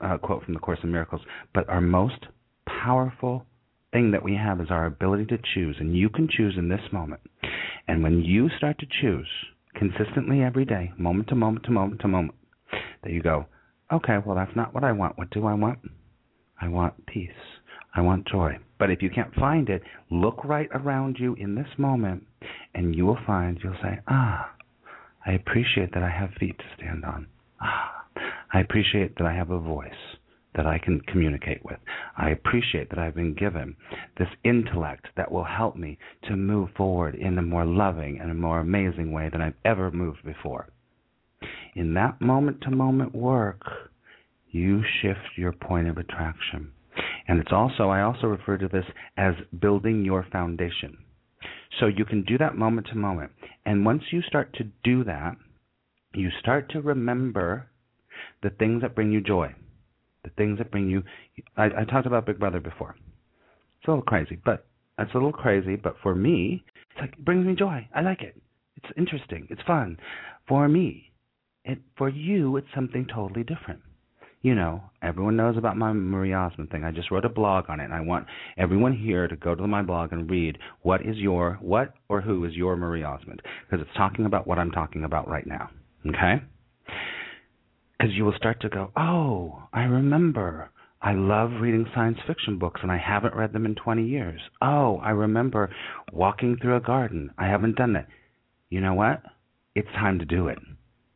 uh, 0.00 0.18
quote 0.18 0.44
from 0.44 0.54
the 0.54 0.60
Course 0.60 0.78
in 0.82 0.90
Miracles. 0.90 1.22
But 1.54 1.68
our 1.68 1.80
most 1.80 2.26
powerful 2.66 3.46
thing 3.92 4.10
that 4.12 4.22
we 4.22 4.34
have 4.34 4.60
is 4.60 4.70
our 4.70 4.86
ability 4.86 5.26
to 5.26 5.38
choose, 5.54 5.76
and 5.80 5.96
you 5.96 6.08
can 6.08 6.28
choose 6.28 6.54
in 6.56 6.68
this 6.68 6.92
moment. 6.92 7.20
And 7.86 8.02
when 8.02 8.20
you 8.20 8.48
start 8.56 8.78
to 8.78 8.86
choose 9.00 9.28
consistently 9.74 10.42
every 10.42 10.64
day, 10.64 10.92
moment 10.98 11.28
to 11.28 11.34
moment 11.34 11.64
to 11.64 11.70
moment 11.70 12.00
to 12.02 12.08
moment, 12.08 12.34
that 13.02 13.12
you 13.12 13.22
go, 13.22 13.46
okay, 13.92 14.18
well, 14.24 14.36
that's 14.36 14.56
not 14.56 14.74
what 14.74 14.84
I 14.84 14.92
want. 14.92 15.16
What 15.16 15.30
do 15.30 15.46
I 15.46 15.54
want? 15.54 15.78
I 16.60 16.68
want 16.68 17.06
peace. 17.06 17.30
I 17.94 18.00
want 18.02 18.28
joy. 18.28 18.58
But 18.78 18.90
if 18.90 19.02
you 19.02 19.10
can't 19.10 19.34
find 19.34 19.68
it, 19.68 19.82
look 20.10 20.44
right 20.44 20.68
around 20.72 21.16
you 21.18 21.34
in 21.34 21.54
this 21.54 21.68
moment, 21.78 22.24
and 22.74 22.94
you 22.94 23.06
will 23.06 23.18
find, 23.26 23.58
you'll 23.62 23.74
say, 23.82 24.00
ah, 24.08 24.52
I 25.26 25.32
appreciate 25.32 25.94
that 25.94 26.02
I 26.02 26.10
have 26.10 26.30
feet 26.38 26.58
to 26.58 26.64
stand 26.76 27.04
on. 27.04 27.26
Ah, 27.60 28.04
I 28.52 28.60
appreciate 28.60 29.16
that 29.16 29.26
I 29.26 29.34
have 29.34 29.50
a 29.50 29.58
voice 29.58 30.17
that 30.58 30.66
I 30.66 30.78
can 30.78 31.00
communicate 31.02 31.64
with. 31.64 31.78
I 32.16 32.30
appreciate 32.30 32.90
that 32.90 32.98
I've 32.98 33.14
been 33.14 33.32
given 33.32 33.76
this 34.18 34.28
intellect 34.42 35.06
that 35.16 35.30
will 35.30 35.44
help 35.44 35.76
me 35.76 35.98
to 36.24 36.34
move 36.34 36.70
forward 36.76 37.14
in 37.14 37.38
a 37.38 37.42
more 37.42 37.64
loving 37.64 38.18
and 38.20 38.28
a 38.28 38.34
more 38.34 38.58
amazing 38.58 39.12
way 39.12 39.28
than 39.30 39.40
I've 39.40 39.54
ever 39.64 39.92
moved 39.92 40.24
before. 40.24 40.68
In 41.76 41.94
that 41.94 42.20
moment 42.20 42.60
to 42.62 42.72
moment 42.72 43.14
work, 43.14 43.62
you 44.50 44.82
shift 45.00 45.20
your 45.36 45.52
point 45.52 45.86
of 45.86 45.96
attraction. 45.96 46.72
And 47.28 47.38
it's 47.38 47.52
also, 47.52 47.88
I 47.88 48.02
also 48.02 48.26
refer 48.26 48.58
to 48.58 48.66
this 48.66 48.86
as 49.16 49.34
building 49.60 50.04
your 50.04 50.26
foundation. 50.32 50.98
So 51.78 51.86
you 51.86 52.04
can 52.04 52.24
do 52.24 52.36
that 52.38 52.56
moment 52.56 52.88
to 52.88 52.96
moment. 52.96 53.30
And 53.64 53.86
once 53.86 54.02
you 54.10 54.22
start 54.22 54.52
to 54.54 54.64
do 54.82 55.04
that, 55.04 55.36
you 56.14 56.30
start 56.40 56.68
to 56.72 56.80
remember 56.80 57.68
the 58.42 58.50
things 58.50 58.82
that 58.82 58.96
bring 58.96 59.12
you 59.12 59.20
joy 59.20 59.54
the 60.24 60.30
things 60.30 60.58
that 60.58 60.70
bring 60.70 60.88
you. 60.88 61.02
I, 61.56 61.66
I 61.66 61.84
talked 61.84 62.06
about 62.06 62.26
Big 62.26 62.38
Brother 62.38 62.60
before. 62.60 62.96
It's 63.80 63.88
a 63.88 63.90
little 63.90 64.02
crazy, 64.02 64.38
but 64.44 64.66
it's 64.98 65.12
a 65.12 65.16
little 65.16 65.32
crazy. 65.32 65.76
But 65.76 65.96
for 66.02 66.14
me, 66.14 66.64
it's 66.90 67.00
like 67.00 67.12
it 67.12 67.24
brings 67.24 67.46
me 67.46 67.54
joy. 67.54 67.88
I 67.94 68.02
like 68.02 68.22
it. 68.22 68.40
It's 68.76 68.92
interesting. 68.96 69.46
It's 69.50 69.62
fun. 69.66 69.98
For 70.48 70.68
me, 70.68 71.12
it 71.64 71.78
for 71.96 72.08
you, 72.08 72.56
it's 72.56 72.68
something 72.74 73.06
totally 73.12 73.44
different. 73.44 73.80
You 74.40 74.54
know, 74.54 74.82
everyone 75.02 75.36
knows 75.36 75.56
about 75.56 75.76
my 75.76 75.92
Marie 75.92 76.32
Osmond 76.32 76.70
thing. 76.70 76.84
I 76.84 76.92
just 76.92 77.10
wrote 77.10 77.24
a 77.24 77.28
blog 77.28 77.64
on 77.68 77.80
it, 77.80 77.84
and 77.84 77.94
I 77.94 78.00
want 78.00 78.26
everyone 78.56 78.96
here 78.96 79.26
to 79.26 79.36
go 79.36 79.56
to 79.56 79.66
my 79.66 79.82
blog 79.82 80.12
and 80.12 80.30
read 80.30 80.58
what 80.82 81.04
is 81.04 81.16
your 81.16 81.58
what 81.60 81.94
or 82.08 82.20
who 82.20 82.44
is 82.44 82.54
your 82.54 82.76
Marie 82.76 83.02
Osmond 83.02 83.42
because 83.68 83.84
it's 83.84 83.96
talking 83.96 84.26
about 84.26 84.46
what 84.46 84.58
I'm 84.58 84.70
talking 84.70 85.04
about 85.04 85.28
right 85.28 85.46
now. 85.46 85.70
Okay 86.06 86.42
because 87.98 88.14
you 88.14 88.24
will 88.24 88.34
start 88.36 88.60
to 88.60 88.68
go, 88.68 88.90
oh, 88.96 89.62
I 89.72 89.82
remember. 89.82 90.70
I 91.00 91.12
love 91.12 91.50
reading 91.60 91.86
science 91.94 92.18
fiction 92.26 92.58
books 92.58 92.80
and 92.82 92.90
I 92.90 92.98
haven't 92.98 93.34
read 93.34 93.52
them 93.52 93.66
in 93.66 93.74
20 93.76 94.04
years. 94.04 94.40
Oh, 94.60 94.98
I 95.02 95.10
remember 95.10 95.70
walking 96.12 96.56
through 96.60 96.76
a 96.76 96.80
garden. 96.80 97.30
I 97.38 97.46
haven't 97.46 97.76
done 97.76 97.92
that. 97.92 98.08
You 98.70 98.80
know 98.80 98.94
what? 98.94 99.22
It's 99.74 99.88
time 99.94 100.18
to 100.18 100.24
do 100.24 100.48
it. 100.48 100.58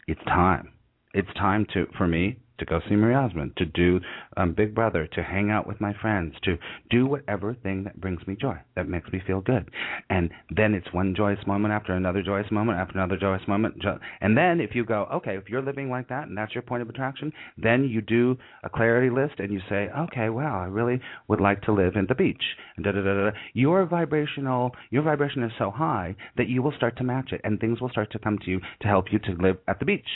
It's 0.07 0.23
time. 0.25 0.73
It's 1.15 1.33
time 1.35 1.67
to 1.75 1.87
for 1.99 2.07
me 2.07 2.39
to 2.65 2.71
go 2.71 2.81
see 2.89 2.97
Marie 2.97 3.15
Osmond, 3.15 3.53
to 3.57 3.67
do 3.67 4.01
um, 4.37 4.55
Big 4.55 4.75
Brother, 4.75 5.07
to 5.15 5.23
hang 5.23 5.51
out 5.51 5.67
with 5.67 5.81
my 5.81 5.93
friends, 6.01 6.35
to 6.45 6.57
do 6.91 7.07
whatever 7.07 7.55
thing 7.55 7.85
that 7.85 8.01
brings 8.01 8.27
me 8.27 8.37
joy, 8.41 8.57
that 8.77 8.89
makes 8.89 9.13
me 9.13 9.21
feel 9.27 9.41
good. 9.41 9.69
And 10.09 10.31
then 10.55 10.75
it's 10.75 10.93
one 10.93 11.15
joyous 11.15 11.45
moment 11.47 11.75
after 11.75 11.93
another 11.93 12.23
joyous 12.23 12.51
moment 12.51 12.79
after 12.79 12.99
another 12.99 13.17
joyous 13.17 13.43
moment. 13.49 13.75
And 14.21 14.37
then 14.37 14.61
if 14.61 14.75
you 14.75 14.85
go, 14.85 15.09
okay, 15.13 15.37
if 15.37 15.49
you're 15.49 15.63
living 15.63 15.91
like 15.91 16.09
that 16.09 16.29
and 16.29 16.39
that's 16.39 16.55
your 16.55 16.63
point 16.63 16.83
of 16.83 16.89
attraction, 16.89 17.33
then 17.57 17.85
you 17.85 18.01
do 18.01 18.37
a 18.63 18.69
clarity 18.69 19.11
list 19.11 19.35
and 19.39 19.53
you 19.53 19.61
say, 19.69 19.89
okay, 19.99 20.29
wow, 20.29 20.61
I 20.61 20.67
really 20.67 21.01
would 21.29 21.41
like 21.41 21.63
to 21.63 21.73
live 21.73 21.97
in 21.97 22.07
the 22.09 22.15
beach. 22.15 22.43
And 22.77 22.85
da 22.85 22.93
da 22.93 23.03
da 23.03 23.31
da. 23.31 23.31
Your 23.55 23.87
vibrational, 23.87 24.73
your 24.91 25.03
vibration 25.03 25.43
is 25.43 25.53
so 25.59 25.71
high 25.71 26.15
that 26.37 26.49
you 26.49 26.63
will 26.63 26.73
start 26.73 26.97
to 26.99 27.05
match 27.05 27.33
it, 27.33 27.41
and 27.45 27.59
things 27.59 27.81
will 27.81 27.91
start 27.91 28.13
to 28.13 28.19
come 28.19 28.39
to 28.39 28.51
you 28.51 28.61
to 28.81 28.89
help 28.89 29.07
you 29.13 29.19
to 29.21 29.33
live 29.41 29.57
at 29.67 29.79
the 29.79 29.85
beach, 29.85 30.07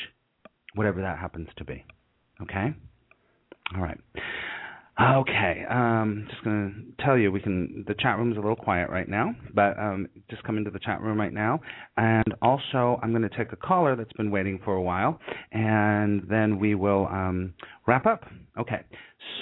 whatever 0.75 1.01
that 1.01 1.19
happens 1.19 1.49
to 1.57 1.65
be. 1.65 1.85
Okay? 2.43 2.75
All 3.75 3.83
right. 3.83 3.99
Okay, 4.99 5.63
um, 5.69 6.27
just 6.31 6.43
going 6.43 6.95
to 6.97 7.05
tell 7.05 7.19
you 7.19 7.31
we 7.31 7.41
can. 7.41 7.85
The 7.87 7.95
chat 7.99 8.17
room 8.17 8.33
is 8.33 8.39
a 8.39 8.41
little 8.41 8.57
quiet 8.57 8.89
right 8.89 9.07
now, 9.07 9.35
but 9.55 9.79
um, 9.79 10.09
just 10.31 10.43
come 10.45 10.57
into 10.57 10.71
the 10.71 10.79
chat 10.79 11.03
room 11.03 11.21
right 11.21 11.35
now. 11.35 11.61
And 11.99 12.25
also, 12.41 12.99
I'm 13.03 13.11
going 13.11 13.29
to 13.29 13.37
take 13.37 13.53
a 13.53 13.57
caller 13.57 13.95
that's 13.95 14.13
been 14.15 14.31
waiting 14.31 14.59
for 14.65 14.75
a 14.75 14.81
while, 14.81 15.21
and 15.53 16.23
then 16.31 16.59
we 16.59 16.75
will 16.75 17.09
um, 17.09 17.53
wrap 17.87 18.07
up. 18.07 18.25
Okay, 18.59 18.85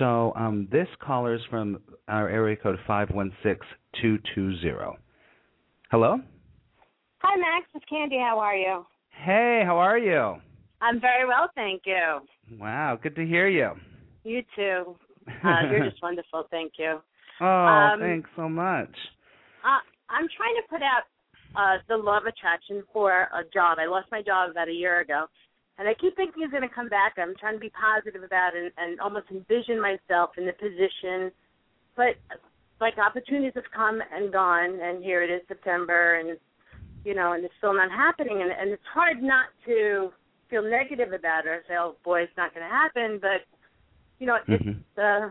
so 0.01 0.33
um, 0.35 0.67
this 0.73 0.89
caller 1.01 1.35
is 1.35 1.43
from 1.49 1.79
our 2.09 2.29
area 2.29 2.57
code 2.57 2.81
five 2.85 3.11
one 3.11 3.31
six 3.45 3.65
two 4.03 4.19
two 4.35 4.59
zero. 4.59 4.97
Hello. 5.93 6.19
Hi, 7.19 7.37
Max. 7.37 7.67
It's 7.77 7.85
Candy. 7.85 8.19
How 8.19 8.41
are 8.41 8.57
you? 8.57 8.85
Hey, 9.11 9.63
how 9.65 9.79
are 9.79 9.99
you? 9.99 10.35
I'm 10.81 11.01
very 11.01 11.29
well, 11.29 11.49
thank 11.55 11.83
you. 11.87 12.21
Wow, 12.59 12.99
good 13.03 13.17
to 13.17 13.27
hear 13.27 13.49
you. 13.49 13.73
You 14.25 14.43
too. 14.57 14.97
Uh, 15.43 15.71
you're 15.71 15.89
just 15.89 16.03
wonderful. 16.03 16.45
Thank 16.51 16.75
you. 16.79 17.01
Oh, 17.41 17.47
um, 17.47 17.99
thanks 17.99 18.29
so 18.37 18.47
much. 18.47 18.93
Uh, 19.65 19.81
I'm 20.11 20.29
trying 20.37 20.55
to 20.57 20.63
put 20.69 20.83
out 20.83 21.09
uh, 21.57 21.81
the 21.89 21.97
law 21.97 22.19
of 22.19 22.27
attraction 22.27 22.83
for 22.93 23.11
a 23.33 23.43
job. 23.53 23.79
I 23.81 23.87
lost 23.87 24.09
my 24.13 24.21
job 24.21 24.51
about 24.51 24.69
a 24.69 24.73
year 24.73 25.01
ago, 25.01 25.25
and 25.79 25.89
I 25.89 25.95
keep 25.95 26.15
thinking 26.17 26.43
it's 26.43 26.51
going 26.51 26.69
to 26.69 26.75
come 26.75 26.91
back. 26.91 27.15
I'm 27.17 27.35
trying 27.41 27.55
to 27.55 27.59
be 27.61 27.71
positive 27.71 28.23
about 28.23 28.55
it 28.55 28.73
and, 28.77 28.91
and 28.91 29.01
almost 29.01 29.27
envision 29.31 29.81
myself 29.81 30.37
in 30.37 30.45
the 30.45 30.53
position. 30.53 31.33
But 31.97 32.21
like 32.81 32.99
opportunities 32.99 33.53
have 33.55 33.71
come 33.75 34.01
and 34.13 34.31
gone, 34.33 34.79
and 34.79 35.03
here 35.03 35.23
it 35.23 35.31
is 35.31 35.41
September, 35.49 36.17
and 36.17 36.37
you 37.05 37.15
know, 37.15 37.33
and 37.33 37.45
it's 37.45 37.55
still 37.59 37.75
not 37.75 37.91
happening, 37.91 38.43
and, 38.43 38.51
and 38.53 38.71
it's 38.71 38.91
hard 38.93 39.23
not 39.23 39.47
to 39.67 40.13
feel 40.55 40.71
negative 40.71 41.13
about 41.13 41.47
it 41.47 41.49
or 41.49 41.63
say, 41.67 41.75
"Oh 41.79 41.97
boy, 42.05 42.23
it's 42.23 42.37
not 42.37 42.55
going 42.55 42.67
to 42.67 42.73
happen." 42.73 43.19
But 43.21 43.43
you 44.19 44.27
know, 44.27 44.37
it's 44.47 44.63
mm-hmm. 44.63 44.81
uh, 45.01 45.31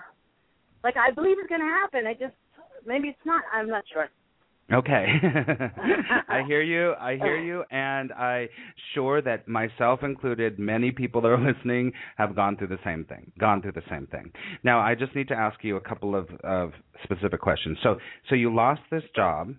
like 0.83 0.95
I 0.97 1.11
believe 1.11 1.37
it's 1.39 1.49
going 1.49 1.61
to 1.61 1.67
happen. 1.67 2.07
I 2.07 2.13
just 2.13 2.35
maybe 2.85 3.07
it's 3.09 3.25
not. 3.25 3.43
I'm 3.53 3.69
not 3.69 3.83
sure. 3.91 4.07
Okay. 4.71 5.05
I 6.29 6.41
hear 6.47 6.61
you. 6.61 6.93
I 6.99 7.17
hear 7.17 7.37
you. 7.37 7.63
And 7.69 8.13
I 8.13 8.47
sure 8.93 9.21
that 9.21 9.45
myself 9.45 10.03
included, 10.03 10.57
many 10.57 10.89
people 10.89 11.21
that 11.21 11.27
are 11.27 11.53
listening 11.53 11.91
have 12.17 12.33
gone 12.33 12.55
through 12.55 12.67
the 12.67 12.79
same 12.83 13.03
thing. 13.03 13.31
Gone 13.37 13.61
through 13.61 13.73
the 13.73 13.83
same 13.89 14.07
thing. 14.07 14.31
Now, 14.63 14.79
I 14.79 14.95
just 14.95 15.15
need 15.15 15.27
to 15.27 15.35
ask 15.35 15.61
you 15.63 15.75
a 15.75 15.81
couple 15.81 16.15
of, 16.15 16.29
of 16.45 16.71
specific 17.03 17.41
questions. 17.41 17.77
So, 17.83 17.97
so 18.29 18.35
you 18.35 18.55
lost 18.55 18.81
this 18.89 19.03
job 19.13 19.53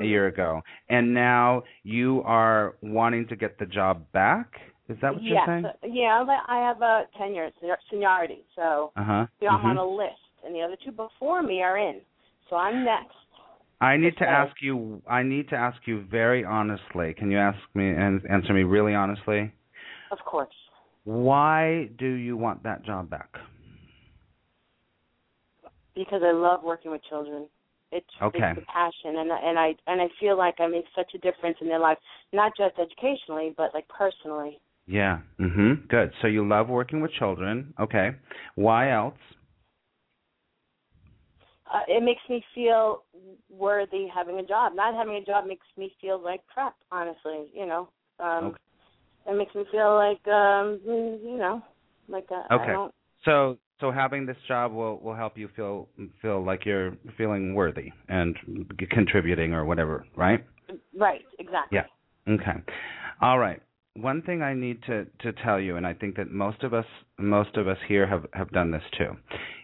a 0.00 0.04
year 0.04 0.26
ago, 0.26 0.60
and 0.88 1.14
now 1.14 1.62
you 1.82 2.22
are 2.26 2.76
wanting 2.82 3.26
to 3.28 3.36
get 3.36 3.58
the 3.58 3.66
job 3.66 4.04
back. 4.12 4.52
Is 4.88 4.96
that 5.02 5.14
what 5.14 5.22
yes. 5.22 5.44
you're 5.46 5.62
saying? 5.62 5.94
Yeah, 5.94 6.22
but 6.24 6.52
I 6.52 6.58
have 6.58 6.80
a 6.82 7.04
ten 7.18 7.34
year 7.34 7.50
seniority, 7.90 8.44
so 8.54 8.92
Uh 8.96 9.04
huh. 9.04 9.26
you 9.40 9.48
know, 9.48 9.54
I'm 9.54 9.66
on 9.66 9.76
a 9.76 9.86
list, 9.86 10.12
and 10.44 10.54
the 10.54 10.60
other 10.60 10.76
two 10.84 10.92
before 10.92 11.42
me 11.42 11.62
are 11.62 11.78
in, 11.78 12.00
so 12.48 12.56
I'm 12.56 12.84
next. 12.84 13.14
I 13.80 13.96
need 13.96 14.16
to 14.18 14.24
ask 14.24 14.54
you. 14.62 15.02
I 15.08 15.22
need 15.22 15.48
to 15.50 15.56
ask 15.56 15.78
you 15.86 16.04
very 16.10 16.44
honestly. 16.44 17.14
Can 17.14 17.30
you 17.30 17.38
ask 17.38 17.58
me 17.74 17.90
and 17.90 18.22
answer 18.30 18.54
me 18.54 18.62
really 18.62 18.94
honestly? 18.94 19.52
Of 20.10 20.18
course. 20.24 20.54
Why 21.04 21.90
do 21.98 22.06
you 22.06 22.36
want 22.36 22.62
that 22.62 22.84
job 22.84 23.10
back? 23.10 23.30
because 25.96 26.20
I 26.22 26.30
love 26.30 26.62
working 26.62 26.92
with 26.92 27.00
children. 27.08 27.48
It's 27.90 28.06
Okay. 28.20 28.50
it's 28.50 28.58
a 28.58 28.72
passion, 28.72 29.16
and 29.16 29.30
and 29.30 29.58
I 29.58 29.74
and 29.86 30.00
I 30.00 30.08
feel 30.20 30.36
like 30.36 30.60
I 30.60 30.66
make 30.66 30.84
such 30.94 31.14
a 31.14 31.18
difference 31.18 31.56
in 31.60 31.68
their 31.68 31.78
life, 31.78 31.98
not 32.32 32.52
just 32.56 32.78
educationally, 32.78 33.54
but 33.56 33.72
like 33.74 33.88
personally. 33.88 34.60
Yeah. 34.86 35.20
Mhm. 35.38 35.88
Good. 35.88 36.12
So 36.20 36.28
you 36.28 36.46
love 36.46 36.68
working 36.68 37.00
with 37.00 37.12
children. 37.12 37.74
Okay. 37.78 38.14
Why 38.54 38.90
else? 38.90 39.18
Uh, 41.72 41.80
it 41.88 42.02
makes 42.02 42.22
me 42.28 42.44
feel 42.54 43.02
worthy 43.50 44.06
having 44.06 44.38
a 44.38 44.42
job. 44.44 44.74
Not 44.74 44.94
having 44.94 45.16
a 45.16 45.24
job 45.24 45.46
makes 45.46 45.66
me 45.76 45.92
feel 46.00 46.18
like 46.18 46.46
crap. 46.46 46.76
Honestly, 46.92 47.46
you 47.52 47.66
know. 47.66 47.88
Um, 48.20 48.44
Okay. 48.46 48.58
It 49.28 49.36
makes 49.36 49.52
me 49.56 49.64
feel 49.72 49.94
like 49.96 50.24
um, 50.28 50.80
you 50.84 51.36
know, 51.36 51.60
like 52.08 52.26
uh, 52.30 52.42
I 52.48 52.54
Okay. 52.54 52.72
don't. 52.72 52.94
So 53.24 53.58
so 53.80 53.90
having 53.90 54.24
this 54.24 54.36
job 54.46 54.72
will 54.72 54.98
will 55.00 55.16
help 55.16 55.36
you 55.36 55.48
feel 55.56 55.88
feel 56.22 56.44
like 56.44 56.64
you're 56.64 56.96
feeling 57.18 57.54
worthy 57.54 57.90
and 58.08 58.36
contributing 58.90 59.52
or 59.52 59.64
whatever, 59.64 60.06
right? 60.16 60.44
Right. 60.96 61.22
Exactly. 61.40 61.78
Yeah. 61.78 62.32
Okay. 62.34 62.62
All 63.20 63.38
right. 63.40 63.60
One 63.96 64.22
thing 64.22 64.42
I 64.42 64.54
need 64.54 64.82
to 64.84 65.06
to 65.20 65.32
tell 65.44 65.60
you, 65.60 65.76
and 65.76 65.86
I 65.86 65.94
think 65.94 66.16
that 66.16 66.30
most 66.30 66.62
of 66.62 66.74
us 66.74 66.86
most 67.18 67.56
of 67.56 67.66
us 67.66 67.78
here 67.88 68.06
have 68.06 68.26
have 68.32 68.50
done 68.50 68.70
this 68.70 68.82
too, 68.98 69.16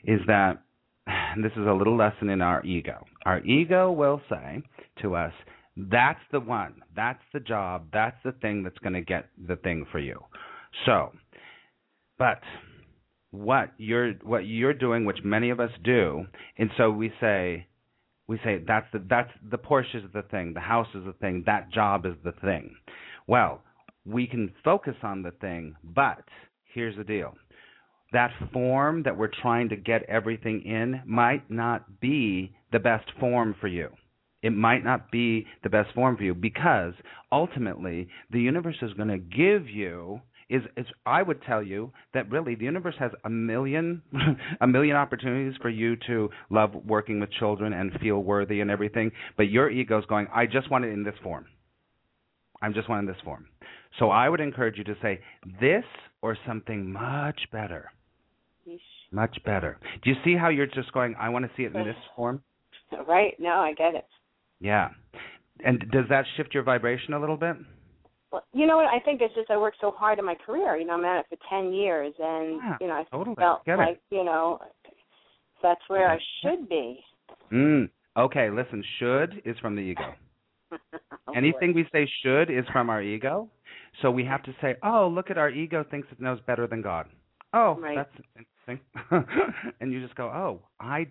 is 0.04 0.20
that 0.26 0.62
this 1.42 1.52
is 1.52 1.66
a 1.66 1.72
little 1.72 1.96
lesson 1.96 2.28
in 2.28 2.40
our 2.40 2.64
ego. 2.64 3.04
Our 3.26 3.40
ego 3.44 3.92
will 3.92 4.20
say 4.28 4.62
to 5.02 5.16
us, 5.16 5.32
"That's 5.76 6.20
the 6.30 6.40
one. 6.40 6.82
That's 6.96 7.22
the 7.32 7.40
job. 7.40 7.88
That's 7.92 8.16
the 8.24 8.32
thing 8.32 8.62
that's 8.62 8.78
going 8.78 8.94
to 8.94 9.02
get 9.02 9.28
the 9.46 9.56
thing 9.56 9.86
for 9.92 9.98
you." 9.98 10.18
So, 10.86 11.12
but 12.18 12.40
what 13.32 13.72
you're 13.78 14.12
what 14.22 14.46
you're 14.46 14.74
doing, 14.74 15.04
which 15.04 15.24
many 15.24 15.50
of 15.50 15.58
us 15.58 15.70
do, 15.82 16.26
and 16.58 16.70
so 16.76 16.90
we 16.90 17.12
say, 17.20 17.66
we 18.28 18.38
say 18.44 18.62
that's 18.66 18.86
the 18.92 19.04
that's 19.08 19.30
the 19.50 19.58
Porsche 19.58 19.96
is 19.96 20.12
the 20.14 20.22
thing, 20.22 20.52
the 20.54 20.60
house 20.60 20.88
is 20.94 21.04
the 21.04 21.14
thing, 21.14 21.42
that 21.46 21.70
job 21.70 22.06
is 22.06 22.14
the 22.24 22.32
thing. 22.32 22.76
Well, 23.26 23.62
we 24.04 24.26
can 24.26 24.52
focus 24.64 24.96
on 25.02 25.22
the 25.22 25.30
thing, 25.32 25.74
but 25.82 26.24
here's 26.74 26.96
the 26.96 27.04
deal. 27.04 27.34
That 28.12 28.32
form 28.52 29.04
that 29.04 29.16
we're 29.16 29.30
trying 29.40 29.70
to 29.70 29.76
get 29.76 30.02
everything 30.08 30.62
in 30.64 31.00
might 31.06 31.50
not 31.50 32.00
be 32.00 32.54
the 32.72 32.78
best 32.78 33.10
form 33.18 33.54
for 33.60 33.68
you. 33.68 33.88
It 34.42 34.50
might 34.50 34.84
not 34.84 35.10
be 35.10 35.46
the 35.62 35.70
best 35.70 35.94
form 35.94 36.16
for 36.16 36.24
you 36.24 36.34
because 36.34 36.94
ultimately 37.30 38.08
the 38.30 38.40
universe 38.40 38.76
is 38.82 38.92
going 38.94 39.08
to 39.08 39.18
give 39.18 39.68
you 39.68 40.20
is 40.50 40.62
is 40.76 40.86
I 41.06 41.22
would 41.22 41.42
tell 41.42 41.62
you 41.62 41.92
that 42.12 42.30
really 42.30 42.56
the 42.56 42.64
universe 42.64 42.96
has 42.98 43.12
a 43.24 43.30
million 43.30 44.02
a 44.60 44.66
million 44.66 44.96
opportunities 44.96 45.58
for 45.62 45.70
you 45.70 45.96
to 46.08 46.28
love 46.50 46.74
working 46.84 47.20
with 47.20 47.30
children 47.32 47.72
and 47.72 47.92
feel 48.00 48.18
worthy 48.18 48.60
and 48.60 48.70
everything, 48.70 49.12
but 49.36 49.48
your 49.48 49.70
ego's 49.70 50.04
going, 50.06 50.26
I 50.34 50.46
just 50.46 50.70
want 50.70 50.84
it 50.84 50.92
in 50.92 51.04
this 51.04 51.14
form. 51.22 51.46
I'm 52.60 52.74
just 52.74 52.88
wanting 52.88 53.06
this 53.06 53.20
form. 53.24 53.46
So 53.98 54.10
I 54.10 54.28
would 54.28 54.40
encourage 54.40 54.78
you 54.78 54.84
to 54.84 54.96
say 55.02 55.20
this 55.60 55.84
or 56.22 56.36
something 56.46 56.92
much 56.92 57.40
better. 57.52 57.90
Yeesh. 58.68 58.78
Much 59.10 59.36
better. 59.44 59.78
Do 60.02 60.10
you 60.10 60.16
see 60.24 60.34
how 60.36 60.48
you're 60.48 60.66
just 60.66 60.92
going, 60.92 61.14
I 61.20 61.28
want 61.28 61.44
to 61.44 61.50
see 61.56 61.64
it 61.64 61.74
in 61.74 61.84
this 61.84 61.96
form? 62.16 62.42
Right. 63.08 63.34
No, 63.38 63.52
I 63.52 63.72
get 63.72 63.94
it. 63.94 64.04
Yeah. 64.60 64.90
And 65.64 65.80
does 65.92 66.04
that 66.10 66.26
shift 66.36 66.52
your 66.52 66.62
vibration 66.62 67.14
a 67.14 67.18
little 67.20 67.38
bit? 67.38 67.56
Well, 68.30 68.44
you 68.52 68.66
know 68.66 68.76
what? 68.76 68.84
I 68.84 68.98
think 69.02 69.22
it's 69.22 69.34
just 69.34 69.50
I 69.50 69.56
worked 69.56 69.78
so 69.80 69.92
hard 69.92 70.18
in 70.18 70.26
my 70.26 70.34
career. 70.34 70.76
You 70.76 70.86
know, 70.86 70.92
I'm 70.94 71.04
at 71.06 71.20
it 71.20 71.26
for 71.30 71.38
ten 71.48 71.72
years, 71.72 72.12
and 72.18 72.56
Yeah, 72.62 72.76
you 72.82 72.86
know, 72.88 72.92
I 72.94 73.04
totally. 73.10 73.36
felt 73.36 73.64
Get 73.64 73.74
it. 73.74 73.78
like 73.78 74.00
you 74.10 74.24
know 74.24 74.60
that's 75.62 75.80
where 75.88 76.10
I 76.10 76.18
should 76.42 76.68
be. 76.68 77.00
Mm. 77.50 77.88
Okay, 78.18 78.50
listen, 78.50 78.84
should 78.98 79.40
is 79.46 79.56
from 79.58 79.74
the 79.74 79.80
ego. 79.82 80.12
Oh, 81.28 81.32
Anything 81.36 81.72
we 81.74 81.86
say 81.92 82.08
should 82.22 82.50
is 82.50 82.64
from 82.72 82.90
our 82.90 83.00
ego. 83.00 83.48
So 84.00 84.10
we 84.10 84.24
have 84.24 84.42
to 84.44 84.54
say, 84.60 84.76
oh, 84.82 85.08
look 85.08 85.30
at 85.30 85.38
our 85.38 85.50
ego 85.50 85.84
thinks 85.90 86.08
it 86.10 86.20
knows 86.20 86.40
better 86.46 86.66
than 86.66 86.82
God. 86.82 87.06
Oh, 87.52 87.74
Right. 87.74 87.96
that's 87.96 88.10
interesting. 88.66 88.80
and 89.80 89.92
you 89.92 90.00
just 90.02 90.14
go, 90.14 90.24
oh, 90.28 90.60
I, 90.80 91.06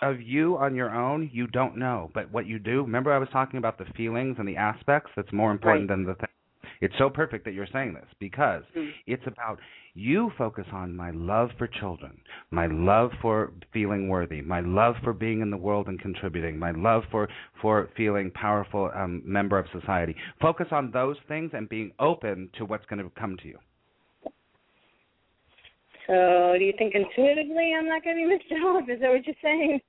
of 0.00 0.20
you 0.22 0.56
on 0.56 0.74
your 0.74 0.94
own, 0.94 1.28
you 1.32 1.46
don't 1.48 1.76
know. 1.76 2.10
But 2.14 2.30
what 2.30 2.46
you 2.46 2.58
do, 2.58 2.82
remember 2.82 3.12
I 3.12 3.18
was 3.18 3.28
talking 3.32 3.58
about 3.58 3.78
the 3.78 3.86
feelings 3.96 4.36
and 4.38 4.46
the 4.46 4.56
aspects 4.56 5.10
that's 5.16 5.32
more 5.32 5.50
important 5.50 5.90
Right. 5.90 5.96
than 5.96 6.04
the 6.06 6.14
thing. 6.14 6.28
It's 6.80 6.94
so 6.98 7.10
perfect 7.10 7.44
that 7.44 7.52
you're 7.54 7.66
saying 7.72 7.94
this 7.94 8.06
because 8.18 8.64
Mm. 8.76 8.92
it's 9.06 9.26
about 9.26 9.58
you 9.94 10.30
focus 10.38 10.66
on 10.72 10.94
my 10.96 11.10
love 11.10 11.50
for 11.58 11.66
children, 11.66 12.20
my 12.52 12.66
love 12.66 13.10
for 13.20 13.52
feeling 13.72 14.08
worthy, 14.08 14.42
my 14.42 14.60
love 14.60 14.94
for 15.02 15.12
being 15.12 15.40
in 15.40 15.50
the 15.50 15.56
world 15.56 15.88
and 15.88 15.98
contributing, 15.98 16.58
my 16.58 16.70
love 16.72 17.02
for 17.10 17.28
for 17.60 17.88
feeling 17.96 18.30
powerful 18.30 18.90
um, 18.94 19.22
member 19.24 19.58
of 19.58 19.66
society. 19.72 20.14
Focus 20.40 20.66
on 20.70 20.90
those 20.90 21.16
things 21.28 21.50
and 21.54 21.68
being 21.68 21.90
open 21.98 22.50
to 22.58 22.64
what's 22.64 22.84
going 22.86 23.02
to 23.02 23.10
come 23.18 23.36
to 23.38 23.48
you. 23.48 23.58
So, 26.06 26.54
do 26.58 26.64
you 26.64 26.74
think 26.76 26.94
intuitively 26.94 27.72
I'm 27.78 27.86
not 27.88 28.02
getting 28.02 28.28
this 28.28 28.40
job? 28.50 28.84
Is 28.90 29.00
that 29.00 29.10
what 29.10 29.26
you're 29.26 29.34
saying? 29.42 29.80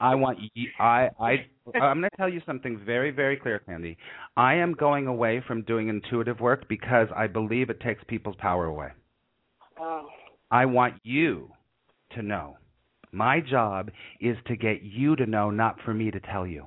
I 0.00 0.14
want 0.14 0.38
you, 0.54 0.68
I 0.80 1.10
I 1.20 1.46
I'm 1.78 2.00
going 2.00 2.08
to 2.10 2.16
tell 2.16 2.30
you 2.30 2.40
something 2.46 2.80
very 2.86 3.10
very 3.10 3.36
clear, 3.36 3.58
Candy. 3.58 3.98
I 4.38 4.54
am 4.54 4.72
going 4.72 5.06
away 5.06 5.42
from 5.46 5.62
doing 5.62 5.88
intuitive 5.88 6.40
work 6.40 6.66
because 6.66 7.08
I 7.14 7.26
believe 7.26 7.68
it 7.68 7.80
takes 7.80 8.02
people's 8.08 8.36
power 8.38 8.64
away. 8.64 8.88
Oh, 9.78 10.08
I 10.50 10.64
want 10.64 10.94
you 11.02 11.50
to 12.14 12.22
know. 12.22 12.56
My 13.12 13.40
job 13.40 13.90
is 14.20 14.36
to 14.46 14.56
get 14.56 14.82
you 14.82 15.14
to 15.16 15.26
know, 15.26 15.50
not 15.50 15.80
for 15.84 15.94
me 15.94 16.10
to 16.10 16.20
tell 16.20 16.46
you. 16.46 16.66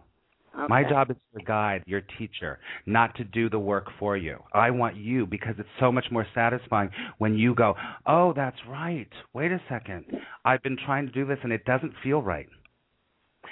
My 0.70 0.82
job 0.90 1.12
is 1.12 1.18
your 1.34 1.44
guide, 1.46 1.84
your 1.86 2.02
teacher, 2.18 2.60
not 2.88 3.16
to 3.18 3.24
do 3.24 3.50
the 3.50 3.60
work 3.60 3.88
for 4.00 4.18
you. 4.18 4.44
I 4.54 4.72
want 4.72 4.96
you 4.96 5.28
because 5.28 5.56
it's 5.60 5.70
so 5.80 5.92
much 5.92 6.06
more 6.10 6.26
satisfying 6.34 6.90
when 7.20 7.38
you 7.38 7.54
go, 7.54 7.76
oh, 8.08 8.34
that's 8.34 8.58
right. 8.68 9.08
Wait 9.34 9.52
a 9.52 9.62
second. 9.70 10.06
I've 10.46 10.64
been 10.64 10.78
trying 10.86 11.06
to 11.06 11.12
do 11.12 11.26
this 11.26 11.38
and 11.44 11.54
it 11.54 11.64
doesn't 11.66 11.94
feel 12.04 12.22
right. 12.24 12.48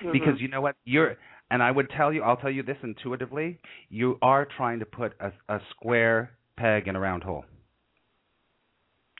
Mhm. 0.01 0.11
Because 0.13 0.41
you 0.41 0.47
know 0.47 0.61
what? 0.61 0.75
You're, 0.83 1.17
and 1.51 1.61
I 1.61 1.69
would 1.71 1.89
tell 1.91 2.11
you, 2.11 2.23
I'll 2.23 2.37
tell 2.37 2.49
you 2.49 2.63
this 2.63 2.77
intuitively, 2.81 3.59
you 3.89 4.17
are 4.21 4.45
trying 4.57 4.79
to 4.79 4.85
put 4.85 5.13
a, 5.19 5.31
a 5.47 5.59
square 5.71 6.31
peg 6.57 6.87
in 6.87 6.95
a 6.95 6.99
round 6.99 7.23
hole. 7.23 7.45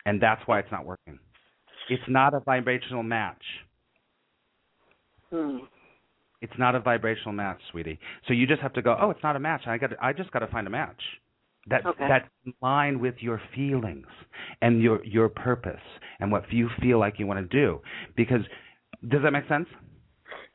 And 0.06 0.22
that's 0.22 0.42
why 0.48 0.60
it's 0.60 0.72
not 0.72 0.86
working. 0.86 1.20
It's 1.90 2.04
not 2.08 2.34
a 2.34 2.40
vibrational 2.40 3.04
match. 3.04 3.44
Hmm. 5.32 5.58
It's 6.42 6.54
not 6.58 6.76
a 6.76 6.80
vibrational 6.80 7.34
match, 7.34 7.60
sweetie. 7.72 8.00
So 8.28 8.34
you 8.34 8.46
just 8.46 8.62
have 8.62 8.74
to 8.74 8.82
go, 8.82 8.96
oh, 9.00 9.10
it's 9.10 9.24
not 9.24 9.36
a 9.36 9.40
match. 9.40 9.64
I 9.68 9.78
got 9.78 9.92
I 10.02 10.14
just 10.14 10.32
got 10.32 10.40
to 10.40 10.48
find 10.48 10.68
a 10.68 10.70
match. 10.70 11.02
That 11.68 11.86
Okay. 11.86 12.08
that's 12.08 12.28
in 12.46 12.54
line 12.62 13.00
with 13.00 13.16
your 13.20 13.42
feelings 13.56 14.08
and 14.62 14.82
your 14.82 15.04
your 15.04 15.30
purpose 15.30 15.82
and 16.20 16.32
what 16.32 16.44
you 16.52 16.70
feel 16.80 17.00
like 17.00 17.18
you 17.18 17.26
want 17.26 17.50
to 17.50 17.58
do. 17.58 17.82
Because 18.16 18.42
does 19.08 19.22
that 19.24 19.32
make 19.32 19.48
sense? 19.48 19.68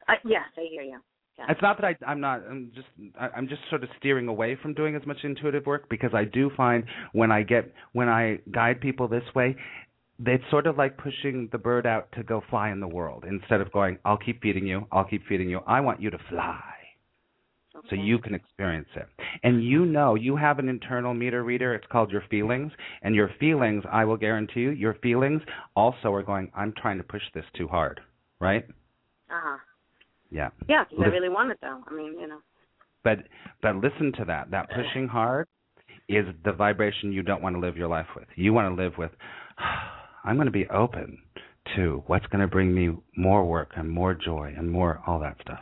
Uh, 0.09 0.15
yes, 0.25 0.43
I 0.57 0.67
hear 0.71 0.83
you. 0.83 1.01
Yeah. 1.39 1.47
It's 1.49 1.63
not 1.63 1.81
that 1.81 1.87
I, 1.87 1.97
I'm 2.07 2.21
not. 2.21 2.43
I'm 2.49 2.71
just. 2.75 2.87
I, 3.19 3.29
I'm 3.37 3.49
just 3.49 3.63
sort 3.71 3.83
of 3.83 3.89
steering 3.99 4.29
away 4.29 4.57
from 4.61 4.75
doing 4.75 4.95
as 4.95 5.05
much 5.07 5.19
intuitive 5.25 5.67
work 5.67 5.89
because 5.89 6.11
I 6.15 6.25
do 6.25 6.51
find 6.57 6.85
when 7.13 7.33
I 7.33 7.43
get 7.43 7.73
when 7.93 8.09
I 8.09 8.39
guide 8.53 8.81
people 8.81 9.09
this 9.09 9.25
way, 9.35 9.57
it's 10.27 10.45
sort 10.51 10.67
of 10.67 10.77
like 10.77 10.97
pushing 10.97 11.49
the 11.53 11.59
bird 11.59 11.87
out 11.87 12.11
to 12.13 12.23
go 12.23 12.43
fly 12.51 12.71
in 12.71 12.81
the 12.81 12.89
world 12.89 13.25
instead 13.29 13.61
of 13.61 13.73
going, 13.73 13.99
"I'll 14.05 14.19
keep 14.19 14.43
feeding 14.43 14.67
you. 14.67 14.87
I'll 14.93 15.05
keep 15.05 15.27
feeding 15.27 15.49
you. 15.49 15.61
I 15.67 15.81
want 15.81 16.01
you 16.01 16.11
to 16.11 16.19
fly." 16.29 16.63
So 17.89 17.97
you 17.97 18.19
can 18.19 18.35
experience 18.35 18.89
it. 18.95 19.07
And 19.43 19.65
you 19.65 19.87
know, 19.87 20.15
you 20.15 20.37
have 20.37 20.59
an 20.59 20.69
internal 20.69 21.15
meter 21.15 21.43
reader. 21.43 21.75
It's 21.75 21.87
called 21.87 22.11
your 22.11 22.23
feelings. 22.29 22.73
And 23.03 23.15
your 23.15 23.31
feelings, 23.41 23.85
I 23.91 24.05
will 24.05 24.17
guarantee 24.17 24.61
you, 24.61 24.71
your 24.71 24.95
feelings 24.95 25.41
also 25.75 26.13
are 26.13 26.23
going, 26.23 26.51
I'm 26.55 26.75
trying 26.77 26.99
to 26.99 27.05
push 27.05 27.23
this 27.33 27.45
too 27.57 27.69
hard. 27.69 28.01
Right? 28.41 28.65
Uh 29.31 29.41
huh. 29.43 29.59
Yeah. 30.31 30.51
Yeah, 30.69 30.85
because 30.91 31.05
I 31.07 31.09
really 31.09 31.29
want 31.29 31.53
it 31.53 31.59
though. 31.63 31.81
I 31.87 31.95
mean, 31.95 32.19
you 32.19 32.27
know. 32.27 32.39
But 33.03 33.19
but 33.63 33.77
listen 33.77 34.13
to 34.19 34.25
that. 34.27 34.51
That 34.51 34.69
pushing 34.71 35.09
hard 35.09 35.49
is 36.09 36.27
the 36.45 36.53
vibration 36.53 37.13
you 37.13 37.23
don't 37.23 37.43
want 37.43 37.55
to 37.57 37.61
live 37.61 37.77
your 37.77 37.89
life 37.89 38.07
with. 38.15 38.27
You 38.35 38.53
want 38.53 38.77
to 38.77 38.83
live 38.83 38.93
with 38.99 39.11
I'm 40.25 40.37
going 40.37 40.47
to 40.47 40.53
be 40.53 40.69
open 40.69 41.19
to 41.77 42.03
what's 42.07 42.27
going 42.27 42.41
to 42.41 42.47
bring 42.49 42.75
me 42.75 42.97
more 43.17 43.45
work 43.45 43.71
and 43.77 43.89
more 43.89 44.15
joy 44.15 44.55
and 44.57 44.71
more 44.71 45.01
all 45.07 45.19
that 45.21 45.37
stuff. 45.43 45.61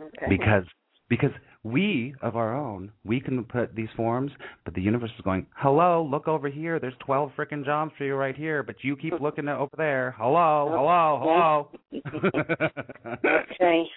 Okay. 0.00 0.26
Because 0.28 0.64
because 1.08 1.30
we 1.62 2.14
of 2.20 2.36
our 2.36 2.54
own, 2.56 2.90
we 3.04 3.20
can 3.20 3.42
put 3.44 3.74
these 3.74 3.88
forms, 3.96 4.30
but 4.64 4.74
the 4.74 4.82
universe 4.82 5.10
is 5.16 5.22
going, 5.22 5.46
"Hello, 5.56 6.06
look 6.10 6.28
over 6.28 6.48
here. 6.48 6.78
There's 6.78 6.94
12 7.06 7.30
freaking 7.36 7.64
jobs 7.64 7.92
for 7.96 8.04
you 8.04 8.14
right 8.16 8.36
here, 8.36 8.62
but 8.62 8.76
you 8.82 8.96
keep 8.96 9.14
looking 9.20 9.48
over 9.48 9.70
there. 9.76 10.14
Hello, 10.18 10.68
hello, 10.70 11.68
hello." 11.92 12.90
okay. 13.24 13.84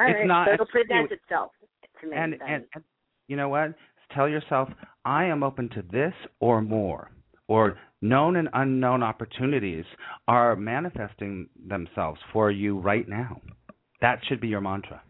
All 0.00 0.06
It's 0.06 0.18
right. 0.18 0.26
not- 0.26 0.48
so 0.48 0.54
it'll 0.54 0.66
present 0.66 1.10
itself 1.10 1.52
to 2.00 2.06
me. 2.08 2.16
and, 2.16 2.34
and 2.46 2.64
and 2.74 2.84
you 3.28 3.36
know 3.36 3.48
what? 3.48 3.74
Tell 4.14 4.28
yourself, 4.28 4.68
I 5.04 5.24
am 5.24 5.42
open 5.42 5.68
to 5.70 5.82
this 5.82 6.14
or 6.40 6.60
more. 6.62 7.10
Or 7.46 7.78
known 8.00 8.36
and 8.36 8.48
unknown 8.52 9.02
opportunities 9.02 9.84
are 10.26 10.56
manifesting 10.56 11.48
themselves 11.66 12.20
for 12.32 12.50
you 12.50 12.78
right 12.78 13.08
now. 13.08 13.40
That 14.00 14.20
should 14.28 14.40
be 14.40 14.48
your 14.48 14.60
mantra. 14.60 15.02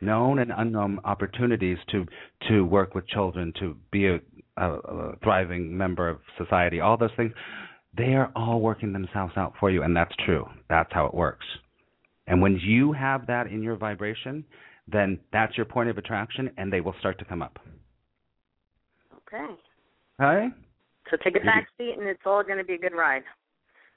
Known 0.00 0.38
and 0.40 0.52
unknown 0.54 0.98
opportunities 1.04 1.78
to 1.90 2.04
to 2.48 2.62
work 2.66 2.94
with 2.94 3.08
children, 3.08 3.54
to 3.60 3.76
be 3.90 4.06
a, 4.08 4.20
a, 4.58 4.72
a 4.72 5.16
thriving 5.22 5.76
member 5.76 6.08
of 6.08 6.18
society, 6.36 6.80
all 6.80 6.98
those 6.98 7.10
things, 7.16 7.32
they 7.96 8.14
are 8.14 8.30
all 8.36 8.60
working 8.60 8.92
themselves 8.92 9.32
out 9.36 9.54
for 9.58 9.70
you, 9.70 9.82
and 9.82 9.96
that's 9.96 10.14
true. 10.26 10.46
That's 10.68 10.92
how 10.92 11.06
it 11.06 11.14
works. 11.14 11.46
And 12.26 12.42
when 12.42 12.58
you 12.62 12.92
have 12.92 13.26
that 13.28 13.46
in 13.46 13.62
your 13.62 13.76
vibration, 13.76 14.44
then 14.86 15.18
that's 15.32 15.56
your 15.56 15.66
point 15.66 15.88
of 15.88 15.96
attraction, 15.96 16.50
and 16.58 16.72
they 16.72 16.80
will 16.80 16.94
start 16.98 17.18
to 17.20 17.24
come 17.24 17.40
up. 17.40 17.58
okay. 19.16 19.52
Okay? 20.20 20.48
So 21.10 21.16
take 21.22 21.36
a 21.36 21.44
back 21.44 21.68
seat, 21.78 21.94
and 21.98 22.08
it's 22.08 22.20
all 22.26 22.42
going 22.42 22.58
to 22.58 22.64
be 22.64 22.74
a 22.74 22.78
good 22.78 22.94
ride. 22.94 23.22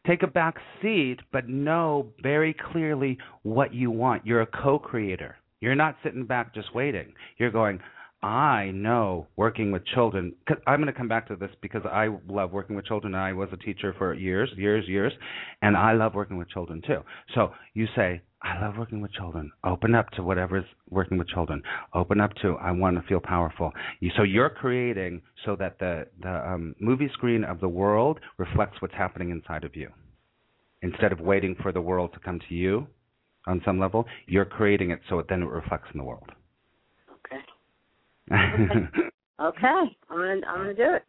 Take 0.07 0.23
a 0.23 0.27
back 0.27 0.55
seat, 0.81 1.17
but 1.31 1.49
know 1.49 2.07
very 2.23 2.55
clearly 2.71 3.17
what 3.43 3.73
you 3.73 3.91
want. 3.91 4.25
You're 4.25 4.41
a 4.41 4.47
co 4.47 4.79
creator. 4.79 5.37
You're 5.59 5.75
not 5.75 5.97
sitting 6.03 6.25
back 6.25 6.53
just 6.53 6.73
waiting. 6.73 7.13
You're 7.37 7.51
going, 7.51 7.79
I 8.21 8.71
know 8.73 9.27
working 9.35 9.71
with 9.71 9.85
children. 9.85 10.33
i 10.47 10.53
I'm 10.67 10.81
going 10.81 10.91
to 10.91 10.97
come 10.97 11.07
back 11.07 11.27
to 11.27 11.35
this 11.35 11.51
because 11.61 11.81
I 11.85 12.09
love 12.27 12.51
working 12.51 12.75
with 12.75 12.85
children. 12.85 13.15
I 13.15 13.33
was 13.33 13.49
a 13.51 13.57
teacher 13.57 13.93
for 13.97 14.13
years, 14.13 14.49
years, 14.57 14.87
years, 14.87 15.13
and 15.61 15.77
I 15.77 15.93
love 15.93 16.15
working 16.15 16.37
with 16.37 16.49
children 16.49 16.81
too. 16.85 16.99
So 17.33 17.51
you 17.73 17.87
say, 17.95 18.21
I 18.41 18.61
love 18.61 18.77
working 18.77 19.01
with 19.01 19.11
children. 19.11 19.51
Open 19.65 19.95
up 19.95 20.09
to 20.11 20.23
whatever's 20.23 20.65
working 20.89 21.17
with 21.17 21.27
children. 21.27 21.61
Open 21.93 22.21
up 22.21 22.33
to 22.41 22.55
I 22.61 22.71
want 22.71 22.95
to 22.95 23.07
feel 23.07 23.19
powerful. 23.19 23.71
So 24.15 24.23
you're 24.23 24.49
creating 24.49 25.21
so 25.45 25.55
that 25.57 25.77
the 25.79 26.07
the 26.21 26.47
um, 26.47 26.75
movie 26.79 27.09
screen 27.13 27.43
of 27.43 27.59
the 27.59 27.67
world 27.67 28.19
reflects 28.37 28.81
what's 28.81 28.93
happening 28.93 29.29
inside 29.31 29.63
of 29.63 29.75
you. 29.75 29.89
Instead 30.81 31.11
of 31.11 31.19
waiting 31.19 31.55
for 31.61 31.73
the 31.73 31.81
world 31.81 32.13
to 32.13 32.19
come 32.19 32.39
to 32.47 32.55
you, 32.55 32.87
on 33.47 33.61
some 33.65 33.79
level, 33.79 34.05
you're 34.27 34.45
creating 34.45 34.91
it 34.91 34.99
so 35.09 35.19
it 35.19 35.25
then 35.27 35.41
it 35.41 35.49
reflects 35.49 35.89
in 35.93 35.97
the 35.97 36.03
world. 36.03 36.29
Okay. 38.31 38.89
Okay. 39.39 39.67
I'm 40.09 40.17
gonna 40.17 40.41
I'm 40.47 40.57
gonna 40.57 40.73
do 40.73 40.95
it. 40.95 41.03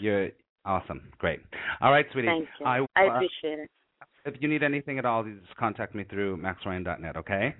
You're 0.00 0.30
awesome. 0.64 1.12
Great. 1.18 1.38
All 1.80 1.92
right, 1.92 2.04
sweetie. 2.10 2.26
Thank 2.26 2.48
you. 2.58 2.66
I, 2.66 2.80
I 2.96 3.06
uh, 3.06 3.14
appreciate 3.14 3.60
it. 3.60 3.70
If 4.24 4.34
you 4.40 4.48
need 4.48 4.62
anything 4.62 4.98
at 4.98 5.04
all, 5.04 5.26
you 5.26 5.38
just 5.40 5.56
contact 5.56 5.94
me 5.94 6.04
through 6.04 6.36
maxryan.net, 6.36 7.16
okay? 7.16 7.54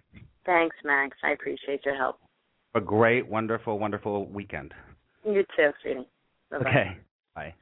Thanks, 0.45 0.77
Max. 0.85 1.17
I 1.23 1.33
appreciate 1.33 1.85
your 1.85 1.97
help. 1.97 2.19
A 2.75 2.81
great, 2.81 3.29
wonderful, 3.29 3.79
wonderful 3.79 4.27
weekend. 4.27 4.73
You 5.25 5.45
too, 5.57 5.71
sweetie. 5.83 6.09
Bye-bye. 6.51 6.71
Okay. 6.71 6.97
Bye. 7.35 7.55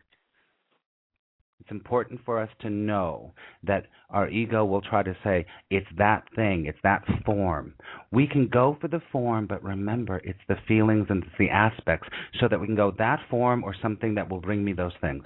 It's 1.60 1.70
important 1.70 2.20
for 2.24 2.40
us 2.40 2.48
to 2.60 2.70
know 2.70 3.32
that 3.64 3.86
our 4.08 4.28
ego 4.28 4.64
will 4.64 4.80
try 4.80 5.02
to 5.02 5.14
say, 5.22 5.46
it's 5.68 5.86
that 5.98 6.24
thing, 6.34 6.66
it's 6.66 6.78
that 6.82 7.04
form. 7.24 7.74
We 8.10 8.26
can 8.26 8.48
go 8.48 8.78
for 8.80 8.88
the 8.88 9.02
form, 9.12 9.46
but 9.46 9.62
remember, 9.62 10.20
it's 10.24 10.40
the 10.48 10.56
feelings 10.66 11.06
and 11.10 11.22
it's 11.22 11.32
the 11.38 11.50
aspects, 11.50 12.08
so 12.40 12.48
that 12.48 12.58
we 12.58 12.66
can 12.66 12.76
go 12.76 12.92
that 12.98 13.20
form 13.28 13.62
or 13.62 13.74
something 13.82 14.14
that 14.14 14.28
will 14.28 14.40
bring 14.40 14.64
me 14.64 14.72
those 14.72 14.94
things. 15.00 15.24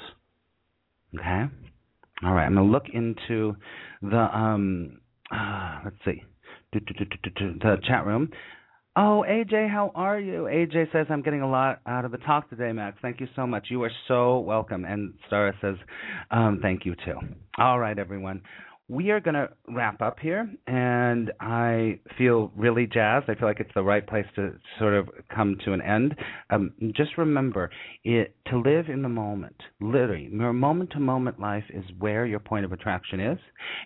Okay? 1.17 1.45
All 2.25 2.33
right, 2.33 2.47
I'm 2.47 2.55
going 2.55 2.67
to 2.67 2.73
look 2.73 2.87
into 2.93 3.55
the, 4.01 4.17
um, 4.17 4.99
uh, 5.31 5.81
let's 5.85 5.97
see, 6.05 6.23
the 6.73 7.77
chat 7.87 8.07
room. 8.07 8.31
Oh, 8.97 9.25
AJ, 9.29 9.69
how 9.71 9.91
are 9.95 10.21
you? 10.21 10.43
AJ 10.45 10.93
says 10.93 11.07
I'm 11.11 11.21
getting 11.21 11.43
a 11.43 11.51
lot 11.51 11.81
out 11.85 12.05
of 12.05 12.13
the 12.13 12.19
talk 12.19 12.49
today, 12.49 12.73
Max. 12.73 12.97
Thank 13.03 13.21
you 13.21 13.27
so 13.35 13.47
much. 13.47 13.67
You 13.69 13.83
are 13.83 13.91
so 14.07 14.39
welcome. 14.39 14.85
And 14.85 15.15
Stara 15.31 15.53
says, 15.61 15.75
um, 16.31 16.61
thank 16.63 16.87
you 16.87 16.95
too. 17.05 17.19
All 17.59 17.79
right, 17.79 17.99
everyone. 17.99 18.41
We 18.87 19.11
are 19.13 19.21
going 19.21 19.35
to 19.35 19.49
wrap 19.67 20.03
up 20.03 20.19
here, 20.21 20.47
and 20.67 21.33
I 21.41 22.01
feel 22.19 22.53
really 22.55 22.87
jazzed. 22.87 23.31
I 23.31 23.35
feel 23.35 23.49
like 23.49 23.61
it's 23.61 23.73
the 23.75 23.83
right 23.83 24.07
place 24.07 24.27
to 24.37 24.53
sort 24.79 24.93
of 24.93 25.09
come 25.35 25.57
to 25.65 25.73
an 25.73 25.81
end. 25.81 26.15
Um, 26.51 26.75
just 26.95 27.17
remember, 27.17 27.71
it, 28.05 28.37
to 28.49 28.59
live 28.59 28.91
in 28.91 29.01
the 29.01 29.09
moment, 29.09 29.57
literally, 29.81 30.29
your 30.31 30.53
moment 30.53 30.91
to 30.91 31.01
moment 31.01 31.41
life 31.41 31.65
is 31.71 31.85
where 31.99 32.27
your 32.27 32.41
point 32.41 32.67
of 32.67 32.73
attraction 32.73 33.21
is. 33.21 33.39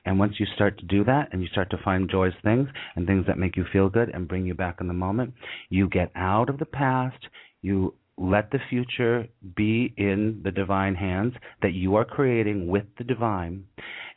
And 0.05 0.19
once 0.19 0.35
you 0.41 0.47
start 0.57 0.77
to 0.79 0.87
do 0.87 1.05
that 1.05 1.29
and 1.31 1.43
you 1.43 1.49
start 1.49 1.71
to 1.71 1.79
find 1.85 2.11
joyous 2.11 2.35
things 2.43 2.69
and 2.97 3.07
things 3.07 3.25
that 3.29 3.39
make 3.39 3.57
you 3.57 3.67
feel 3.73 3.89
good 3.89 4.09
and 4.13 4.27
bring 4.27 4.47
you 4.47 4.55
back 4.55 4.79
in 4.81 4.89
the 4.89 4.95
moment, 4.95 5.33
you 5.69 5.89
get 5.89 6.11
out 6.17 6.51
of 6.51 6.59
the 6.59 6.67
past, 6.67 7.25
you 7.63 7.95
let 8.19 8.51
the 8.51 8.59
future 8.69 9.29
be 9.57 9.95
in 9.97 10.41
the 10.43 10.51
divine 10.51 10.95
hands 10.97 11.35
that 11.63 11.73
you 11.73 11.95
are 11.95 12.05
creating 12.05 12.67
with 12.67 12.85
the 12.99 13.05
divine, 13.05 13.65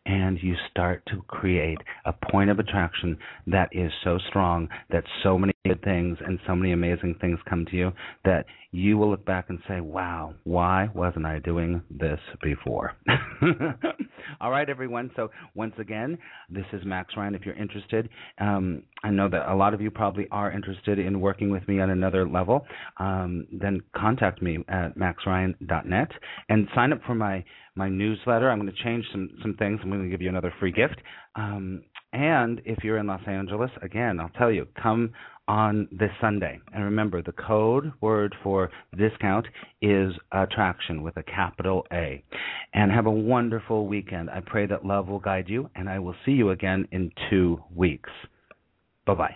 and 0.05 0.41
you 0.41 0.55
start 0.69 1.03
to 1.07 1.21
create 1.27 1.77
a 2.05 2.13
point 2.31 2.49
of 2.49 2.59
attraction 2.59 3.17
that 3.47 3.69
is 3.71 3.91
so 4.03 4.17
strong 4.29 4.67
that 4.89 5.03
so 5.23 5.37
many 5.37 5.53
good 5.65 5.81
things 5.83 6.17
and 6.25 6.39
so 6.47 6.55
many 6.55 6.71
amazing 6.71 7.15
things 7.21 7.39
come 7.47 7.65
to 7.69 7.75
you 7.75 7.91
that 8.25 8.45
you 8.71 8.97
will 8.97 9.11
look 9.11 9.25
back 9.25 9.45
and 9.49 9.59
say, 9.67 9.79
wow, 9.79 10.33
why 10.43 10.89
wasn't 10.95 11.25
I 11.25 11.39
doing 11.39 11.81
this 11.89 12.19
before? 12.41 12.95
All 14.39 14.51
right, 14.51 14.69
everyone. 14.69 15.11
So, 15.15 15.29
once 15.55 15.73
again, 15.77 16.17
this 16.49 16.65
is 16.73 16.81
Max 16.85 17.15
Ryan. 17.17 17.35
If 17.35 17.45
you're 17.45 17.55
interested, 17.55 18.09
um, 18.39 18.83
I 19.03 19.09
know 19.09 19.29
that 19.29 19.51
a 19.51 19.55
lot 19.55 19.73
of 19.73 19.81
you 19.81 19.91
probably 19.91 20.27
are 20.31 20.51
interested 20.51 20.99
in 20.99 21.19
working 21.19 21.49
with 21.49 21.67
me 21.67 21.79
on 21.79 21.89
another 21.89 22.27
level. 22.27 22.65
Um, 22.97 23.47
then 23.51 23.81
contact 23.95 24.41
me 24.41 24.59
at 24.67 24.97
maxryan.net 24.97 26.11
and 26.49 26.67
sign 26.75 26.93
up 26.93 27.01
for 27.05 27.15
my, 27.15 27.43
my 27.75 27.89
newsletter. 27.89 28.49
I'm 28.49 28.59
going 28.59 28.73
to 28.73 28.83
change 28.83 29.05
some, 29.11 29.29
some 29.41 29.55
things. 29.55 29.79
I'm 29.83 29.89
going 29.89 30.03
to 30.03 30.09
give 30.09 30.21
you 30.21 30.29
another 30.29 30.53
free 30.59 30.71
gift. 30.71 31.01
Um, 31.35 31.83
and 32.13 32.61
if 32.65 32.83
you're 32.83 32.97
in 32.97 33.07
Los 33.07 33.21
Angeles, 33.25 33.71
again, 33.81 34.19
I'll 34.19 34.29
tell 34.29 34.51
you, 34.51 34.67
come 34.81 35.13
on 35.51 35.85
this 35.91 36.11
Sunday. 36.21 36.61
And 36.73 36.85
remember, 36.85 37.21
the 37.21 37.33
code 37.33 37.91
word 37.99 38.33
for 38.41 38.71
discount 38.97 39.45
is 39.81 40.13
attraction 40.31 41.03
with 41.03 41.17
a 41.17 41.23
capital 41.23 41.85
A. 41.91 42.23
And 42.73 42.89
have 42.89 43.05
a 43.05 43.11
wonderful 43.11 43.85
weekend. 43.85 44.29
I 44.29 44.39
pray 44.39 44.65
that 44.67 44.85
love 44.85 45.09
will 45.09 45.19
guide 45.19 45.49
you, 45.49 45.69
and 45.75 45.89
I 45.89 45.99
will 45.99 46.15
see 46.25 46.31
you 46.31 46.51
again 46.51 46.87
in 46.93 47.11
two 47.29 47.61
weeks. 47.75 48.09
Bye 49.05 49.15
bye. 49.15 49.35